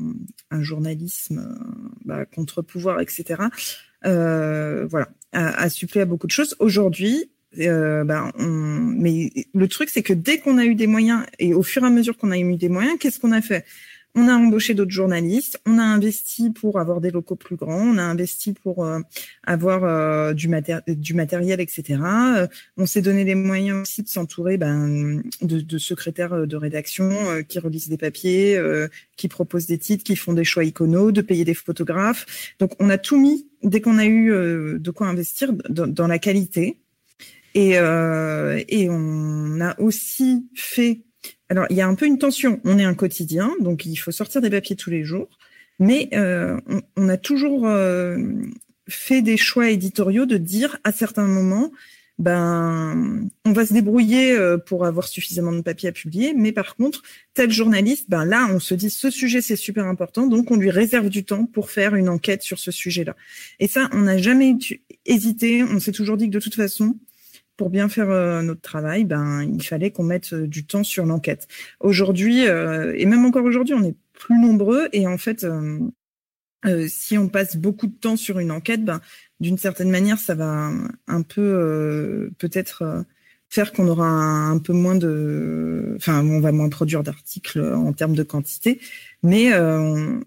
un 0.51 0.63
journalisme 0.63 1.57
bah, 2.05 2.25
contre-pouvoir, 2.25 3.01
etc. 3.01 3.45
voilà, 4.03 5.09
a, 5.33 5.63
a, 5.63 5.69
supplé 5.69 6.01
à 6.01 6.07
beaucoup 6.07 6.27
de 6.27 6.33
choses. 6.33 6.57
Aujourd'hui, 6.59 7.31
bah, 7.57 8.33
on... 8.37 8.47
mais 8.47 9.31
le 9.55 9.69
truc, 9.69 9.91
c'est 9.91 10.03
que 10.03 10.13
dès 10.13 10.39
qu'on 10.39 10.59
a 10.59 10.65
eu 10.65 10.75
des 10.75 10.89
moyens 10.89 11.25
et 11.39 11.55
au 11.55 11.63
fur 11.63 11.85
et 11.85 11.87
à 11.87 11.91
mesure 11.91 12.17
qu'on 12.17 12.33
a 12.33 12.39
eu 12.39 12.57
des 12.57 12.69
moyens, 12.69 12.99
qu'est-ce 12.99 13.21
qu'on 13.21 13.33
a 13.33 13.43
fait? 13.43 13.65
On 14.19 14.27
a 14.27 14.35
embauché 14.35 14.75
d'autres 14.75 14.91
journalistes, 14.91 15.61
on 15.65 15.79
a 15.79 15.83
investi 15.83 16.51
pour 16.51 16.81
avoir 16.81 17.01
des 17.01 17.13
locaux 17.13 17.37
plus 17.37 17.55
grands, 17.55 17.95
on 17.95 17.99
a 17.99 18.03
investi 18.03 18.53
pour 18.53 18.85
euh, 18.85 18.99
avoir 19.45 19.85
euh, 19.85 20.33
du, 20.33 20.51
du, 20.89 21.15
matériel, 21.15 21.61
etc. 21.61 22.01
Euh, 22.03 22.47
on 22.77 22.85
s'est 22.85 23.01
donné 23.01 23.23
les 23.23 23.37
moyens 23.37 23.83
aussi 23.83 24.03
de 24.03 24.09
s'entourer 24.09 24.57
ben, 24.57 25.23
de, 25.41 25.61
de, 25.61 25.79
secrétaires 25.79 26.49
de 26.49 26.57
rédaction 26.57 27.11
qui 27.49 27.61
relisent 27.61 27.89
des 27.89 27.97
papiers, 27.97 28.61
qui 29.17 29.29
proposent 29.29 29.67
des 29.67 29.79
titres, 29.79 30.03
qui 30.03 30.17
font 30.17 30.33
des 30.33 30.45
choix 30.45 30.65
iconos, 30.65 31.13
de 31.13 31.21
payer 31.21 31.45
des 31.45 31.55
photographes. 31.55 32.27
Donc 32.59 32.73
on 32.81 32.91
a 32.91 32.99
tout 32.99 33.21
mis 33.21 33.47
dès 33.63 33.81
qu'on 33.81 33.99
a 33.99 34.07
eu 34.07 34.31
de 34.79 34.91
quoi 34.91 35.07
investir 35.07 35.53
dans, 35.69 36.07
la 36.09 36.19
qualité. 36.19 36.79
Et, 37.55 37.75
et 37.75 38.91
on 38.91 39.61
a 39.61 39.81
aussi 39.81 40.49
fait 40.55 41.03
alors, 41.49 41.67
il 41.71 41.77
y 41.77 41.81
a 41.81 41.87
un 41.87 41.95
peu 41.95 42.07
une 42.07 42.19
tension. 42.19 42.61
On 42.65 42.79
est 42.79 42.85
un 42.85 42.95
quotidien, 42.95 43.55
donc 43.61 43.87
il 43.87 43.97
faut 43.97 44.13
sortir 44.13 44.41
des 44.41 44.51
papiers 44.51 44.77
tous 44.77 44.91
les 44.91 45.05
jours. 45.05 45.29
Mais 45.79 46.09
euh, 46.13 46.59
on, 46.97 47.09
a 47.09 47.17
toujours 47.17 47.67
euh, 47.67 48.19
fait 48.89 49.23
des 49.23 49.37
choix 49.37 49.71
éditoriaux 49.71 50.27
de 50.27 50.37
dire 50.37 50.79
à 50.85 50.93
certains 50.93 51.27
moments, 51.27 51.71
ben, 52.19 53.29
on 53.45 53.53
va 53.53 53.65
se 53.65 53.73
débrouiller 53.73 54.33
euh, 54.33 54.59
pour 54.59 54.85
avoir 54.85 55.07
suffisamment 55.07 55.53
de 55.53 55.61
papiers 55.61 55.89
à 55.89 55.93
publier, 55.93 56.35
mais 56.35 56.51
par 56.51 56.75
contre, 56.75 57.03
tel 57.33 57.53
journaliste, 57.53 58.07
ben 58.11 58.25
là, 58.25 58.49
on 58.51 58.59
se 58.59 58.75
dit 58.75 58.91
ce 58.91 59.09
sujet 59.09 59.41
c'est 59.41 59.55
super 59.55 59.87
important, 59.87 60.27
donc 60.27 60.51
on 60.51 60.57
lui 60.57 60.71
réserve 60.71 61.11
du 61.11 61.25
temps 61.25 61.47
pour 61.47 61.71
faire 61.71 61.95
une 61.95 62.09
enquête 62.09 62.43
sur 62.43 62.59
ce 62.59 62.73
sujet-là. 62.73 63.15
Et 63.61 63.69
ça, 63.69 63.89
on 63.93 64.01
n'a 64.01 64.19
jamais 64.19 64.57
hésité. 65.07 65.63
On 65.63 65.79
s'est 65.79 65.93
toujours 65.93 66.17
dit 66.17 66.27
que 66.27 66.33
de 66.33 66.41
toute 66.41 66.57
façon, 66.57 66.97
pour 67.59 67.69
bien 67.69 67.91
faire 67.91 68.07
notre 68.43 68.63
travail, 68.63 69.05
ben 69.05 69.43
il 69.43 69.63
fallait 69.63 69.91
qu'on 69.91 70.05
mette 70.05 70.33
du 70.35 70.65
temps 70.65 70.85
sur 70.85 71.05
l'enquête. 71.05 71.47
Aujourd'hui 71.81 72.45
et 72.45 73.05
même 73.05 73.27
encore 73.27 73.45
aujourd'hui, 73.45 73.75
on 73.75 73.85
est 73.85 73.97
plus 74.15 74.39
nombreux 74.39 74.89
et 74.95 75.07
en 75.07 75.19
fait, 75.19 75.47
si 76.87 77.19
on 77.19 77.29
passe 77.29 77.57
beaucoup 77.57 77.89
de 77.89 77.97
temps 77.97 78.17
sur 78.17 78.39
une 78.39 78.53
enquête, 78.53 78.85
ben 78.85 79.01
d'une 79.41 79.59
certaine 79.59 79.91
manière, 79.91 80.19
ça 80.19 80.35
va 80.35 80.71
un 81.09 81.23
peu 81.23 82.31
peut-être 82.39 83.05
faire 83.49 83.73
qu'on 83.73 83.89
aura 83.89 84.07
un, 84.07 84.59
peu 84.59 84.73
moins 84.73 84.95
de, 84.95 85.95
enfin, 85.97 86.25
on 86.25 86.41
va 86.41 86.53
moins 86.53 86.69
produire 86.69 87.03
d'articles 87.03 87.61
en 87.61 87.93
termes 87.93 88.15
de 88.15 88.23
quantité, 88.23 88.81
mais 89.23 89.53
euh, 89.53 90.21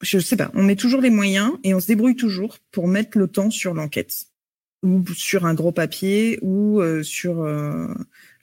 je 0.00 0.18
sais 0.18 0.36
pas, 0.36 0.50
on 0.54 0.62
met 0.62 0.76
toujours 0.76 1.00
les 1.00 1.10
moyens 1.10 1.52
et 1.64 1.74
on 1.74 1.80
se 1.80 1.88
débrouille 1.88 2.16
toujours 2.16 2.58
pour 2.70 2.88
mettre 2.88 3.18
le 3.18 3.26
temps 3.26 3.50
sur 3.50 3.74
l'enquête 3.74 4.26
ou 4.82 5.04
sur 5.14 5.44
un 5.44 5.54
gros 5.54 5.72
papier 5.72 6.38
ou 6.42 6.80
euh, 6.80 7.02
sur 7.02 7.42
euh, 7.42 7.88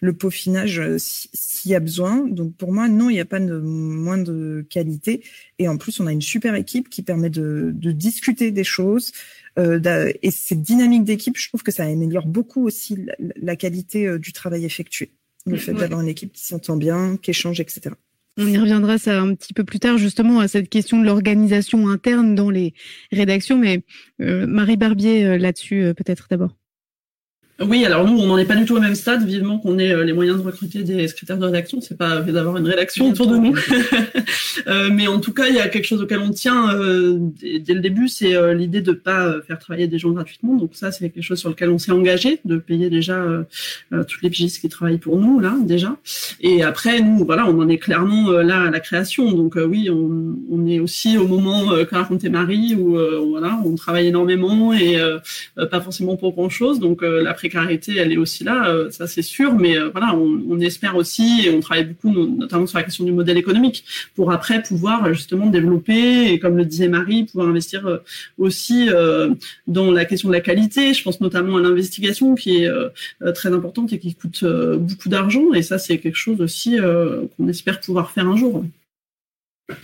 le 0.02 0.14
peaufinage 0.14 0.82
s'il 0.98 1.72
y 1.72 1.76
a 1.76 1.80
besoin. 1.80 2.28
Donc 2.28 2.56
pour 2.56 2.72
moi, 2.72 2.88
non, 2.88 3.10
il 3.10 3.14
n'y 3.14 3.20
a 3.20 3.26
pas 3.26 3.40
de 3.40 3.58
moins 3.58 4.18
de 4.18 4.66
qualité. 4.70 5.24
Et 5.60 5.68
en 5.68 5.78
plus, 5.78 6.00
on 6.00 6.08
a 6.08 6.12
une 6.12 6.22
super 6.22 6.56
équipe 6.56 6.90
qui 6.90 7.02
permet 7.02 7.30
de, 7.30 7.72
de 7.74 7.92
discuter 7.92 8.52
des 8.52 8.64
choses, 8.64 9.12
euh, 9.58 10.12
et 10.22 10.32
cette 10.32 10.62
dynamique 10.62 11.04
d'équipe, 11.04 11.38
je 11.38 11.48
trouve 11.48 11.64
que 11.64 11.72
ça 11.72 11.84
améliore 11.84 12.28
beaucoup 12.28 12.66
aussi 12.66 13.08
la, 13.42 13.56
qualité 13.56 14.08
euh, 14.08 14.20
du 14.20 14.34
travail 14.34 14.66
effectué. 14.66 15.12
Le 15.46 15.58
fait 15.58 15.74
d'avoir 15.74 16.02
une 16.02 16.10
équipe 16.10 16.34
qui 16.34 16.44
s'entend 16.44 16.76
bien, 16.76 17.18
qui 17.18 17.32
échange, 17.32 17.62
etc. 17.62 17.96
On 18.38 18.48
y 18.48 18.58
reviendra 18.58 18.98
ça 18.98 19.20
un 19.20 19.34
petit 19.34 19.54
peu 19.54 19.64
plus 19.64 19.80
tard 19.80 19.98
justement 19.98 20.40
à 20.40 20.48
cette 20.48 20.70
question 20.70 21.00
de 21.00 21.06
l'organisation 21.06 21.88
interne 21.90 22.36
dans 22.36 22.50
les 22.50 22.74
rédactions, 23.12 23.58
mais 23.58 23.84
euh, 24.22 24.46
Marie 24.46 24.78
Barbier 24.78 25.38
là-dessus 25.38 25.94
peut-être 25.96 26.28
d'abord. 26.30 26.56
Oui, 27.60 27.84
alors 27.86 28.06
nous, 28.06 28.20
on 28.20 28.28
n'en 28.28 28.38
est 28.38 28.46
pas 28.46 28.56
du 28.56 28.66
tout 28.66 28.76
au 28.76 28.80
même 28.80 28.94
stade. 28.94 29.26
Vivement 29.26 29.58
qu'on 29.58 29.80
ait 29.80 29.92
euh, 29.92 30.04
les 30.04 30.14
moyens 30.14 30.38
de 30.38 30.44
recruter 30.44 30.84
des 30.84 31.08
secrétaires 31.08 31.40
de 31.40 31.46
rédaction. 31.46 31.82
C'est 31.82 31.98
pas 31.98 32.22
d'avoir 32.22 32.58
une 32.58 32.68
rédaction 32.68 33.10
autour 33.10 33.26
de 33.26 33.38
nous. 33.38 33.56
euh, 34.68 34.90
mais 34.94 35.08
en 35.08 35.20
tout 35.20 35.34
cas, 35.34 35.48
il 35.48 35.56
y 35.56 35.60
a 35.60 35.68
quelque 35.68 35.86
chose 35.86 36.02
auquel 36.02 36.20
on 36.20 36.30
tient 36.30 36.76
euh, 36.76 37.18
dès, 37.42 37.74
le 37.74 37.80
début, 37.80 38.10
c'est 38.10 38.54
l'idée 38.54 38.82
de 38.82 38.92
pas 38.92 39.42
faire 39.42 39.58
travailler 39.58 39.88
des 39.88 39.98
gens 39.98 40.12
gratuitement. 40.12 40.56
Donc 40.56 40.72
ça, 40.74 40.92
c'est 40.92 41.10
quelque 41.10 41.24
chose 41.24 41.40
sur 41.40 41.50
lequel 41.50 41.72
on 41.72 41.80
s'est 41.80 41.92
engagé, 41.92 42.40
de 42.46 42.58
payer 42.58 42.92
déjà 42.92 43.24
toutes 43.92 44.22
les 44.22 44.30
pigistes 44.30 44.62
qui 44.62 44.70
travaillent 44.70 44.98
pour 45.00 45.18
nous 45.18 45.40
là 45.40 45.56
déjà. 45.60 45.98
Et 46.42 46.64
après, 46.64 47.02
nous, 47.02 47.26
voilà, 47.26 47.48
on 47.48 47.60
en 47.60 47.70
est 47.70 47.78
clairement 47.78 48.32
là 48.32 48.64
à 48.64 48.70
la 48.70 48.80
création. 48.80 49.32
Donc 49.32 49.56
oui, 49.56 49.90
on, 49.90 50.36
on, 50.52 50.68
est 50.68 50.80
aussi 50.80 51.18
au 51.18 51.28
moment 51.28 51.74
qu'a 51.90 51.98
raconté 51.98 52.30
Marie 52.30 52.76
où 52.76 52.98
voilà, 53.30 53.60
on 53.66 53.76
travaille 53.76 54.08
énormément 54.08 54.74
et 54.74 54.98
pas 55.56 55.82
forcément 55.82 56.18
pour 56.18 56.34
grand 56.34 56.50
chose. 56.50 56.80
Donc 56.80 57.02
la 57.02 57.34
précarité, 57.48 57.96
elle 57.98 58.12
est 58.12 58.18
aussi 58.18 58.44
là, 58.44 58.70
euh, 58.70 58.92
ça 58.92 59.08
c'est 59.08 59.22
sûr, 59.22 59.56
mais 59.56 59.78
euh, 59.78 59.90
voilà, 59.90 60.14
on, 60.16 60.60
espère 60.60 60.96
aussi, 60.96 61.46
et 61.46 61.52
on 61.52 61.60
travaille 61.60 61.86
beaucoup 61.86 62.12
notamment 62.12 62.68
sur 62.68 62.78
la 62.78 62.84
question 62.84 63.06
du 63.06 63.12
modèle 63.12 63.38
économique, 63.38 63.86
pour 64.16 64.32
après 64.32 64.62
pouvoir 64.62 65.06
euh, 65.06 65.14
justement 65.14 65.48
développer, 65.48 66.32
et 66.32 66.40
comme 66.40 66.58
le 66.58 66.66
disait 66.66 66.90
Marie, 66.90 67.24
pouvoir 67.26 67.48
investir 67.48 68.02
aussi 68.38 68.90
dans 69.68 69.92
la 69.92 70.06
question 70.06 70.30
de 70.30 70.34
la 70.34 70.42
qualité. 70.42 70.94
Je 70.94 71.04
pense 71.04 71.22
notamment 71.22 71.58
à 71.58 71.62
l'investigation 71.62 72.36
qui 72.36 72.64
est 72.64 72.70
très 73.34 73.54
importante 73.54 73.94
et 73.94 74.00
qui 74.00 74.16
coûte 74.16 74.44
beaucoup 74.78 75.10
d'argent, 75.10 75.54
et 75.54 75.62
ça 75.62 75.78
c'est 75.78 76.00
quelque 76.00 76.18
chose 76.18 76.42
aussi 76.42 76.78
qu'on 77.38 77.48
espère 77.48 77.80
pouvoir 77.80 78.12
faire 78.12 78.28
un 78.28 78.36
jour. 78.36 78.66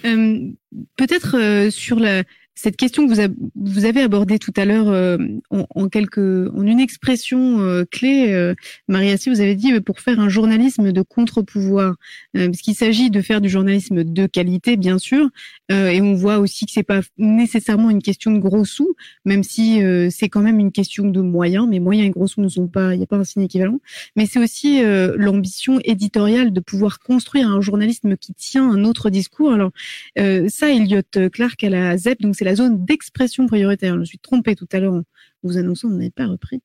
Peut-être 0.03 1.69
sur 1.69 1.99
la 1.99 2.23
cette 2.55 2.77
question 2.77 3.07
que 3.07 3.13
vous, 3.55 3.85
avez 3.85 4.01
abordée 4.01 4.37
tout 4.37 4.53
à 4.55 4.65
l'heure 4.65 4.87
euh, 4.87 5.17
en, 5.49 5.89
quelques, 5.89 6.17
en 6.17 6.65
une 6.65 6.79
expression 6.79 7.59
euh, 7.61 7.83
clé, 7.89 8.31
euh, 8.31 8.53
Maria, 8.87 9.17
si 9.17 9.29
vous 9.29 9.41
avez 9.41 9.55
dit 9.55 9.79
pour 9.81 9.99
faire 9.99 10.19
un 10.19 10.29
journalisme 10.29 10.91
de 10.91 11.01
contre-pouvoir, 11.01 11.95
parce 12.33 12.61
qu'il 12.61 12.75
s'agit 12.75 13.09
de 13.09 13.21
faire 13.21 13.41
du 13.41 13.49
journalisme 13.49 14.03
de 14.03 14.27
qualité, 14.27 14.77
bien 14.77 14.97
sûr, 14.97 15.29
et 15.69 16.01
on 16.01 16.13
voit 16.13 16.37
aussi 16.37 16.65
que 16.65 16.71
c'est 16.71 16.83
pas 16.83 17.01
nécessairement 17.17 17.89
une 17.89 18.01
question 18.01 18.31
de 18.31 18.39
gros 18.39 18.65
sous, 18.65 18.95
même 19.25 19.43
si 19.43 19.81
c'est 20.11 20.29
quand 20.29 20.41
même 20.41 20.59
une 20.59 20.71
question 20.71 21.05
de 21.07 21.21
moyens, 21.21 21.67
mais 21.69 21.79
moyens 21.79 22.07
et 22.07 22.11
gros 22.11 22.27
sous 22.27 22.41
ne 22.41 22.49
sont 22.49 22.67
pas, 22.67 22.93
il 22.93 22.97
n'y 22.97 23.03
a 23.03 23.07
pas 23.07 23.17
un 23.17 23.23
signe 23.23 23.43
équivalent, 23.43 23.79
mais 24.15 24.25
c'est 24.25 24.39
aussi 24.39 24.81
l'ambition 24.83 25.79
éditoriale 25.83 26.53
de 26.53 26.59
pouvoir 26.59 26.99
construire 26.99 27.49
un 27.49 27.61
journalisme 27.61 28.17
qui 28.17 28.33
tient 28.33 28.69
un 28.69 28.83
autre 28.83 29.09
discours. 29.09 29.51
Alors 29.53 29.71
ça, 30.15 30.71
Elliot 30.71 31.01
Clark 31.31 31.63
à 31.63 31.69
la 31.69 31.97
ZEP, 31.97 32.21
donc 32.21 32.35
la 32.43 32.55
zone 32.55 32.83
d'expression 32.85 33.47
prioritaire. 33.47 33.93
Je 33.95 33.99
me 33.99 34.05
suis 34.05 34.19
trompée 34.19 34.55
tout 34.55 34.67
à 34.71 34.79
l'heure 34.79 34.93
en 34.93 35.03
vous 35.43 35.57
annonçant, 35.57 35.89
vous 35.89 35.95
n'avez 35.95 36.09
pas 36.09 36.27
repris. 36.27 36.61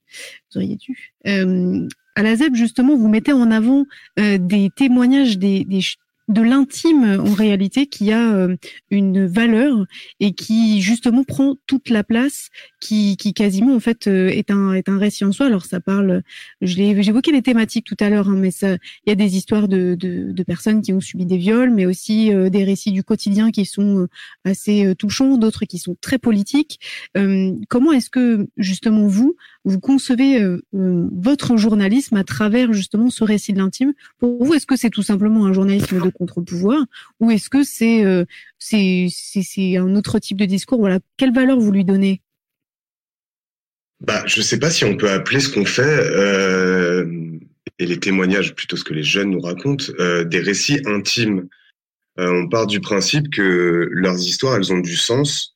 Vous 0.50 0.58
auriez 0.58 0.76
dû. 0.76 1.12
Euh, 1.26 1.86
à 2.14 2.22
la 2.22 2.36
ZEP, 2.36 2.54
justement, 2.54 2.96
vous 2.96 3.08
mettez 3.08 3.32
en 3.32 3.50
avant 3.50 3.84
euh, 4.18 4.38
des 4.38 4.70
témoignages 4.74 5.38
de 5.38 6.42
l'intime 6.42 7.20
en 7.20 7.32
réalité 7.32 7.86
qui 7.86 8.12
a 8.12 8.32
euh, 8.32 8.56
une 8.90 9.26
valeur 9.26 9.84
et 10.20 10.32
qui 10.32 10.82
justement 10.82 11.24
prend 11.24 11.56
toute 11.66 11.90
la 11.90 12.04
place 12.04 12.50
qui, 12.80 13.16
qui 13.16 13.34
quasiment 13.34 13.74
en 13.74 13.80
fait 13.80 14.06
euh, 14.06 14.28
est 14.28 14.50
un 14.50 14.72
est 14.72 14.88
un 14.88 14.98
récit 14.98 15.24
en 15.24 15.32
soi. 15.32 15.46
Alors 15.46 15.64
ça 15.64 15.80
parle 15.80 16.22
je 16.60 16.76
l'ai 16.76 17.02
j'évoquais 17.02 17.32
les 17.32 17.42
thématiques 17.42 17.86
tout 17.86 17.96
à 18.00 18.08
l'heure 18.08 18.28
hein, 18.28 18.36
mais 18.36 18.50
ça 18.50 18.74
il 18.74 19.08
y 19.08 19.12
a 19.12 19.14
des 19.14 19.36
histoires 19.36 19.68
de, 19.68 19.96
de, 19.98 20.32
de 20.32 20.42
personnes 20.42 20.82
qui 20.82 20.92
ont 20.92 21.00
subi 21.00 21.26
des 21.26 21.36
viols 21.36 21.70
mais 21.70 21.86
aussi 21.86 22.32
euh, 22.32 22.50
des 22.50 22.64
récits 22.64 22.92
du 22.92 23.02
quotidien 23.02 23.50
qui 23.50 23.64
sont 23.64 24.08
assez 24.44 24.94
touchants 24.98 25.36
d'autres 25.36 25.64
qui 25.64 25.78
sont 25.78 25.96
très 26.00 26.18
politiques. 26.18 26.80
Comment 27.68 27.92
est-ce 27.92 28.10
que 28.10 28.48
justement 28.56 29.06
vous 29.06 29.36
vous 29.64 29.80
concevez 29.80 30.42
votre 30.72 31.56
journalisme 31.56 32.16
à 32.16 32.24
travers 32.24 32.72
justement 32.72 33.10
ce 33.10 33.24
récit 33.24 33.52
de 33.52 33.58
l'intime? 33.58 33.92
Pour 34.18 34.44
vous 34.44 34.54
est-ce 34.54 34.66
que 34.66 34.76
c'est 34.76 34.90
tout 34.90 35.02
simplement 35.02 35.46
un 35.46 35.52
journalisme 35.52 36.00
de 36.02 36.10
contre-pouvoir? 36.10 36.84
Ou 37.20 37.30
est-ce 37.30 37.50
que 37.50 37.62
c'est 37.62 38.04
euh, 38.04 38.24
c'est 38.58 39.08
c'est 39.10 39.76
un 39.76 39.94
autre 39.96 40.18
type 40.18 40.38
de 40.38 40.44
discours? 40.44 40.78
Voilà, 40.78 41.00
quelle 41.16 41.32
valeur 41.32 41.58
vous 41.58 41.72
lui 41.72 41.84
donnez? 41.84 42.22
Bah, 44.08 44.22
je 44.26 44.40
sais 44.40 44.58
pas 44.58 44.70
si 44.70 44.84
on 44.86 44.96
peut 44.96 45.10
appeler 45.10 45.38
ce 45.38 45.50
qu'on 45.50 45.66
fait 45.66 45.82
euh, 45.82 47.06
et 47.78 47.84
les 47.84 48.00
témoignages 48.00 48.54
plutôt 48.54 48.76
ce 48.76 48.82
que 48.82 48.94
les 48.94 49.02
jeunes 49.02 49.30
nous 49.30 49.40
racontent 49.40 49.84
euh, 50.00 50.24
des 50.24 50.40
récits 50.40 50.80
intimes. 50.86 51.46
on 52.16 52.48
part 52.48 52.66
du 52.66 52.80
principe 52.80 53.30
que 53.30 53.88
leurs 53.92 54.18
histoires 54.18 54.56
elles 54.56 54.72
ont 54.72 54.80
du 54.80 54.96
sens 54.96 55.54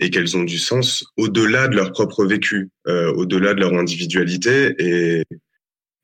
et 0.00 0.08
qu'elles 0.08 0.38
ont 0.38 0.44
du 0.44 0.58
sens 0.58 1.04
au-delà 1.18 1.68
de 1.68 1.76
leur 1.76 1.92
propre 1.92 2.24
vécu, 2.24 2.70
au-delà 2.86 3.52
de 3.52 3.60
leur 3.60 3.74
individualité 3.74 4.74
et 4.78 5.24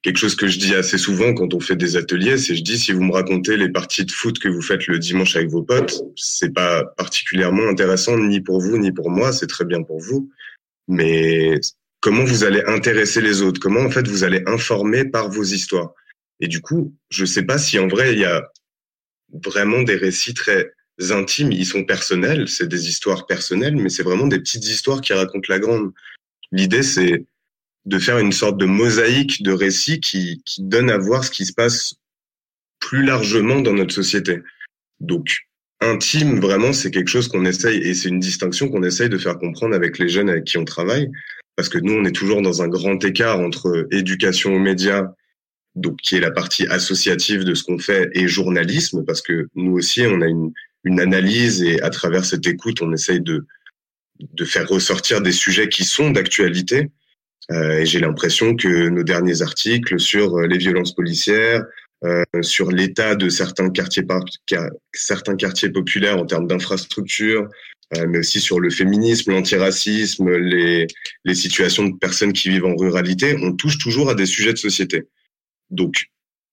quelque 0.02 0.18
chose 0.18 0.34
que 0.34 0.46
je 0.46 0.58
dis 0.58 0.74
assez 0.74 0.98
souvent 0.98 1.34
quand 1.34 1.54
on 1.54 1.60
fait 1.60 1.76
des 1.76 1.96
ateliers, 1.96 2.38
c'est 2.38 2.54
je 2.54 2.62
dis 2.62 2.78
si 2.78 2.92
vous 2.92 3.02
me 3.02 3.12
racontez 3.12 3.56
les 3.56 3.68
parties 3.68 4.04
de 4.04 4.10
foot 4.10 4.38
que 4.38 4.48
vous 4.48 4.62
faites 4.62 4.86
le 4.86 4.98
dimanche 4.98 5.36
avec 5.36 5.48
vos 5.48 5.62
potes, 5.62 6.02
c'est 6.16 6.52
pas 6.52 6.84
particulièrement 6.96 7.68
intéressant 7.68 8.16
ni 8.16 8.40
pour 8.40 8.60
vous 8.60 8.78
ni 8.78 8.92
pour 8.92 9.10
moi, 9.10 9.32
c'est 9.32 9.46
très 9.46 9.64
bien 9.64 9.82
pour 9.82 10.00
vous, 10.00 10.30
mais 10.90 11.60
comment 12.00 12.24
vous 12.24 12.44
allez 12.44 12.62
intéresser 12.66 13.20
les 13.20 13.42
autres, 13.42 13.60
comment 13.60 13.80
en 13.80 13.90
fait 13.90 14.06
vous 14.08 14.24
allez 14.24 14.42
informer 14.46 15.04
par 15.04 15.30
vos 15.30 15.44
histoires? 15.44 15.94
Et 16.40 16.48
du 16.48 16.60
coup, 16.60 16.94
je 17.10 17.24
sais 17.24 17.44
pas 17.44 17.58
si 17.58 17.78
en 17.78 17.86
vrai 17.86 18.12
il 18.12 18.18
y 18.18 18.24
a 18.24 18.50
vraiment 19.44 19.82
des 19.82 19.94
récits 19.94 20.34
très 20.34 20.72
intimes, 21.10 21.52
ils 21.52 21.66
sont 21.66 21.84
personnels, 21.84 22.48
c'est 22.48 22.68
des 22.68 22.88
histoires 22.88 23.26
personnelles, 23.26 23.76
mais 23.76 23.88
c'est 23.88 24.02
vraiment 24.02 24.26
des 24.26 24.40
petites 24.40 24.66
histoires 24.66 25.00
qui 25.00 25.12
racontent 25.12 25.46
la 25.48 25.60
grande. 25.60 25.92
L'idée 26.52 26.82
c'est 26.82 27.24
de 27.86 27.98
faire 27.98 28.18
une 28.18 28.32
sorte 28.32 28.58
de 28.58 28.66
mosaïque 28.66 29.42
de 29.42 29.52
récits 29.52 30.00
qui, 30.00 30.42
qui 30.44 30.62
donne 30.62 30.90
à 30.90 30.98
voir 30.98 31.24
ce 31.24 31.30
qui 31.30 31.46
se 31.46 31.52
passe 31.52 31.94
plus 32.80 33.04
largement 33.04 33.60
dans 33.60 33.72
notre 33.72 33.94
société. 33.94 34.42
Donc, 34.98 35.46
intime, 35.80 36.40
vraiment, 36.40 36.72
c'est 36.72 36.90
quelque 36.90 37.08
chose 37.08 37.28
qu'on 37.28 37.44
essaye, 37.44 37.78
et 37.78 37.94
c'est 37.94 38.08
une 38.08 38.20
distinction 38.20 38.68
qu'on 38.68 38.82
essaye 38.82 39.08
de 39.08 39.18
faire 39.18 39.38
comprendre 39.38 39.74
avec 39.74 39.98
les 39.98 40.08
jeunes 40.08 40.28
avec 40.28 40.44
qui 40.44 40.58
on 40.58 40.64
travaille, 40.64 41.10
parce 41.56 41.68
que 41.68 41.78
nous, 41.78 41.94
on 41.94 42.04
est 42.04 42.12
toujours 42.14 42.42
dans 42.42 42.62
un 42.62 42.68
grand 42.68 43.02
écart 43.04 43.40
entre 43.40 43.86
éducation 43.90 44.54
aux 44.54 44.58
médias, 44.58 45.08
donc 45.76 45.96
qui 45.98 46.16
est 46.16 46.20
la 46.20 46.30
partie 46.30 46.66
associative 46.66 47.44
de 47.44 47.54
ce 47.54 47.64
qu'on 47.64 47.78
fait, 47.78 48.10
et 48.12 48.28
journalisme, 48.28 49.04
parce 49.04 49.22
que 49.22 49.48
nous 49.54 49.72
aussi, 49.72 50.02
on 50.06 50.20
a 50.20 50.26
une, 50.26 50.52
une 50.84 51.00
analyse, 51.00 51.62
et 51.62 51.80
à 51.82 51.90
travers 51.90 52.24
cette 52.24 52.46
écoute, 52.46 52.82
on 52.82 52.92
essaye 52.92 53.20
de, 53.20 53.46
de 54.20 54.44
faire 54.44 54.68
ressortir 54.68 55.22
des 55.22 55.32
sujets 55.32 55.68
qui 55.68 55.84
sont 55.84 56.10
d'actualité, 56.10 56.90
euh, 57.50 57.78
et 57.78 57.86
j'ai 57.86 58.00
l'impression 58.00 58.54
que 58.54 58.88
nos 58.88 59.02
derniers 59.02 59.42
articles 59.42 59.98
sur 59.98 60.36
euh, 60.36 60.46
les 60.46 60.58
violences 60.58 60.94
policières, 60.94 61.64
euh, 62.04 62.24
sur 62.42 62.70
l'état 62.70 63.14
de 63.14 63.28
certains 63.28 63.70
quartiers, 63.70 64.04
certains 64.92 65.36
quartiers 65.36 65.70
populaires 65.70 66.18
en 66.18 66.26
termes 66.26 66.46
d'infrastructures, 66.46 67.48
mais 68.08 68.18
aussi 68.18 68.40
sur 68.40 68.60
le 68.60 68.70
féminisme, 68.70 69.32
l'antiracisme, 69.32 70.30
les, 70.30 70.86
les 71.24 71.34
situations 71.34 71.88
de 71.88 71.96
personnes 71.96 72.32
qui 72.32 72.48
vivent 72.48 72.66
en 72.66 72.76
ruralité, 72.76 73.36
on 73.42 73.52
touche 73.52 73.78
toujours 73.78 74.10
à 74.10 74.14
des 74.14 74.26
sujets 74.26 74.52
de 74.52 74.58
société. 74.58 75.08
Donc, 75.70 76.06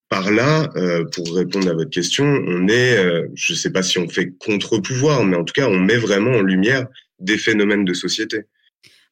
par 0.10 0.32
là, 0.32 0.68
pour 1.14 1.36
répondre 1.36 1.70
à 1.70 1.74
votre 1.74 1.92
question, 1.92 2.26
on 2.26 2.68
est, 2.68 2.98
je 3.36 3.54
ne 3.54 3.58
sais 3.58 3.70
pas 3.70 3.84
si 3.84 4.00
on 4.00 4.10
fait 4.10 4.32
contre-pouvoir, 4.40 5.24
mais 5.26 5.38
en 5.38 5.44
tout 5.44 5.54
cas, 5.54 5.68
on 5.68 5.78
met 5.80 5.98
vraiment 5.98 6.32
en 6.32 6.42
lumière 6.42 6.88
des 7.20 7.38
phénomènes 7.38 7.86
de 7.86 7.94
société. 7.94 8.46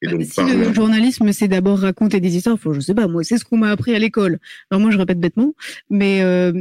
Et 0.02 0.08
donc, 0.08 0.22
si 0.22 0.40
le 0.40 0.72
journalisme, 0.72 1.32
c'est 1.32 1.48
d'abord 1.48 1.78
raconter 1.78 2.20
des 2.20 2.36
histoires, 2.36 2.58
faut, 2.58 2.72
je 2.72 2.80
sais 2.80 2.94
pas, 2.94 3.06
moi, 3.06 3.24
c'est 3.24 3.38
ce 3.38 3.44
qu'on 3.44 3.56
m'a 3.56 3.70
appris 3.70 3.94
à 3.94 3.98
l'école. 3.98 4.38
Alors 4.70 4.80
moi, 4.80 4.90
je 4.90 4.98
répète 4.98 5.20
bêtement, 5.20 5.54
mais 5.90 6.22
euh, 6.22 6.52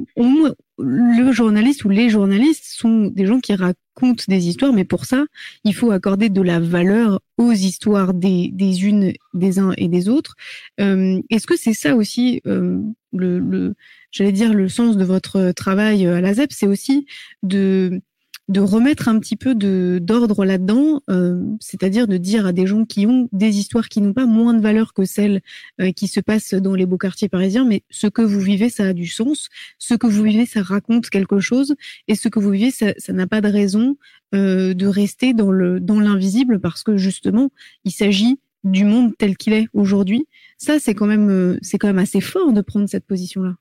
le 0.78 1.32
journaliste 1.32 1.86
ou 1.86 1.90
les 1.90 2.10
journalistes 2.10 2.66
sont 2.66 3.08
des 3.08 3.26
gens 3.26 3.40
qui 3.40 3.54
racontent 3.54 4.24
des 4.28 4.48
histoires, 4.48 4.74
mais 4.74 4.84
pour 4.84 5.06
ça, 5.06 5.26
il 5.64 5.74
faut 5.74 5.92
accorder 5.92 6.30
de 6.30 6.42
la 6.42 6.60
valeur 6.60 7.22
aux 7.38 7.52
histoires 7.52 8.14
des, 8.14 8.50
des 8.52 8.86
unes, 8.86 9.14
des 9.34 9.60
uns 9.60 9.74
et 9.78 9.88
des 9.88 10.10
autres. 10.10 10.36
Euh, 10.80 11.22
Est-ce 11.30 11.48
que 11.48 11.58
c'est 11.58 11.74
ça 11.74 11.96
aussi 11.96 12.42
euh, 12.48 12.80
le, 13.14 13.40
le 13.40 13.76
j'allais 14.12 14.32
dire 14.32 14.54
le 14.54 14.70
sens 14.70 14.98
de 14.98 15.04
votre 15.04 15.52
travail 15.52 16.08
à 16.08 16.22
la 16.22 16.34
ZEP, 16.34 16.54
c'est 16.54 16.68
aussi 16.68 17.06
de 17.44 18.02
de 18.48 18.60
remettre 18.60 19.08
un 19.08 19.20
petit 19.20 19.36
peu 19.36 19.56
d'ordre 19.56 20.46
là-dedans, 20.46 21.02
euh, 21.10 21.44
c'est-à-dire 21.60 22.08
de 22.08 22.18
dire 22.18 22.46
à 22.46 22.52
des 22.52 22.68
gens 22.68 22.86
qui 22.86 23.08
ont 23.08 23.28
des 23.32 23.58
histoires 23.58 23.90
qui 23.90 24.02
n'ont 24.02 24.14
pas 24.14 24.28
moins 24.28 24.54
de 24.54 24.62
valeur 24.62 24.94
que 24.94 25.04
celles 25.04 25.42
euh, 25.82 25.92
qui 25.92 26.08
se 26.08 26.20
passent 26.20 26.54
dans 26.54 26.76
les 26.76 26.86
beaux 26.86 27.00
quartiers 27.00 27.28
parisiens, 27.28 27.66
mais 27.66 27.84
ce 27.90 28.06
que 28.06 28.22
vous 28.22 28.40
vivez, 28.40 28.70
ça 28.70 28.86
a 28.86 28.94
du 28.94 29.08
sens, 29.08 29.50
ce 29.80 29.96
que 29.96 30.06
vous 30.06 30.22
vivez, 30.22 30.46
ça 30.46 30.62
raconte 30.62 31.10
quelque 31.10 31.40
chose, 31.40 31.76
et 32.08 32.14
ce 32.14 32.30
que 32.30 32.40
vous 32.40 32.52
vivez, 32.52 32.72
ça 32.72 32.94
n'a 33.14 33.28
pas 33.28 33.42
de 33.42 33.50
raison 33.50 33.98
euh, 34.36 34.76
de 34.76 34.88
rester 34.88 35.34
dans 35.34 35.52
le 35.52 35.80
dans 35.80 36.00
l'invisible 36.00 36.60
parce 36.60 36.84
que 36.84 36.98
justement, 36.98 37.50
il 37.84 37.92
s'agit 37.92 38.40
du 38.64 38.86
monde 38.86 39.14
tel 39.18 39.38
qu'il 39.38 39.54
est 39.54 39.68
aujourd'hui. 39.74 40.28
Ça, 40.58 40.80
c'est 40.80 40.94
quand 40.94 41.08
même 41.08 41.58
c'est 41.62 41.80
quand 41.80 41.88
même 41.88 42.00
assez 42.00 42.22
fort 42.22 42.54
de 42.54 42.62
prendre 42.62 42.88
cette 42.88 43.06
position-là. 43.06 43.56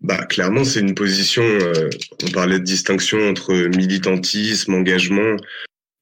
Bah, 0.00 0.24
clairement, 0.24 0.64
c'est 0.64 0.80
une 0.80 0.94
position. 0.94 1.42
Euh, 1.42 1.90
on 2.24 2.30
parlait 2.30 2.58
de 2.58 2.64
distinction 2.64 3.18
entre 3.28 3.52
militantisme, 3.76 4.74
engagement. 4.74 5.36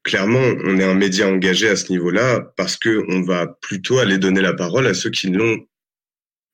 Clairement, 0.05 0.55
on 0.65 0.79
est 0.79 0.85
un 0.85 0.95
média 0.95 1.29
engagé 1.29 1.69
à 1.69 1.77
ce 1.77 1.91
niveau-là 1.91 2.53
parce 2.57 2.77
que 2.77 3.05
on 3.09 3.23
va 3.23 3.47
plutôt 3.47 3.99
aller 3.99 4.19
donner 4.19 4.41
la 4.41 4.55
parole 4.55 4.87
à 4.87 4.95
ceux 4.95 5.11
qui 5.11 5.31
ne 5.31 5.39
l'ont 5.39 5.67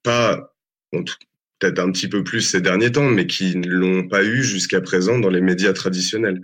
pas, 0.02 0.54
peut-être 0.90 1.78
un 1.78 1.92
petit 1.92 2.08
peu 2.08 2.24
plus 2.24 2.40
ces 2.40 2.62
derniers 2.62 2.92
temps, 2.92 3.10
mais 3.10 3.26
qui 3.26 3.56
ne 3.56 3.68
l'ont 3.68 4.08
pas 4.08 4.24
eu 4.24 4.42
jusqu'à 4.42 4.80
présent 4.80 5.18
dans 5.18 5.30
les 5.30 5.42
médias 5.42 5.74
traditionnels. 5.74 6.40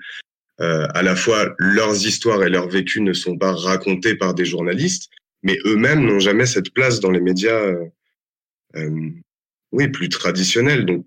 Euh, 0.60 0.86
à 0.94 1.02
la 1.02 1.16
fois, 1.16 1.54
leurs 1.58 2.06
histoires 2.06 2.44
et 2.44 2.50
leurs 2.50 2.68
vécus 2.68 3.00
ne 3.00 3.14
sont 3.14 3.38
pas 3.38 3.52
racontés 3.52 4.14
par 4.14 4.34
des 4.34 4.44
journalistes, 4.44 5.10
mais 5.42 5.58
eux-mêmes 5.64 6.04
n'ont 6.04 6.20
jamais 6.20 6.44
cette 6.44 6.74
place 6.74 7.00
dans 7.00 7.10
les 7.10 7.20
médias. 7.20 7.58
Euh, 7.58 7.86
euh 8.76 9.10
oui, 9.72 9.88
plus 9.88 10.08
traditionnel. 10.08 10.84
Donc, 10.86 11.06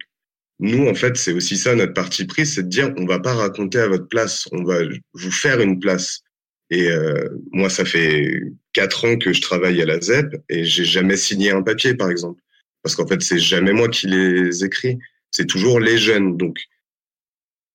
nous, 0.59 0.87
en 0.87 0.93
fait, 0.93 1.17
c'est 1.17 1.33
aussi 1.33 1.57
ça 1.57 1.75
notre 1.75 1.93
parti 1.93 2.25
pris, 2.25 2.45
c'est 2.45 2.63
de 2.63 2.69
dire, 2.69 2.93
on 2.97 3.05
va 3.05 3.19
pas 3.19 3.33
raconter 3.33 3.79
à 3.79 3.87
votre 3.87 4.07
place, 4.07 4.47
on 4.51 4.63
va 4.63 4.79
vous 5.13 5.31
faire 5.31 5.59
une 5.61 5.79
place. 5.79 6.21
Et 6.69 6.89
euh, 6.89 7.29
moi, 7.51 7.69
ça 7.69 7.85
fait 7.85 8.41
quatre 8.71 9.05
ans 9.05 9.17
que 9.17 9.33
je 9.33 9.41
travaille 9.41 9.81
à 9.81 9.85
la 9.85 9.99
ZEP 9.99 10.35
et 10.49 10.63
j'ai 10.63 10.85
jamais 10.85 11.17
signé 11.17 11.51
un 11.51 11.61
papier, 11.61 11.93
par 11.95 12.09
exemple, 12.09 12.41
parce 12.81 12.95
qu'en 12.95 13.07
fait, 13.07 13.21
c'est 13.21 13.39
jamais 13.39 13.73
moi 13.73 13.89
qui 13.89 14.07
les 14.07 14.63
écris, 14.63 14.97
c'est 15.31 15.45
toujours 15.45 15.79
les 15.79 15.97
jeunes. 15.97 16.37
Donc, 16.37 16.57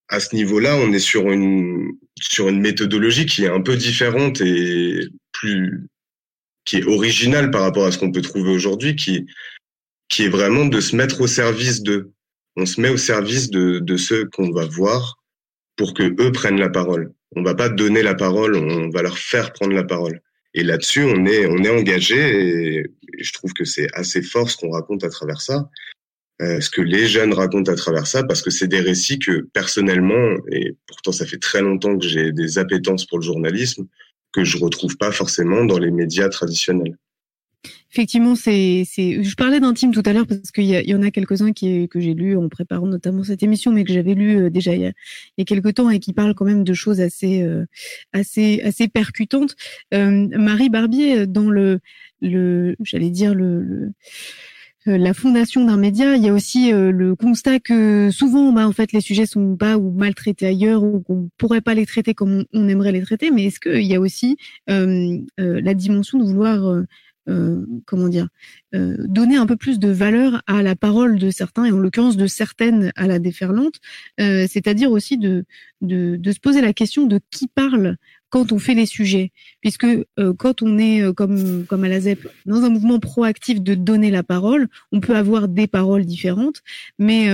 à 0.08 0.20
ce 0.20 0.34
niveau-là, 0.34 0.76
on 0.76 0.92
est 0.92 0.98
sur 0.98 1.30
une 1.30 1.92
sur 2.20 2.48
une 2.48 2.60
méthodologie 2.60 3.26
qui 3.26 3.44
est 3.44 3.48
un 3.48 3.60
peu 3.60 3.76
différente 3.76 4.40
et 4.40 5.08
plus 5.32 5.88
qui 6.64 6.78
est 6.78 6.84
originale 6.84 7.50
par 7.50 7.62
rapport 7.62 7.86
à 7.86 7.92
ce 7.92 7.98
qu'on 7.98 8.12
peut 8.12 8.22
trouver 8.22 8.50
aujourd'hui, 8.50 8.96
qui 8.96 9.26
qui 10.08 10.24
est 10.24 10.28
vraiment 10.28 10.66
de 10.66 10.80
se 10.80 10.96
mettre 10.96 11.20
au 11.20 11.26
service 11.26 11.82
de. 11.82 12.12
On 12.56 12.66
se 12.66 12.80
met 12.80 12.88
au 12.88 12.96
service 12.96 13.50
de, 13.50 13.78
de 13.78 13.96
ceux 13.96 14.26
qu'on 14.26 14.50
va 14.50 14.66
voir 14.66 15.18
pour 15.76 15.94
que 15.94 16.02
eux 16.20 16.32
prennent 16.32 16.58
la 16.58 16.68
parole. 16.68 17.12
On 17.36 17.42
va 17.42 17.54
pas 17.54 17.68
donner 17.68 18.02
la 18.02 18.14
parole, 18.14 18.56
on 18.56 18.90
va 18.90 19.02
leur 19.02 19.18
faire 19.18 19.52
prendre 19.52 19.74
la 19.74 19.84
parole. 19.84 20.20
Et 20.54 20.62
là-dessus, 20.62 21.04
on 21.04 21.24
est, 21.26 21.46
on 21.46 21.58
est 21.58 21.70
engagé 21.70 22.78
et, 22.78 22.86
je 23.20 23.32
trouve 23.32 23.52
que 23.52 23.64
c'est 23.64 23.88
assez 23.94 24.22
fort 24.22 24.48
ce 24.48 24.56
qu'on 24.56 24.70
raconte 24.70 25.02
à 25.02 25.08
travers 25.08 25.40
ça, 25.40 25.68
euh, 26.40 26.60
ce 26.60 26.70
que 26.70 26.82
les 26.82 27.06
jeunes 27.06 27.32
racontent 27.32 27.72
à 27.72 27.74
travers 27.74 28.06
ça, 28.06 28.22
parce 28.22 28.42
que 28.42 28.50
c'est 28.50 28.68
des 28.68 28.80
récits 28.80 29.18
que 29.18 29.48
personnellement, 29.52 30.36
et 30.52 30.76
pourtant 30.86 31.10
ça 31.10 31.26
fait 31.26 31.38
très 31.38 31.60
longtemps 31.60 31.98
que 31.98 32.06
j'ai 32.06 32.30
des 32.30 32.58
appétences 32.58 33.06
pour 33.06 33.18
le 33.18 33.24
journalisme, 33.24 33.88
que 34.32 34.44
je 34.44 34.56
retrouve 34.56 34.96
pas 34.98 35.10
forcément 35.10 35.64
dans 35.64 35.78
les 35.78 35.90
médias 35.90 36.28
traditionnels. 36.28 36.96
Effectivement, 37.90 38.34
c'est, 38.34 38.84
c'est. 38.86 39.22
Je 39.22 39.34
parlais 39.34 39.60
d'intime 39.60 39.92
tout 39.92 40.02
à 40.04 40.12
l'heure 40.12 40.26
parce 40.26 40.50
qu'il 40.50 40.64
y, 40.64 40.74
y, 40.74 40.94
en 40.94 41.02
a 41.02 41.10
quelques-uns 41.10 41.52
qui 41.52 41.88
que 41.88 42.00
j'ai 42.00 42.12
lu 42.12 42.36
en 42.36 42.50
préparant 42.50 42.86
notamment 42.86 43.24
cette 43.24 43.42
émission, 43.42 43.72
mais 43.72 43.84
que 43.84 43.92
j'avais 43.94 44.14
lu 44.14 44.36
euh, 44.36 44.50
déjà 44.50 44.74
il 44.74 44.82
y, 44.82 44.86
a, 44.86 44.88
il 44.90 45.38
y 45.38 45.42
a 45.42 45.44
quelques 45.46 45.74
temps 45.74 45.88
et 45.88 45.98
qui 45.98 46.12
parlent 46.12 46.34
quand 46.34 46.44
même 46.44 46.64
de 46.64 46.74
choses 46.74 47.00
assez, 47.00 47.40
euh, 47.42 47.64
assez, 48.12 48.60
assez 48.62 48.88
percutantes. 48.88 49.56
Euh, 49.94 50.28
Marie 50.36 50.68
Barbier, 50.68 51.26
dans 51.26 51.48
le, 51.48 51.80
le, 52.20 52.76
j'allais 52.82 53.10
dire 53.10 53.34
le, 53.34 53.62
le 53.62 53.92
la 54.86 55.12
fondation 55.12 55.66
d'un 55.66 55.76
média, 55.76 56.16
il 56.16 56.24
y 56.24 56.30
a 56.30 56.32
aussi 56.32 56.70
le 56.70 57.14
constat 57.14 57.58
que 57.60 58.10
souvent, 58.10 58.52
bah, 58.52 58.66
en 58.66 58.72
fait, 58.72 58.92
les 58.92 59.02
sujets 59.02 59.26
sont 59.26 59.54
pas 59.54 59.76
ou 59.76 59.90
maltraités 59.90 60.46
ailleurs 60.46 60.82
ou 60.82 61.00
qu'on 61.00 61.28
pourrait 61.36 61.60
pas 61.60 61.74
les 61.74 61.84
traiter 61.84 62.14
comme 62.14 62.46
on, 62.54 62.68
aimerait 62.68 62.92
les 62.92 63.02
traiter. 63.02 63.30
Mais 63.30 63.44
est-ce 63.44 63.60
qu'il 63.60 63.82
y 63.82 63.94
a 63.94 64.00
aussi 64.00 64.38
euh, 64.70 65.18
la 65.36 65.74
dimension 65.74 66.18
de 66.18 66.24
vouloir 66.24 66.84
euh, 67.28 67.64
comment 67.84 68.08
dire, 68.08 68.28
euh, 68.74 68.96
donner 69.06 69.36
un 69.36 69.46
peu 69.46 69.56
plus 69.56 69.78
de 69.78 69.88
valeur 69.88 70.42
à 70.46 70.62
la 70.62 70.74
parole 70.74 71.18
de 71.18 71.30
certains 71.30 71.66
et 71.66 71.72
en 71.72 71.78
l'occurrence 71.78 72.16
de 72.16 72.26
certaines 72.26 72.90
à 72.96 73.06
la 73.06 73.18
déferlante, 73.18 73.74
euh, 74.18 74.46
c'est-à-dire 74.48 74.90
aussi 74.90 75.18
de, 75.18 75.44
de, 75.82 76.32
se 76.32 76.40
poser 76.40 76.62
la 76.62 76.72
question 76.72 77.06
de 77.06 77.20
qui 77.30 77.48
parle 77.48 77.96
quand 78.30 78.52
on 78.52 78.58
fait 78.58 78.74
les 78.74 78.86
sujets, 78.86 79.32
puisque 79.60 79.86
quand 80.36 80.62
on 80.62 80.78
est 80.78 81.14
comme 81.14 81.64
comme 81.64 81.84
à 81.84 81.88
la 81.88 82.00
ZEP 82.00 82.28
dans 82.44 82.62
un 82.62 82.68
mouvement 82.68 82.98
proactif 82.98 83.62
de 83.62 83.74
donner 83.74 84.10
la 84.10 84.22
parole, 84.22 84.68
on 84.92 85.00
peut 85.00 85.16
avoir 85.16 85.48
des 85.48 85.66
paroles 85.66 86.04
différentes, 86.04 86.62
mais 86.98 87.28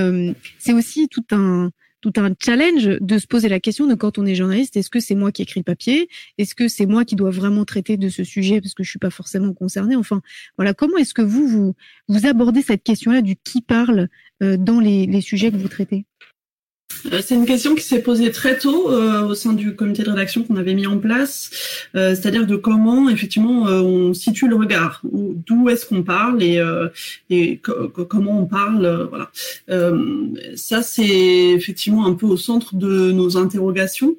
c'est 0.58 0.72
aussi 0.72 1.08
tout 1.08 1.24
un 1.32 1.70
tout 2.04 2.20
un 2.20 2.34
challenge 2.38 2.98
de 3.00 3.18
se 3.18 3.26
poser 3.26 3.48
la 3.48 3.60
question 3.60 3.86
de 3.86 3.94
quand 3.94 4.18
on 4.18 4.26
est 4.26 4.34
journaliste, 4.34 4.76
est-ce 4.76 4.90
que 4.90 5.00
c'est 5.00 5.14
moi 5.14 5.32
qui 5.32 5.40
écris 5.40 5.60
le 5.60 5.64
papier? 5.64 6.10
Est-ce 6.36 6.54
que 6.54 6.68
c'est 6.68 6.84
moi 6.84 7.06
qui 7.06 7.16
dois 7.16 7.30
vraiment 7.30 7.64
traiter 7.64 7.96
de 7.96 8.10
ce 8.10 8.24
sujet 8.24 8.60
parce 8.60 8.74
que 8.74 8.82
je 8.82 8.90
suis 8.90 8.98
pas 8.98 9.08
forcément 9.08 9.54
concernée? 9.54 9.96
Enfin, 9.96 10.20
voilà, 10.58 10.74
comment 10.74 10.98
est-ce 10.98 11.14
que 11.14 11.22
vous, 11.22 11.48
vous, 11.48 11.74
vous 12.08 12.26
abordez 12.26 12.60
cette 12.60 12.82
question-là 12.82 13.22
du 13.22 13.36
qui 13.36 13.62
parle 13.62 14.08
euh, 14.42 14.58
dans 14.58 14.80
les, 14.80 15.06
les 15.06 15.22
sujets 15.22 15.50
que 15.50 15.56
vous 15.56 15.68
traitez? 15.68 16.04
C'est 17.22 17.34
une 17.34 17.46
question 17.46 17.74
qui 17.74 17.82
s'est 17.82 18.02
posée 18.02 18.30
très 18.30 18.58
tôt 18.58 18.90
euh, 18.90 19.22
au 19.22 19.34
sein 19.34 19.52
du 19.52 19.74
comité 19.74 20.02
de 20.02 20.10
rédaction 20.10 20.42
qu'on 20.42 20.56
avait 20.56 20.74
mis 20.74 20.86
en 20.86 20.98
place, 20.98 21.50
euh, 21.94 22.14
c'est-à-dire 22.14 22.46
de 22.46 22.56
comment 22.56 23.08
effectivement 23.08 23.64
on 23.64 24.14
situe 24.14 24.48
le 24.48 24.56
regard, 24.56 25.00
d'où 25.04 25.68
est-ce 25.68 25.86
qu'on 25.86 26.02
parle 26.02 26.42
et, 26.42 27.60
comment 28.08 28.40
on 28.40 28.46
parle, 28.46 29.08
voilà. 29.08 29.30
ça 30.56 30.82
c'est 30.82 31.50
effectivement 31.50 32.06
un 32.06 32.14
peu 32.14 32.26
au 32.26 32.36
centre 32.36 32.74
de 32.74 33.12
nos 33.12 33.36
interrogations. 33.36 34.16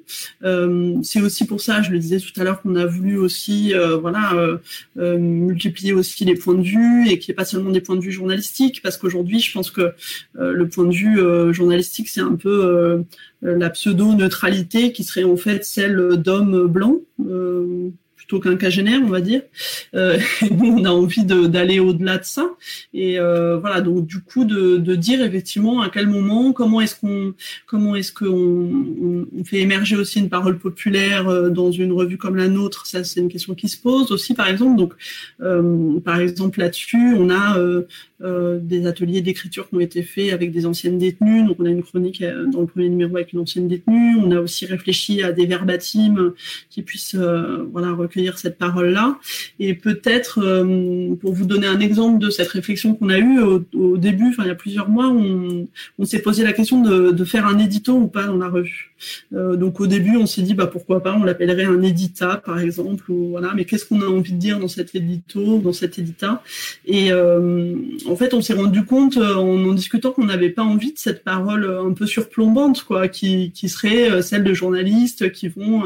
c'est 1.02 1.20
aussi 1.20 1.46
pour 1.46 1.60
ça, 1.60 1.82
je 1.82 1.90
le 1.90 1.98
disais 1.98 2.18
tout 2.18 2.40
à 2.40 2.44
l'heure, 2.44 2.62
qu'on 2.62 2.76
a 2.76 2.86
voulu 2.86 3.16
aussi, 3.18 3.72
voilà, 4.00 4.58
multiplier 4.96 5.92
aussi 5.92 6.24
les 6.24 6.34
points 6.34 6.54
de 6.54 6.62
vue 6.62 7.08
et 7.08 7.18
qu'il 7.18 7.30
n'y 7.30 7.34
ait 7.34 7.36
pas 7.36 7.44
seulement 7.44 7.70
des 7.70 7.80
points 7.80 7.96
de 7.96 8.00
vue 8.00 8.12
journalistiques, 8.12 8.80
parce 8.82 8.96
qu'aujourd'hui, 8.96 9.40
je 9.40 9.52
pense 9.52 9.70
que 9.70 9.92
le 10.38 10.68
point 10.68 10.84
de 10.84 10.94
vue 10.94 11.20
journalistique 11.52 12.08
c'est 12.08 12.20
un 12.20 12.34
peu 12.34 12.75
euh, 12.75 12.75
la 13.42 13.70
pseudo-neutralité 13.70 14.92
qui 14.92 15.04
serait 15.04 15.24
en 15.24 15.36
fait 15.36 15.64
celle 15.64 16.16
d'hommes 16.16 16.66
blancs. 16.66 17.02
Plutôt 18.26 18.40
qu'un 18.40 18.56
cagénaire, 18.56 19.00
on 19.04 19.08
va 19.08 19.20
dire. 19.20 19.42
Euh, 19.94 20.18
on 20.50 20.84
a 20.84 20.90
envie 20.90 21.24
d'aller 21.24 21.78
au-delà 21.78 22.18
de 22.18 22.24
ça. 22.24 22.50
Et 22.92 23.20
euh, 23.20 23.56
voilà, 23.56 23.80
donc 23.80 24.04
du 24.04 24.20
coup, 24.20 24.44
de, 24.44 24.96
dire 24.96 25.22
effectivement 25.22 25.80
à 25.82 25.90
quel 25.90 26.08
moment, 26.08 26.52
comment 26.52 26.80
est-ce 26.80 26.98
qu'on, 26.98 27.34
comment 27.66 27.94
est-ce 27.94 28.12
on, 28.24 29.44
fait 29.44 29.58
émerger 29.58 29.94
aussi 29.94 30.18
une 30.18 30.28
parole 30.28 30.58
populaire 30.58 31.28
euh, 31.28 31.50
dans 31.50 31.70
une 31.70 31.92
revue 31.92 32.18
comme 32.18 32.34
la 32.34 32.48
nôtre? 32.48 32.86
Ça, 32.86 33.04
c'est 33.04 33.20
une 33.20 33.28
question 33.28 33.54
qui 33.54 33.68
se 33.68 33.76
pose 33.76 34.10
aussi, 34.10 34.34
par 34.34 34.48
exemple. 34.48 34.76
Donc, 34.76 34.94
par 36.02 36.18
exemple 36.18 36.58
là-dessus, 36.58 37.14
on 37.16 37.30
a 37.30 37.56
des 38.58 38.86
ateliers 38.86 39.20
d'écriture 39.20 39.68
qui 39.68 39.76
ont 39.76 39.80
été 39.80 40.02
faits 40.02 40.32
avec 40.32 40.50
des 40.50 40.66
anciennes 40.66 40.98
détenues. 40.98 41.46
Donc, 41.46 41.58
on 41.60 41.66
a 41.66 41.70
une 41.70 41.84
chronique 41.84 42.24
dans 42.52 42.62
le 42.62 42.66
premier 42.66 42.88
numéro 42.88 43.14
avec 43.16 43.32
une 43.32 43.40
ancienne 43.40 43.68
détenue. 43.68 44.16
On 44.16 44.32
a 44.32 44.40
aussi 44.40 44.66
réfléchi 44.66 45.22
à 45.22 45.32
des 45.32 45.46
verbatims 45.46 46.32
qui 46.70 46.82
puissent, 46.82 47.14
voilà, 47.14 47.92
recueillir 47.92 48.15
cette 48.36 48.58
parole-là. 48.58 49.18
Et 49.58 49.74
peut-être, 49.74 50.40
euh, 50.42 51.14
pour 51.16 51.32
vous 51.32 51.46
donner 51.46 51.66
un 51.66 51.80
exemple 51.80 52.18
de 52.18 52.30
cette 52.30 52.48
réflexion 52.48 52.94
qu'on 52.94 53.08
a 53.10 53.18
eue 53.18 53.40
au, 53.40 53.96
début, 53.96 54.28
enfin 54.28 54.44
il 54.44 54.48
y 54.48 54.50
a 54.50 54.54
plusieurs 54.54 54.88
mois, 54.88 55.08
on, 55.08 55.66
s'est 56.04 56.20
posé 56.20 56.44
la 56.44 56.52
question 56.52 56.82
de, 56.82 57.10
de, 57.10 57.24
faire 57.24 57.46
un 57.46 57.58
édito 57.58 57.94
ou 57.94 58.06
pas 58.06 58.24
dans 58.24 58.36
la 58.36 58.48
revue. 58.48 58.94
Euh, 59.34 59.56
donc 59.56 59.80
au 59.80 59.86
début, 59.86 60.16
on 60.16 60.26
s'est 60.26 60.42
dit 60.42 60.54
bah 60.54 60.66
pourquoi 60.66 61.02
pas, 61.02 61.14
on 61.14 61.24
l'appellerait 61.24 61.64
un 61.64 61.82
édita 61.82 62.42
par 62.44 62.58
exemple, 62.60 63.10
ou 63.10 63.30
voilà. 63.30 63.52
Mais 63.54 63.64
qu'est-ce 63.64 63.84
qu'on 63.84 64.00
a 64.02 64.06
envie 64.06 64.32
de 64.32 64.38
dire 64.38 64.60
dans 64.60 64.68
cet 64.68 64.94
édito, 64.94 65.58
dans 65.58 65.72
cet 65.72 65.98
édita 65.98 66.42
Et 66.86 67.12
euh, 67.12 67.74
en 68.06 68.16
fait, 68.16 68.34
on 68.34 68.40
s'est 68.40 68.54
rendu 68.54 68.84
compte 68.84 69.16
en 69.16 69.56
en 69.56 69.72
discutant 69.72 70.12
qu'on 70.12 70.26
n'avait 70.26 70.50
pas 70.50 70.62
envie 70.62 70.92
de 70.92 70.98
cette 70.98 71.24
parole 71.24 71.64
un 71.64 71.92
peu 71.92 72.06
surplombante, 72.06 72.84
quoi, 72.84 73.08
qui, 73.08 73.50
qui 73.52 73.68
serait 73.68 74.22
celle 74.22 74.44
de 74.44 74.54
journalistes 74.54 75.32
qui 75.32 75.48
vont 75.48 75.84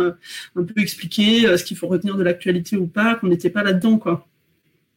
un 0.57 0.62
peu 0.62 0.81
expliquer 0.81 1.57
ce 1.57 1.64
qu'il 1.64 1.76
faut 1.76 1.87
retenir 1.87 2.16
de 2.21 2.25
l'actualité 2.25 2.77
ou 2.77 2.87
pas, 2.87 3.16
qu'on 3.16 3.29
n'était 3.29 3.51
pas 3.51 3.62
là-dedans, 3.62 3.99
quoi. 3.99 4.27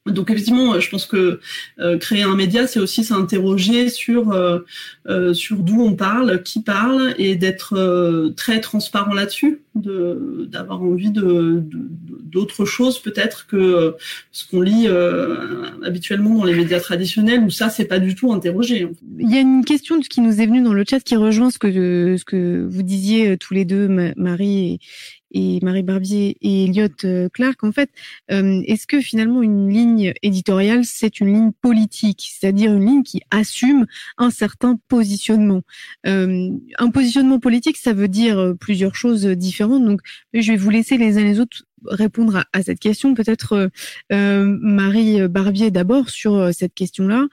Donc 0.05 0.30
effectivement, 0.30 0.78
je 0.82 0.89
pense 0.89 1.05
que 1.05 1.39
euh, 1.80 1.97
créer 1.97 2.24
un 2.24 2.36
média, 2.36 2.67
c'est 2.67 2.82
aussi 2.82 3.05
s'interroger 3.05 3.88
sur 3.88 4.34
euh, 4.34 4.59
euh, 5.07 5.34
sur 5.34 5.57
d'où 5.57 5.82
on 5.82 5.95
parle, 5.95 6.43
qui 6.43 6.61
parle, 6.61 7.15
et 7.17 7.36
d'être 7.36 8.34
très 8.36 8.59
transparent 8.59 9.13
là-dessus, 9.13 9.61
de 9.76 10.45
d'avoir 10.51 10.82
envie 10.82 11.09
de 11.09 11.63
d'autres 11.63 12.65
choses 12.65 12.99
peut-être 12.99 13.47
que 13.47 13.95
ce 14.34 14.45
qu'on 14.45 14.59
lit 14.59 14.88
habituellement 15.86 16.39
dans 16.39 16.43
les 16.43 16.55
médias 16.55 16.82
traditionnels, 16.82 17.41
où 17.41 17.49
ça 17.49 17.69
c'est 17.69 17.86
pas 17.86 17.99
du 17.99 18.13
tout 18.13 18.34
interrogé. 18.34 18.89
Il 19.19 19.34
y 19.34 19.38
a 19.38 19.41
une 19.41 19.63
question 19.63 20.01
qui 20.01 20.19
nous 20.19 20.41
est 20.41 20.45
venue 20.45 20.61
dans 20.61 20.74
le 20.74 20.84
chat 20.88 20.99
qui 20.99 21.15
rejoint 21.15 21.49
ce 21.49 21.59
que 21.59 22.17
ce 22.17 22.26
que 22.26 22.67
vous 22.69 22.84
disiez 22.84 23.38
tous 23.38 23.53
les 23.53 23.63
deux, 23.63 23.88
Marie 24.17 24.80
et 25.34 25.59
Marie 25.61 25.84
Barbier 25.84 26.38
et 26.41 26.65
Elliot 26.65 26.88
euh, 27.03 27.29
Clark, 27.29 27.63
en 27.63 27.71
fait, 27.71 27.89
euh, 28.31 28.61
est-ce 28.65 28.88
que 28.88 29.01
finalement 29.01 29.41
une 29.41 29.69
ligne 29.69 30.13
éditoriale, 30.21 30.86
c'est 30.86 31.19
une 31.19 31.34
ligne 31.34 31.51
politique, 31.61 32.29
c'est-à-dire 32.31 32.73
une 32.73 32.86
ligne 32.86 33.03
qui 33.03 33.21
assume 33.31 33.86
un 34.17 34.29
certain 34.29 34.79
positionnement? 34.88 35.63
Euh, 36.05 36.49
Un 36.77 36.89
positionnement 36.91 37.39
politique, 37.39 37.77
ça 37.77 37.93
veut 37.93 38.07
dire 38.07 38.53
plusieurs 38.59 38.95
choses 38.95 39.25
différentes. 39.25 39.86
Donc, 39.86 40.01
je 40.34 40.51
vais 40.51 40.57
vous 40.57 40.69
laisser 40.69 40.97
les 40.97 41.17
uns 41.17 41.23
les 41.23 41.39
autres 41.39 41.65
répondre 41.86 42.43
à, 42.53 42.63
cette 42.63 42.79
question. 42.79 43.13
Peut-être 43.13 43.69
Marie 44.09 45.27
Barbier 45.27 45.71
d'abord 45.71 46.09
sur 46.09 46.53
cette 46.53 46.73
question-là, 46.73 47.27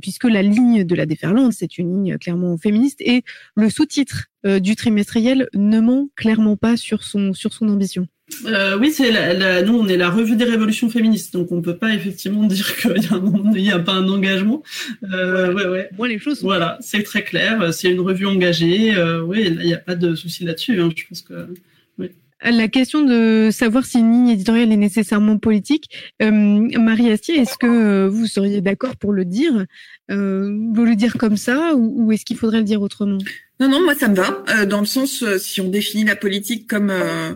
puisque 0.00 0.24
la 0.24 0.42
ligne 0.42 0.84
de 0.84 0.94
la 0.94 1.06
déferlante, 1.06 1.52
c'est 1.52 1.78
une 1.78 1.92
ligne 1.92 2.18
clairement 2.18 2.56
féministe, 2.56 3.00
et 3.00 3.22
le 3.56 3.70
sous-titre 3.70 4.26
euh, 4.44 4.58
du 4.58 4.74
trimestriel 4.74 5.48
ne 5.54 5.80
ment 5.80 6.08
clairement 6.16 6.56
pas 6.56 6.76
sur 6.76 7.04
son, 7.04 7.32
sur 7.32 7.52
son 7.52 7.68
ambition. 7.68 8.08
Euh, 8.46 8.78
oui, 8.78 8.90
c'est 8.90 9.12
la, 9.12 9.62
nous 9.62 9.78
on 9.78 9.86
est 9.86 9.96
la 9.96 10.10
revue 10.10 10.36
des 10.36 10.44
révolutions 10.44 10.88
féministes, 10.88 11.32
donc 11.34 11.52
on 11.52 11.60
peut 11.60 11.76
pas 11.76 11.94
effectivement 11.94 12.42
dire 12.46 12.76
qu'il 12.76 12.92
n'y 13.62 13.70
a, 13.70 13.78
pas 13.78 13.92
un 13.92 14.08
engagement. 14.08 14.62
Euh, 15.12 15.52
ouais, 15.52 15.66
ouais. 15.66 15.90
Moi 15.96 16.08
les 16.08 16.18
choses. 16.18 16.42
Voilà, 16.42 16.78
c'est 16.80 17.02
très 17.02 17.22
clair. 17.22 17.72
C'est 17.72 17.90
une 17.90 18.00
revue 18.00 18.26
engagée. 18.26 18.94
Euh, 18.96 19.20
oui, 19.20 19.44
il 19.46 19.66
n'y 19.66 19.74
a 19.74 19.78
pas 19.78 19.94
de 19.94 20.14
souci 20.14 20.44
là-dessus. 20.44 20.80
Hein. 20.80 20.90
Je 20.96 21.04
pense 21.08 21.22
que. 21.22 21.54
La 22.44 22.68
question 22.68 23.02
de 23.02 23.50
savoir 23.52 23.84
si 23.84 23.98
une 23.98 24.12
ligne 24.12 24.28
éditoriale 24.30 24.72
est 24.72 24.76
nécessairement 24.76 25.38
politique, 25.38 25.88
euh, 26.22 26.30
Marie 26.30 27.10
Astier, 27.10 27.38
est-ce 27.38 27.56
que 27.56 28.06
vous 28.06 28.26
seriez 28.26 28.60
d'accord 28.60 28.96
pour 28.96 29.12
le 29.12 29.24
dire, 29.24 29.64
vous 30.08 30.84
le 30.84 30.94
dire 30.94 31.16
comme 31.18 31.36
ça, 31.36 31.74
ou 31.76 32.12
est-ce 32.12 32.24
qu'il 32.24 32.36
faudrait 32.36 32.58
le 32.58 32.64
dire 32.64 32.82
autrement? 32.82 33.18
Non, 33.62 33.68
non, 33.68 33.84
moi 33.84 33.94
ça 33.94 34.08
me 34.08 34.16
va, 34.16 34.42
euh, 34.48 34.66
dans 34.66 34.80
le 34.80 34.86
sens, 34.86 35.22
euh, 35.22 35.38
si 35.38 35.60
on 35.60 35.68
définit 35.68 36.02
la 36.02 36.16
politique 36.16 36.68
comme 36.68 36.90
euh, 36.90 37.34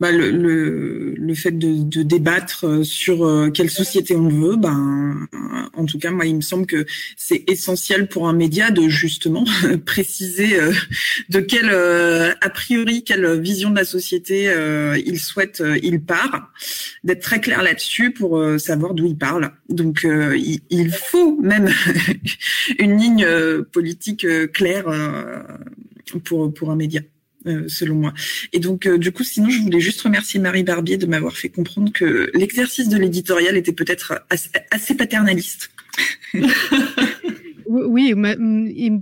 bah, 0.00 0.12
le, 0.12 0.30
le, 0.30 1.14
le, 1.16 1.34
fait 1.34 1.50
de, 1.50 1.82
de, 1.82 2.04
débattre 2.04 2.66
euh, 2.66 2.84
sur 2.84 3.26
euh, 3.26 3.50
quelle 3.50 3.68
société 3.68 4.14
on 4.14 4.28
veut, 4.28 4.54
ben, 4.54 5.26
en 5.74 5.86
tout 5.86 5.98
cas, 5.98 6.12
moi, 6.12 6.24
il 6.24 6.36
me 6.36 6.40
semble 6.40 6.66
que 6.66 6.86
c'est 7.16 7.42
essentiel 7.50 8.06
pour 8.06 8.28
un 8.28 8.32
média 8.32 8.70
de 8.70 8.88
justement 8.88 9.44
préciser 9.86 10.60
euh, 10.60 10.72
de 11.30 11.40
quelle, 11.40 11.70
a 11.70 12.50
priori, 12.50 13.02
quelle 13.02 13.40
vision 13.40 13.70
de 13.70 13.76
la 13.76 13.84
société 13.84 14.52
il 15.04 15.18
souhaite, 15.18 15.62
il 15.82 16.00
part, 16.00 16.52
d'être 17.02 17.22
très 17.22 17.40
clair 17.40 17.62
là-dessus 17.62 18.12
pour 18.12 18.40
savoir 18.58 18.94
d'où 18.94 19.06
il 19.06 19.16
parle. 19.16 19.50
Donc, 19.68 20.04
il, 20.04 20.60
il, 20.70 20.90
faut 20.92 21.40
même 21.40 21.68
une 22.78 22.98
ligne 22.98 23.26
politique 23.72 24.26
claire 24.52 24.86
pour, 26.24 26.52
pour 26.52 26.70
un 26.70 26.76
média. 26.76 27.00
Euh, 27.46 27.68
selon 27.68 27.94
moi. 27.94 28.14
Et 28.52 28.58
donc, 28.58 28.84
euh, 28.84 28.98
du 28.98 29.12
coup, 29.12 29.22
sinon, 29.22 29.48
je 29.48 29.60
voulais 29.60 29.78
juste 29.78 30.00
remercier 30.00 30.40
Marie 30.40 30.64
Barbier 30.64 30.96
de 30.96 31.06
m'avoir 31.06 31.36
fait 31.36 31.48
comprendre 31.48 31.92
que 31.92 32.32
l'exercice 32.34 32.88
de 32.88 32.98
l'éditorial 32.98 33.56
était 33.56 33.72
peut-être 33.72 34.24
assez, 34.70 34.96
paternaliste. 34.96 35.70
oui, 37.66 38.12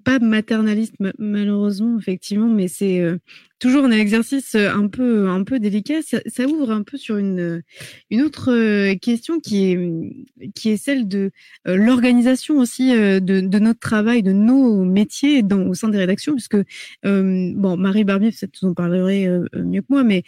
pas 0.05 0.19
maternaliste 0.19 0.97
malheureusement, 1.19 1.99
effectivement, 1.99 2.49
mais 2.49 2.69
c'est 2.69 3.01
euh, 3.01 3.17
toujours 3.59 3.85
un 3.85 3.91
exercice 3.91 4.55
euh, 4.55 4.71
un 4.71 4.89
peu 4.89 5.29
un 5.29 5.45
peu 5.45 5.59
délicat. 5.59 6.01
Ça, 6.03 6.47
ouvre 6.47 6.71
un 6.71 6.83
peu 6.83 6.97
sur 6.97 7.17
une 7.17 7.63
une 8.11 8.23
autre 8.23 8.53
euh, 8.53 8.95
question 8.97 9.41
qui 9.41 9.73
est 9.73 10.51
qui 10.55 10.71
est 10.71 10.77
celle 10.77 11.09
de 11.09 11.31
euh, 11.67 11.77
l'organisation 11.77 12.59
aussi 12.59 12.91
de, 12.91 13.21
de 13.21 13.59
notre 13.59 13.81
travail, 13.81 14.23
de 14.23 14.33
nos 14.33 14.85
métiers 14.85 15.43
au 15.51 15.75
sein 15.75 15.89
des 15.89 15.99
rédactions, 15.99 16.35
puisque 16.35 16.57
bon 17.03 17.77
Marie 17.77 18.05
Barbier 18.05 18.31
vous 18.31 18.69
en 18.69 18.75
parlerez 18.75 19.29
mieux 19.55 19.81
que 19.81 19.87
moi, 19.89 20.05
mais 20.05 20.23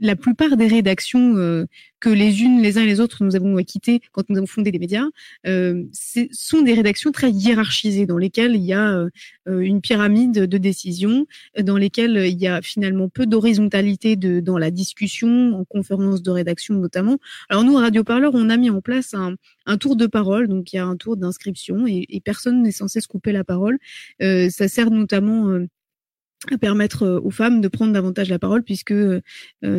la 0.00 0.16
plupart 0.16 0.56
des 0.56 0.66
rédactions 0.66 1.66
que 2.00 2.10
les 2.10 2.42
unes, 2.42 2.62
les 2.62 2.78
uns 2.78 2.82
et 2.82 2.86
les 2.86 3.00
autres, 3.00 3.24
nous 3.24 3.34
avons 3.36 3.56
quitté 3.64 4.00
quand 4.12 4.28
nous 4.28 4.36
avons 4.36 4.46
fondé 4.46 4.70
les 4.70 4.78
médias, 4.78 5.06
euh, 5.46 5.84
sont 6.30 6.62
des 6.62 6.74
rédactions 6.74 7.12
très 7.12 7.30
hiérarchisées 7.30 8.06
dans 8.06 8.18
lesquelles 8.18 8.54
il 8.54 8.64
y 8.64 8.72
a 8.72 9.04
une 9.46 9.80
pyramide 9.80 10.46
de 10.46 10.58
décisions, 10.58 11.26
dans 11.60 11.76
lesquelles 11.76 12.26
il 12.26 12.38
y 12.38 12.46
a 12.46 12.47
a 12.48 12.62
finalement 12.62 13.08
peu 13.08 13.26
d'horizontalité 13.26 14.16
dans 14.16 14.58
la 14.58 14.70
discussion, 14.70 15.54
en 15.54 15.64
conférence 15.64 16.22
de 16.22 16.30
rédaction 16.30 16.74
notamment. 16.74 17.18
Alors 17.48 17.64
nous, 17.64 17.74
Radio 17.74 18.04
Parleur, 18.04 18.32
on 18.34 18.50
a 18.50 18.56
mis 18.56 18.70
en 18.70 18.80
place 18.80 19.14
un, 19.14 19.36
tour 19.78 19.96
de 19.96 20.06
parole, 20.06 20.48
donc 20.48 20.72
il 20.72 20.76
y 20.76 20.78
a 20.78 20.86
un 20.86 20.96
tour 20.96 21.16
d'inscription 21.16 21.86
et, 21.86 22.06
personne 22.24 22.62
n'est 22.62 22.72
censé 22.72 23.00
se 23.00 23.08
couper 23.08 23.32
la 23.32 23.44
parole. 23.44 23.78
Euh, 24.22 24.50
ça 24.50 24.68
sert 24.68 24.90
notamment 24.90 25.48
euh, 25.48 25.66
permettre 26.60 27.02
euh, 27.02 27.20
aux 27.20 27.30
femmes 27.30 27.60
de 27.60 27.68
prendre 27.68 27.92
davantage 27.92 28.28
la 28.28 28.38
parole 28.38 28.62
puisque 28.62 28.92
euh, 28.92 29.20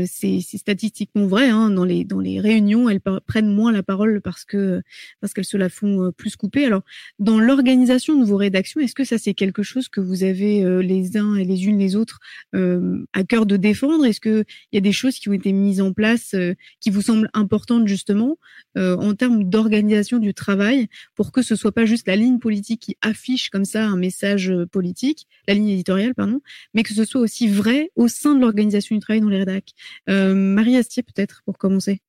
c'est 0.05 0.41
statistiquement 0.41 1.25
vrai 1.25 1.49
hein, 1.49 1.69
dans 1.69 1.85
les 1.85 2.03
dans 2.03 2.19
les 2.19 2.39
réunions 2.39 2.89
elles 2.89 2.99
prennent 2.99 3.53
moins 3.53 3.71
la 3.71 3.81
parole 3.81 4.21
parce 4.21 4.43
que 4.43 4.81
parce 5.21 5.33
qu'elles 5.33 5.45
se 5.45 5.57
la 5.57 5.69
font 5.69 6.07
euh, 6.07 6.11
plus 6.11 6.35
couper. 6.35 6.65
Alors 6.65 6.81
dans 7.17 7.39
l'organisation 7.39 8.19
de 8.19 8.25
vos 8.25 8.35
rédactions 8.35 8.81
est-ce 8.81 8.93
que 8.93 9.05
ça 9.05 9.17
c'est 9.17 9.33
quelque 9.33 9.63
chose 9.63 9.87
que 9.87 10.01
vous 10.01 10.23
avez 10.23 10.83
les 10.83 11.17
uns 11.17 11.35
et 11.35 11.45
les 11.45 11.65
unes 11.65 11.79
les 11.79 11.95
autres 11.95 12.19
à 12.53 13.23
cœur 13.23 13.45
de 13.45 13.57
défendre? 13.57 14.05
Est-ce 14.05 14.19
que 14.19 14.43
il 14.71 14.75
y 14.75 14.77
a 14.77 14.81
des 14.81 14.91
choses 14.91 15.17
qui 15.19 15.29
ont 15.29 15.33
été 15.33 15.51
mises 15.51 15.81
en 15.81 15.93
place 15.93 16.35
qui 16.79 16.89
vous 16.89 17.01
semblent 17.01 17.29
importantes 17.33 17.87
justement 17.87 18.37
en 18.75 19.13
termes 19.13 19.43
d'organisation 19.43 20.17
du 20.17 20.33
travail 20.33 20.87
pour 21.15 21.31
que 21.31 21.41
ce 21.41 21.55
soit 21.55 21.71
pas 21.71 21.85
juste 21.85 22.07
la 22.07 22.15
ligne 22.15 22.39
politique 22.39 22.81
qui 22.81 22.97
affiche 23.01 23.49
comme 23.49 23.65
ça 23.65 23.85
un 23.85 23.97
message 23.97 24.53
politique 24.71 25.27
la 25.47 25.53
ligne 25.53 25.69
éditoriale 25.69 26.13
pardon 26.15 26.41
mais 26.73 26.83
que 26.83 26.93
ce 26.93 27.05
soit 27.05 27.21
aussi 27.21 27.47
vrai 27.47 27.91
au 27.95 28.07
sein 28.07 28.35
de 28.35 28.41
l'organisation 28.41 28.95
du 28.95 29.01
travail 29.01 29.21
dans 29.21 29.29
les 29.29 29.39
rédacs. 29.39 29.71
Euh, 30.09 30.33
Marie 30.33 30.77
Astier, 30.77 31.03
peut-être, 31.03 31.41
pour 31.45 31.57
commencer. 31.57 32.01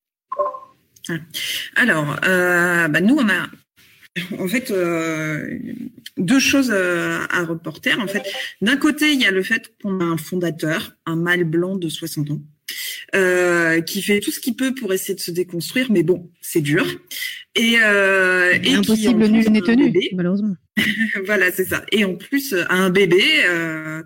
Alors, 1.77 2.17
euh, 2.25 2.89
bah 2.89 3.01
nous, 3.01 3.17
on 3.17 3.29
a 3.29 3.49
en 4.39 4.49
fait 4.49 4.71
euh, 4.71 5.59
deux 6.17 6.39
choses 6.39 6.71
à 6.71 7.45
reporter. 7.45 7.99
En 7.99 8.07
fait, 8.07 8.23
d'un 8.61 8.77
côté, 8.77 9.13
il 9.13 9.21
y 9.21 9.27
a 9.27 9.31
le 9.31 9.43
fait 9.43 9.73
qu'on 9.83 10.01
a 10.01 10.05
un 10.05 10.17
fondateur, 10.17 10.93
un 11.07 11.17
mâle 11.17 11.45
blanc 11.45 11.77
de 11.77 11.89
60 11.89 12.31
ans, 12.31 12.43
qui 13.87 14.03
fait 14.03 14.21
tout 14.21 14.31
ce 14.31 14.41
qu'il 14.41 14.57
peut 14.57 14.75
pour 14.75 14.93
essayer 14.93 15.15
de 15.15 15.21
se 15.21 15.31
déconstruire, 15.31 15.91
mais 15.91 16.03
bon, 16.03 16.31
c'est 16.41 16.61
dur. 16.61 16.87
Et, 17.57 17.75
et 17.75 18.75
impossible, 18.75 19.27
nul 19.27 19.51
n'est 19.51 19.61
tenu, 19.61 19.93
malheureusement. 20.15 20.57
voilà, 21.27 21.51
c'est 21.53 21.67
ça. 21.67 21.85
Et 21.93 22.05
en 22.05 22.15
plus, 22.15 22.53
euh, 22.53 22.65
un 22.71 22.91
bébé 22.91 23.23
euh, 23.49 24.03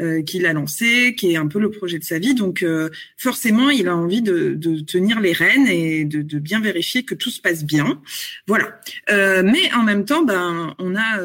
euh, 0.00 0.22
qu'il 0.22 0.46
a 0.46 0.52
lancé, 0.52 1.14
qui 1.16 1.32
est 1.32 1.36
un 1.36 1.46
peu 1.46 1.58
le 1.58 1.70
projet 1.70 1.98
de 1.98 2.04
sa 2.04 2.18
vie. 2.18 2.34
Donc, 2.34 2.62
euh, 2.62 2.90
forcément, 3.16 3.70
il 3.70 3.88
a 3.88 3.96
envie 3.96 4.22
de, 4.22 4.54
de, 4.54 4.80
tenir 4.80 5.20
les 5.20 5.32
rênes 5.32 5.66
et 5.66 6.04
de, 6.04 6.22
de, 6.22 6.38
bien 6.38 6.60
vérifier 6.60 7.04
que 7.04 7.14
tout 7.14 7.30
se 7.30 7.40
passe 7.40 7.64
bien. 7.64 8.00
Voilà. 8.46 8.80
Euh, 9.10 9.42
mais 9.44 9.72
en 9.74 9.82
même 9.82 10.04
temps, 10.04 10.22
ben, 10.22 10.74
on 10.78 10.96
a 10.96 11.20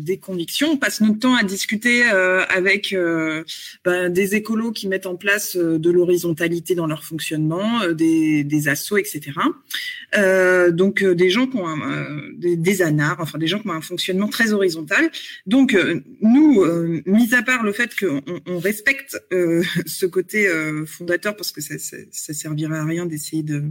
des 0.00 0.18
convictions. 0.18 0.72
On 0.72 0.76
passe 0.76 1.00
notre 1.00 1.18
temps 1.18 1.34
à 1.34 1.42
discuter 1.42 2.04
avec 2.04 2.94
ben, 3.84 4.08
des 4.08 4.34
écolos 4.34 4.72
qui 4.72 4.88
mettent 4.88 5.06
en 5.06 5.16
place 5.16 5.56
de 5.56 5.90
l'horizontalité 5.90 6.74
dans 6.74 6.86
leur 6.86 7.04
fonctionnement, 7.04 7.86
des, 7.92 8.44
des 8.44 8.68
assos, 8.68 8.98
etc. 8.98 9.32
donc, 10.70 11.04
des 11.04 11.30
gens 11.30 11.46
qui 11.46 11.56
ont 11.56 11.66
des, 12.36 12.56
des 12.56 12.82
anards, 12.82 13.18
enfin 13.20 13.38
des 13.38 13.46
gens 13.46 13.58
qui 13.58 13.68
ont 13.68 13.72
un 13.72 13.80
fonctionnement 13.80 14.28
très 14.28 14.52
horizontal. 14.52 15.10
Donc, 15.46 15.74
euh, 15.74 16.00
nous, 16.20 16.62
euh, 16.62 17.02
mis 17.06 17.34
à 17.34 17.42
part 17.42 17.62
le 17.62 17.72
fait 17.72 17.94
qu'on 17.98 18.22
on 18.46 18.58
respecte 18.58 19.20
euh, 19.32 19.62
ce 19.86 20.06
côté 20.06 20.48
fondateur, 20.86 21.36
parce 21.36 21.52
que 21.52 21.60
ça, 21.60 21.78
ça, 21.78 21.96
ça, 22.10 22.34
servirait 22.34 22.78
à 22.78 22.84
rien 22.84 23.06
d'essayer 23.06 23.42
de 23.42 23.64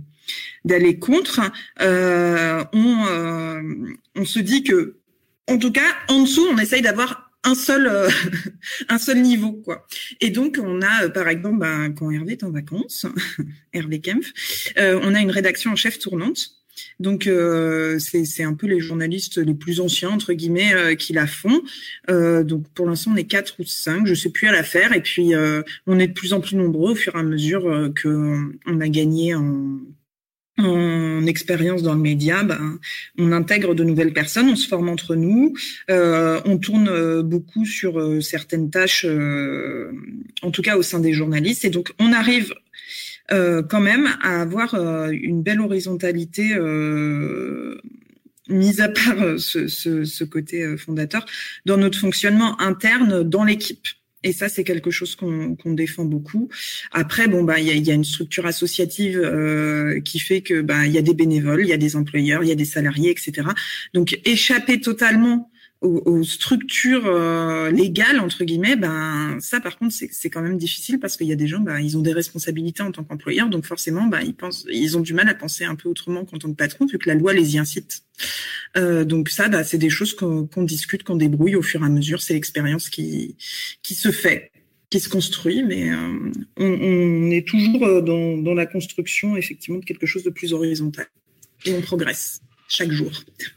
d'aller 0.66 1.00
contre, 1.00 1.42
on, 1.80 3.64
on 4.16 4.26
se 4.26 4.40
dit 4.40 4.64
que, 4.64 4.98
en 5.48 5.58
tout 5.58 5.72
cas, 5.72 5.96
en 6.08 6.24
dessous, 6.24 6.46
on 6.52 6.58
essaye 6.58 6.82
d'avoir 6.82 7.32
un 7.44 7.56
seul 7.56 7.90
un 8.90 8.98
seul 8.98 9.22
niveau 9.22 9.54
quoi 9.54 9.88
et 10.20 10.30
donc 10.30 10.60
on 10.62 10.82
a 10.82 11.08
par 11.08 11.30
exemple 11.30 11.60
ben, 11.60 11.94
quand 11.94 12.12
Hervé 12.12 12.34
est 12.34 12.44
en 12.44 12.52
vacances 12.52 13.06
Hervé 13.74 14.02
Kempf 14.02 14.34
on 14.76 15.16
a 15.16 15.22
une 15.22 15.32
rédaction 15.32 15.72
en 15.72 15.78
chef 15.78 16.00
tournante 16.00 16.59
Donc 17.00 17.28
euh, 17.28 17.98
c'est 18.00 18.44
un 18.44 18.54
peu 18.54 18.68
les 18.68 18.80
journalistes 18.80 19.38
les 19.38 19.54
plus 19.54 19.80
anciens 19.80 20.10
entre 20.10 20.34
guillemets 20.34 20.74
euh, 20.74 20.96
qui 20.96 21.14
la 21.14 21.28
font. 21.28 21.62
Euh, 22.10 22.44
donc 22.44 22.68
pour 22.74 22.88
l'instant 22.88 23.12
on 23.14 23.16
est 23.16 23.24
quatre 23.24 23.56
ou 23.60 23.64
cinq, 23.64 24.06
je 24.06 24.14
sais 24.14 24.30
plus 24.30 24.48
à 24.48 24.52
la 24.52 24.64
faire. 24.64 24.94
Et 24.94 25.02
puis 25.02 25.32
on 25.88 26.00
est 26.00 26.08
de 26.08 26.14
plus 26.14 26.34
en 26.34 26.42
plus 26.42 26.56
nombreux 26.56 26.92
au 26.92 26.96
fur 26.96 27.16
et 27.16 27.20
à 27.20 27.24
mesure 27.24 27.92
que 27.96 28.38
on 28.66 28.82
a 28.82 28.90
gagné 28.90 29.36
en 29.36 29.80
en 30.60 31.26
expérience 31.26 31.84
dans 31.84 31.94
le 31.94 32.00
média, 32.02 32.44
ben, 32.44 32.80
on 33.18 33.32
intègre 33.32 33.74
de 33.74 33.84
nouvelles 33.84 34.14
personnes, 34.14 34.50
on 34.50 34.56
se 34.56 34.68
forme 34.68 34.90
entre 34.90 35.16
nous, 35.16 35.54
euh, 35.90 36.42
on 36.46 36.58
tourne 36.58 37.22
beaucoup 37.22 37.66
sur 37.66 38.22
certaines 38.22 38.70
tâches, 38.70 39.06
euh, 39.08 39.92
en 40.42 40.52
tout 40.52 40.62
cas 40.62 40.78
au 40.78 40.82
sein 40.82 41.00
des 41.00 41.14
journalistes, 41.14 41.66
et 41.66 41.70
donc 41.70 41.94
on 42.00 42.14
arrive 42.14 42.52
euh, 42.52 42.56
quand 43.30 43.82
même 43.82 44.10
à 44.22 44.42
avoir 44.42 44.74
euh, 44.74 45.10
une 45.12 45.44
belle 45.44 45.62
horizontalité 45.62 46.54
euh, 46.54 47.80
mise 48.48 48.82
à 48.82 48.90
part 48.90 49.38
ce, 49.38 50.24
côté 50.24 50.78
fondateur 50.78 51.26
dans 51.66 51.78
notre 51.78 52.00
fonctionnement 52.00 52.60
interne 52.60 53.24
dans 53.24 53.44
l'équipe. 53.44 53.88
Et 54.24 54.34
ça, 54.34 54.50
c'est 54.50 54.66
quelque 54.66 54.92
chose 54.92 55.16
qu'on 55.16 55.56
défend 55.66 56.04
beaucoup. 56.04 56.50
Après, 56.92 57.28
bon, 57.28 57.44
bah, 57.44 57.60
il 57.60 57.68
y 57.68 57.92
a, 57.92 57.94
une 57.94 58.04
structure 58.04 58.46
associative 58.46 59.18
euh, 59.18 60.02
qui 60.02 60.20
fait 60.20 60.42
que, 60.42 60.62
bah, 60.62 60.86
il 60.86 60.92
y 60.92 60.98
a 60.98 61.02
des 61.02 61.14
bénévoles, 61.14 61.62
il 61.62 61.70
y 61.70 61.74
a 61.74 61.78
des 61.78 61.96
employeurs, 61.96 62.44
il 62.44 62.50
y 62.50 62.52
a 62.52 62.56
des 62.56 62.66
salariés, 62.66 63.12
etc. 63.12 63.48
Donc, 63.94 64.20
échapper 64.26 64.82
totalement 64.82 65.50
aux, 65.82 66.24
structures 66.24 67.06
euh, 67.06 67.72
légales 67.72 68.20
entre 68.20 68.44
guillemets, 68.44 68.76
ben 68.76 69.38
ça 69.40 69.62
par 69.62 69.78
contre 69.78 69.94
c'est 69.94 70.30
quand 70.30 70.42
même 70.42 70.58
difficile 70.58 71.00
parce 71.00 71.16
qu'il 71.16 71.28
y 71.28 71.32
a 71.32 71.36
des 71.36 71.48
gens, 71.48 71.60
ben, 71.60 71.80
ils 71.80 71.98
ont 71.98 72.02
des 72.02 72.12
responsabilités 72.12 72.84
en 72.84 72.92
tant 72.92 73.04
qu'employeur, 73.04 73.50
donc 73.50 73.66
forcément 73.66 74.06
ben, 74.08 74.20
ils 74.22 74.36
pensent, 74.36 74.66
ils 74.70 74.98
ont 74.98 75.02
du 75.02 75.14
mal 75.14 75.30
à 75.30 75.36
penser 75.36 75.64
un 75.64 75.76
peu 75.76 75.88
autrement 75.88 76.26
qu'en 76.26 76.38
tant 76.38 76.50
que 76.50 76.56
patron 76.56 76.86
vu 76.86 76.98
que 76.98 77.08
la 77.08 77.16
loi 77.16 77.34
les 77.34 77.56
y 77.56 77.60
incite. 77.60 78.04
Euh, 78.76 79.06
donc 79.06 79.30
ça, 79.30 79.48
ben, 79.48 79.64
c'est 79.64 79.78
des 79.78 79.90
choses 79.90 80.14
qu'on 80.14 80.64
discute, 80.64 81.04
qu'on 81.04 81.16
débrouille 81.16 81.56
au 81.56 81.62
fur 81.62 81.82
et 81.82 81.86
à 81.86 81.90
mesure. 81.90 82.22
C'est 82.22 82.34
l'expérience 82.34 82.90
qui 82.90 83.38
qui 83.82 83.96
se 83.96 84.12
fait 84.12 84.52
qui 84.90 85.00
se 85.00 85.08
construit, 85.08 85.64
mais 85.64 85.92
euh, 85.92 86.32
on, 86.58 86.66
on, 86.66 87.32
est 87.32 87.48
toujours 87.48 88.02
dans, 88.02 88.38
dans 88.38 88.54
la 88.56 88.66
construction 88.66 89.38
effectivement 89.38 89.80
de 89.80 89.86
quelque 89.86 90.08
chose 90.08 90.24
de 90.24 90.32
plus 90.32 90.52
horizontal 90.52 91.08
et 91.66 91.74
on 91.74 91.82
progresse 91.82 92.42
chaque 92.70 92.92
jour. 92.92 93.12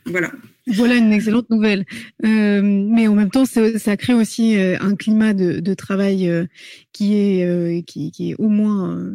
Voilà. 0.07 0.33
Voilà 0.67 0.97
une 0.97 1.13
excellente 1.13 1.51
nouvelle. 1.51 1.85
Euh, 2.25 2.63
mais 2.63 3.07
en 3.07 3.15
même 3.15 3.31
temps, 3.31 3.45
ça 3.45 3.97
crée 3.97 4.15
aussi 4.15 4.57
euh, 4.57 4.77
un 4.81 4.97
climat 4.97 5.35
de, 5.35 5.75
travail 5.75 6.29
euh, 6.29 6.47
qui 6.93 7.15
est 7.15 7.83
qui, 7.87 8.13
est 8.31 8.35
au 8.39 8.49
moins 8.49 9.13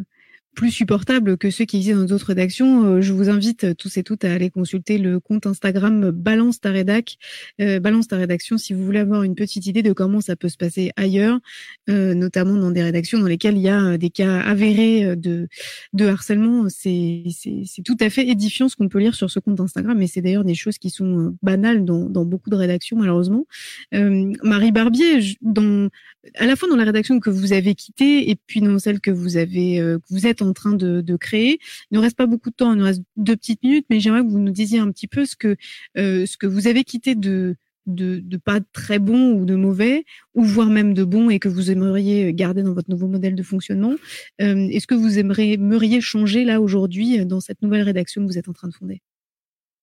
plus 0.58 0.72
supportable 0.72 1.38
que 1.38 1.52
ceux 1.52 1.66
qui 1.66 1.78
existent 1.78 2.00
dans 2.00 2.06
d'autres 2.06 2.26
rédactions. 2.30 2.84
Euh, 2.84 3.02
je 3.02 3.14
vous 3.14 3.30
invite 3.30 3.64
euh, 3.64 3.74
tous 3.76 3.96
et 3.98 4.04
toutes 4.04 4.26
à 4.26 4.34
aller 4.34 4.50
consulter 4.50 4.98
le 4.98 5.20
compte 5.20 5.46
Instagram 5.46 6.10
Balance 6.10 6.60
ta 6.60 6.72
rédac, 6.72 7.18
euh, 7.62 7.80
Balance 7.80 8.08
ta 8.08 8.18
rédaction, 8.18 8.58
si 8.58 8.74
vous 8.74 8.84
voulez 8.84 8.98
avoir 8.98 9.22
une 9.22 9.36
petite 9.36 9.68
idée 9.68 9.84
de 9.84 9.94
comment 9.94 10.20
ça 10.20 10.36
peut 10.36 10.50
se 10.50 10.58
passer 10.58 10.92
ailleurs, 10.96 11.40
notamment 11.88 12.56
dans 12.56 12.72
des 12.72 12.82
rédactions 12.82 13.20
dans 13.20 13.28
lesquelles 13.28 13.56
il 13.56 13.62
y 13.62 13.70
a 13.70 14.00
des 14.00 14.10
cas 14.10 14.40
avérés 14.40 15.16
de, 15.16 15.48
de 15.94 16.06
harcèlement. 16.08 16.66
C'est 16.70 17.24
tout 17.86 17.98
à 18.00 18.10
fait 18.10 18.28
édifiant 18.28 18.68
ce 18.68 18.76
qu'on 18.76 18.90
peut 18.90 19.00
lire 19.00 19.14
sur 19.14 19.30
ce 19.30 19.40
compte 19.40 19.60
Instagram, 19.60 20.02
et 20.02 20.08
c'est 20.08 20.22
d'ailleurs 20.22 20.44
des 20.44 20.56
choses 20.56 20.80
qui 20.80 20.90
sont 20.90 21.38
banales 21.44 21.86
dans, 21.86 22.10
dans 22.10 22.26
beaucoup 22.26 22.50
de 22.50 22.56
rédactions 22.56 22.98
malheureusement. 22.98 23.46
Marie 23.92 24.72
Barbier, 24.72 25.20
dans, 25.42 25.90
à 26.36 26.46
la 26.48 26.56
fois 26.56 26.68
dans 26.68 26.76
la 26.76 26.86
rédaction 26.86 27.20
que 27.20 27.30
vous 27.30 27.54
avez 27.54 27.76
quittée 27.76 28.32
et 28.32 28.36
puis 28.36 28.62
dans 28.62 28.80
celle 28.80 29.00
que 29.00 29.12
vous 29.12 29.38
avez, 29.38 29.78
que 29.78 30.10
vous 30.10 30.26
êtes 30.26 30.42
en 30.42 30.47
en 30.48 30.54
train 30.54 30.74
de, 30.74 31.18
créer. 31.18 31.60
Il 31.92 31.98
ne 31.98 32.00
reste 32.00 32.18
pas 32.18 32.28
beaucoup 32.28 32.50
de 32.50 32.56
temps, 32.56 32.74
il 32.74 32.78
nous 32.78 32.86
reste 32.86 33.02
deux 33.16 33.36
petites 33.36 33.64
minutes, 33.64 33.86
mais 33.90 34.00
j'aimerais 34.00 34.24
que 34.24 34.30
vous 34.30 34.40
nous 34.40 34.52
disiez 34.52 34.80
un 34.80 34.92
petit 34.92 35.08
peu 35.08 35.26
ce 35.26 35.36
que 35.36 35.56
euh, 35.98 36.26
vous 36.44 36.68
avez 36.68 36.84
quitté 36.84 37.16
de 37.16 37.56
de, 37.88 38.38
pas 38.38 38.60
très 38.74 39.00
bon 39.00 39.32
ou 39.32 39.46
de 39.46 39.56
mauvais, 39.56 40.06
ou 40.36 40.44
voire 40.44 40.70
même 40.70 40.94
de 40.94 41.04
bon 41.04 41.30
et 41.30 41.40
que 41.40 41.48
vous 41.48 41.72
aimeriez 41.72 42.34
garder 42.34 42.62
dans 42.62 42.74
votre 42.74 42.90
nouveau 42.90 43.08
modèle 43.08 43.36
de 43.36 43.44
fonctionnement. 43.44 43.96
Euh, 44.42 44.68
est-ce 44.70 44.88
que 44.88 44.96
vous 44.96 45.18
aimeriez 45.18 46.02
changer 46.02 46.44
là 46.44 46.62
aujourd'hui 46.62 47.26
dans 47.26 47.40
cette 47.40 47.62
nouvelle 47.62 47.84
rédaction 47.84 48.22
que 48.22 48.28
vous 48.28 48.38
êtes 48.38 48.50
en 48.50 48.54
train 48.54 48.68
de 48.68 48.74
fonder? 48.74 49.02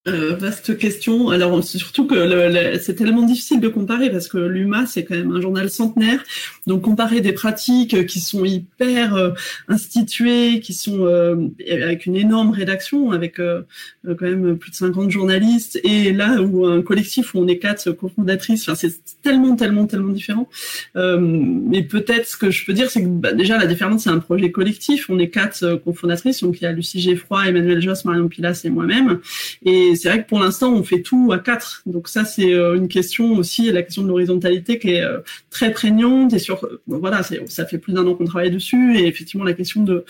Euh, 0.07 0.37
vaste 0.37 0.77
question. 0.77 1.31
Alors 1.31 1.65
surtout 1.65 2.07
que 2.07 2.79
c'est 2.79 2.95
tellement 2.95 3.23
difficile 3.23 3.61
de 3.61 3.69
comparer 3.69 4.11
parce 4.11 4.29
que 4.29 4.37
l'UMA 4.37 4.85
c'est 4.87 5.05
quand 5.05 5.15
même 5.15 5.33
un 5.33 5.41
journal 5.41 5.71
centenaire. 5.71 6.23
Donc 6.67 6.83
comparer 6.83 7.23
des 7.23 7.33
pratiques 7.33 8.07
qui 8.07 8.21
sont 8.21 8.45
hyper 8.45 9.15
euh, 9.15 9.31
instituées, 9.69 10.61
qui 10.61 10.75
sont 10.75 11.07
euh, 11.07 11.49
avec 11.71 12.05
une 12.05 12.17
énorme 12.17 12.51
rédaction, 12.51 13.13
avec 13.13 13.39
euh, 13.39 13.63
quand 14.07 14.27
même 14.27 14.59
plus 14.59 14.71
de 14.71 14.77
50 14.77 15.11
journalistes, 15.11 15.81
et 15.85 16.13
là 16.13 16.43
où 16.43 16.67
un 16.67 16.83
collectif 16.83 17.35
où 17.35 17.39
on 17.39 17.49
est 17.49 17.59
quatre 17.59 17.91
cofondatrices, 17.93 18.69
enfin, 18.69 18.75
c'est 18.75 18.95
tellement 19.23 19.57
tellement 19.57 19.87
tellement 19.87 20.13
différent. 20.13 20.49
mais 20.95 21.83
peut-être 21.83 22.29
ce 22.29 22.37
que 22.37 22.51
je 22.51 22.67
peux 22.67 22.75
dire 22.75 22.91
c'est 22.91 23.03
que 23.03 23.09
bah, 23.09 23.33
déjà 23.33 23.57
la 23.57 23.67
différence 23.67 24.05
c'est 24.05 24.11
un 24.11 24.19
projet 24.19 24.51
collectif. 24.51 25.09
On 25.09 25.19
est 25.19 25.31
quatre 25.31 25.77
cofondatrices, 25.77 26.43
donc 26.43 26.61
il 26.61 26.65
y 26.65 26.67
a 26.67 26.73
Lucie 26.73 27.01
Geffroy, 27.01 27.49
Emmanuel 27.49 27.81
Joss, 27.81 28.05
Marion 28.05 28.29
Pilas 28.29 28.61
et 28.65 28.71
moi-même. 28.71 29.21
Et 29.65 29.94
c'est 29.97 30.09
vrai 30.09 30.23
que 30.23 30.29
pour 30.29 30.41
l'instant, 30.41 30.73
on 30.73 30.83
fait 30.83 31.03
tout 31.03 31.31
à 31.33 31.39
quatre. 31.39 31.83
Donc 31.87 32.09
ça, 32.09 32.25
c'est 32.25 32.53
euh, 32.55 32.75
une 32.75 32.89
question 32.89 33.33
aussi, 33.33 33.71
la 33.71 33.83
question 33.83 34.03
de 34.03 34.09
l'horizontalité 34.09 34.79
qui 34.79 34.91
est 34.91 35.03
euh, 35.03 35.21
très 35.51 35.73
prégnante. 35.73 36.33
Et 36.33 36.39
sur, 36.39 36.65
euh, 36.65 36.81
voilà, 36.87 37.23
ça 37.23 37.67
fait 37.67 37.79
plus 37.79 37.93
d'un 37.93 38.07
an 38.07 38.15
qu'on 38.15 38.25
travaille 38.25 38.51
dessus. 38.51 38.97
Et 38.99 39.07
effectivement, 39.07 39.45
la 39.45 39.53
question 39.53 39.83
de 39.83 40.05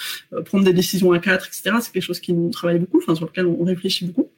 prendre 0.45 0.65
des 0.65 0.73
décisions 0.73 1.13
à 1.13 1.19
quatre, 1.19 1.47
etc., 1.47 1.77
c'est 1.81 1.93
quelque 1.93 2.03
chose 2.03 2.21
qui 2.21 2.33
nous 2.33 2.51
travaille 2.51 2.79
beaucoup, 2.79 2.99
enfin 2.99 3.15
sur 3.15 3.27
lequel 3.27 3.47
on 3.47 3.65
réfléchit 3.65 4.07
beaucoup. 4.07 4.31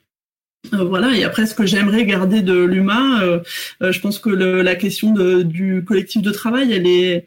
voilà, 0.73 1.17
et 1.17 1.23
après 1.23 1.47
ce 1.47 1.55
que 1.55 1.65
j'aimerais 1.65 2.05
garder 2.05 2.43
de 2.43 2.55
l'humain, 2.55 3.41
je 3.81 4.01
pense 4.01 4.19
que 4.19 4.31
la 4.31 4.75
question 4.75 5.13
du 5.43 5.85
collectif 5.87 6.23
de 6.23 6.31
travail, 6.33 6.73
elle 6.73 6.87
est, 6.87 7.25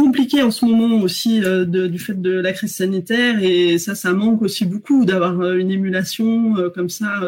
compliqué 0.00 0.42
en 0.42 0.50
ce 0.50 0.64
moment 0.64 1.02
aussi 1.02 1.44
euh, 1.44 1.66
du 1.66 1.98
fait 1.98 2.18
de 2.20 2.30
la 2.30 2.54
crise 2.54 2.74
sanitaire 2.74 3.42
et 3.42 3.76
ça, 3.76 3.94
ça 3.94 4.14
manque 4.14 4.40
aussi 4.40 4.64
beaucoup 4.64 5.04
d'avoir 5.04 5.38
euh, 5.40 5.58
une 5.58 5.70
émulation 5.70 6.56
euh, 6.56 6.70
comme 6.70 6.88
ça 6.88 7.20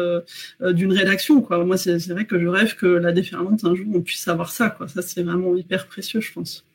d'une 0.59 0.91
rédaction. 0.91 1.41
Quoi. 1.41 1.63
Moi, 1.65 1.77
c'est 1.77 2.07
vrai 2.09 2.25
que 2.25 2.39
je 2.39 2.47
rêve 2.47 2.75
que 2.75 2.87
la 2.87 3.11
déferlante 3.11 3.63
un 3.63 3.75
jour 3.75 3.85
on 3.93 4.01
puisse 4.01 4.27
avoir 4.27 4.51
ça. 4.51 4.71
Quoi. 4.71 4.87
Ça, 4.87 5.03
c'est 5.03 5.21
vraiment 5.21 5.55
hyper 5.55 5.85
précieux, 5.85 6.19
je 6.19 6.33
pense. 6.33 6.65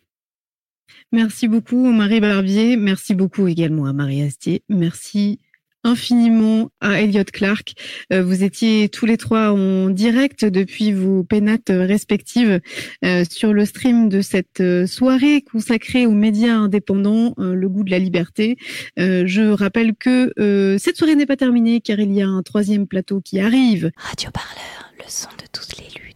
Merci 1.11 1.49
beaucoup 1.49 1.91
Marie 1.91 2.21
Barbier, 2.21 2.77
merci 2.77 3.15
beaucoup 3.15 3.49
également 3.49 3.87
à 3.87 3.93
Marie 3.93 4.23
Astier, 4.23 4.63
merci 4.69 5.41
infiniment 5.85 6.71
à 6.81 7.01
Elliot 7.01 7.25
Clark. 7.25 7.75
Euh, 8.13 8.23
vous 8.23 8.43
étiez 8.43 8.89
tous 8.89 9.07
les 9.07 9.17
trois 9.17 9.53
en 9.53 9.91
direct 9.91 10.45
depuis 10.45 10.93
vos 10.93 11.25
pénates 11.25 11.71
respectives 11.71 12.61
euh, 13.05 13.25
sur 13.29 13.53
le 13.53 13.65
stream 13.65 14.09
de 14.09 14.21
cette 14.21 14.61
euh, 14.61 14.87
soirée 14.87 15.43
consacrée 15.43 16.07
aux 16.07 16.13
médias 16.13 16.55
indépendants, 16.55 17.35
le 17.39 17.69
goût 17.69 17.85
de 17.85 17.91
la 17.91 17.99
liberté. 17.99 18.57
je 18.97 19.51
rappelle 19.51 19.95
que 19.95 20.33
cette 20.79 20.97
soirée 20.97 21.15
n'est 21.15 21.27
pas 21.27 21.37
terminée 21.37 21.81
car 21.81 21.99
il 21.99 22.13
y 22.13 22.23
a 22.23 22.29
un 22.29 22.43
troisième 22.43 22.87
plateau 22.87 23.21
qui 23.21 23.41
arrive. 23.41 23.91
Radio 23.97 24.31
Parleur, 24.31 24.93
le 24.99 25.05
son 25.07 25.29
de 25.39 25.45
toutes 25.53 25.79
les. 25.79 26.08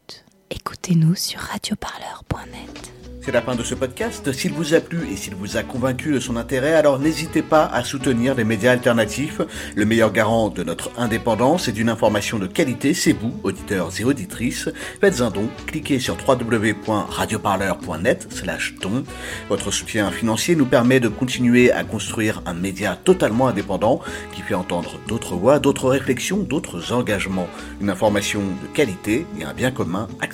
Écoutez-nous 0.55 1.15
sur 1.15 1.41
radioparleur.net. 1.41 2.93
C'est 3.25 3.31
la 3.31 3.41
fin 3.41 3.55
de 3.55 3.63
ce 3.63 3.77
podcast. 3.77 4.33
S'il 4.33 4.53
vous 4.53 4.75
a 4.75 4.81
plu 4.81 5.07
et 5.13 5.17
s'il 5.17 5.37
vous 5.37 5.57
a 5.57 5.63
convaincu 5.63 6.13
de 6.13 6.19
son 6.19 6.37
intérêt, 6.37 6.75
alors 6.75 6.99
n'hésitez 6.99 7.43
pas 7.43 7.67
à 7.67 7.85
soutenir 7.85 8.35
les 8.35 8.43
médias 8.43 8.73
alternatifs. 8.73 9.41
Le 9.77 9.85
meilleur 9.85 10.11
garant 10.11 10.49
de 10.49 10.65
notre 10.65 10.91
indépendance 10.99 11.69
et 11.69 11.73
d'une 11.73 11.89
information 11.89 12.41
de 12.41 12.49
qualité, 12.49 12.95
c'est 12.95 13.13
vous, 13.13 13.33
auditeurs 13.45 13.91
et 14.01 14.05
auditrices. 14.05 14.69
Faites 15.01 15.21
un 15.21 15.31
don, 15.31 15.49
cliquez 15.69 16.01
sur 16.01 16.17
www.radioparleur.net 16.27 18.27
slash 18.29 18.75
don. 18.81 19.05
Votre 19.49 19.71
soutien 19.71 20.11
financier 20.11 20.57
nous 20.57 20.67
permet 20.67 20.99
de 20.99 21.07
continuer 21.07 21.71
à 21.71 21.85
construire 21.85 22.43
un 22.45 22.55
média 22.55 22.97
totalement 22.97 23.47
indépendant 23.47 24.01
qui 24.35 24.43
fait 24.43 24.55
entendre 24.55 24.99
d'autres 25.07 25.37
voix, 25.37 25.61
d'autres 25.61 25.89
réflexions, 25.89 26.39
d'autres 26.39 26.93
engagements. 26.93 27.47
Une 27.81 27.91
information 27.91 28.41
de 28.41 28.67
qualité 28.75 29.27
et 29.39 29.45
un 29.45 29.55
bien 29.55 29.71
commun 29.71 30.09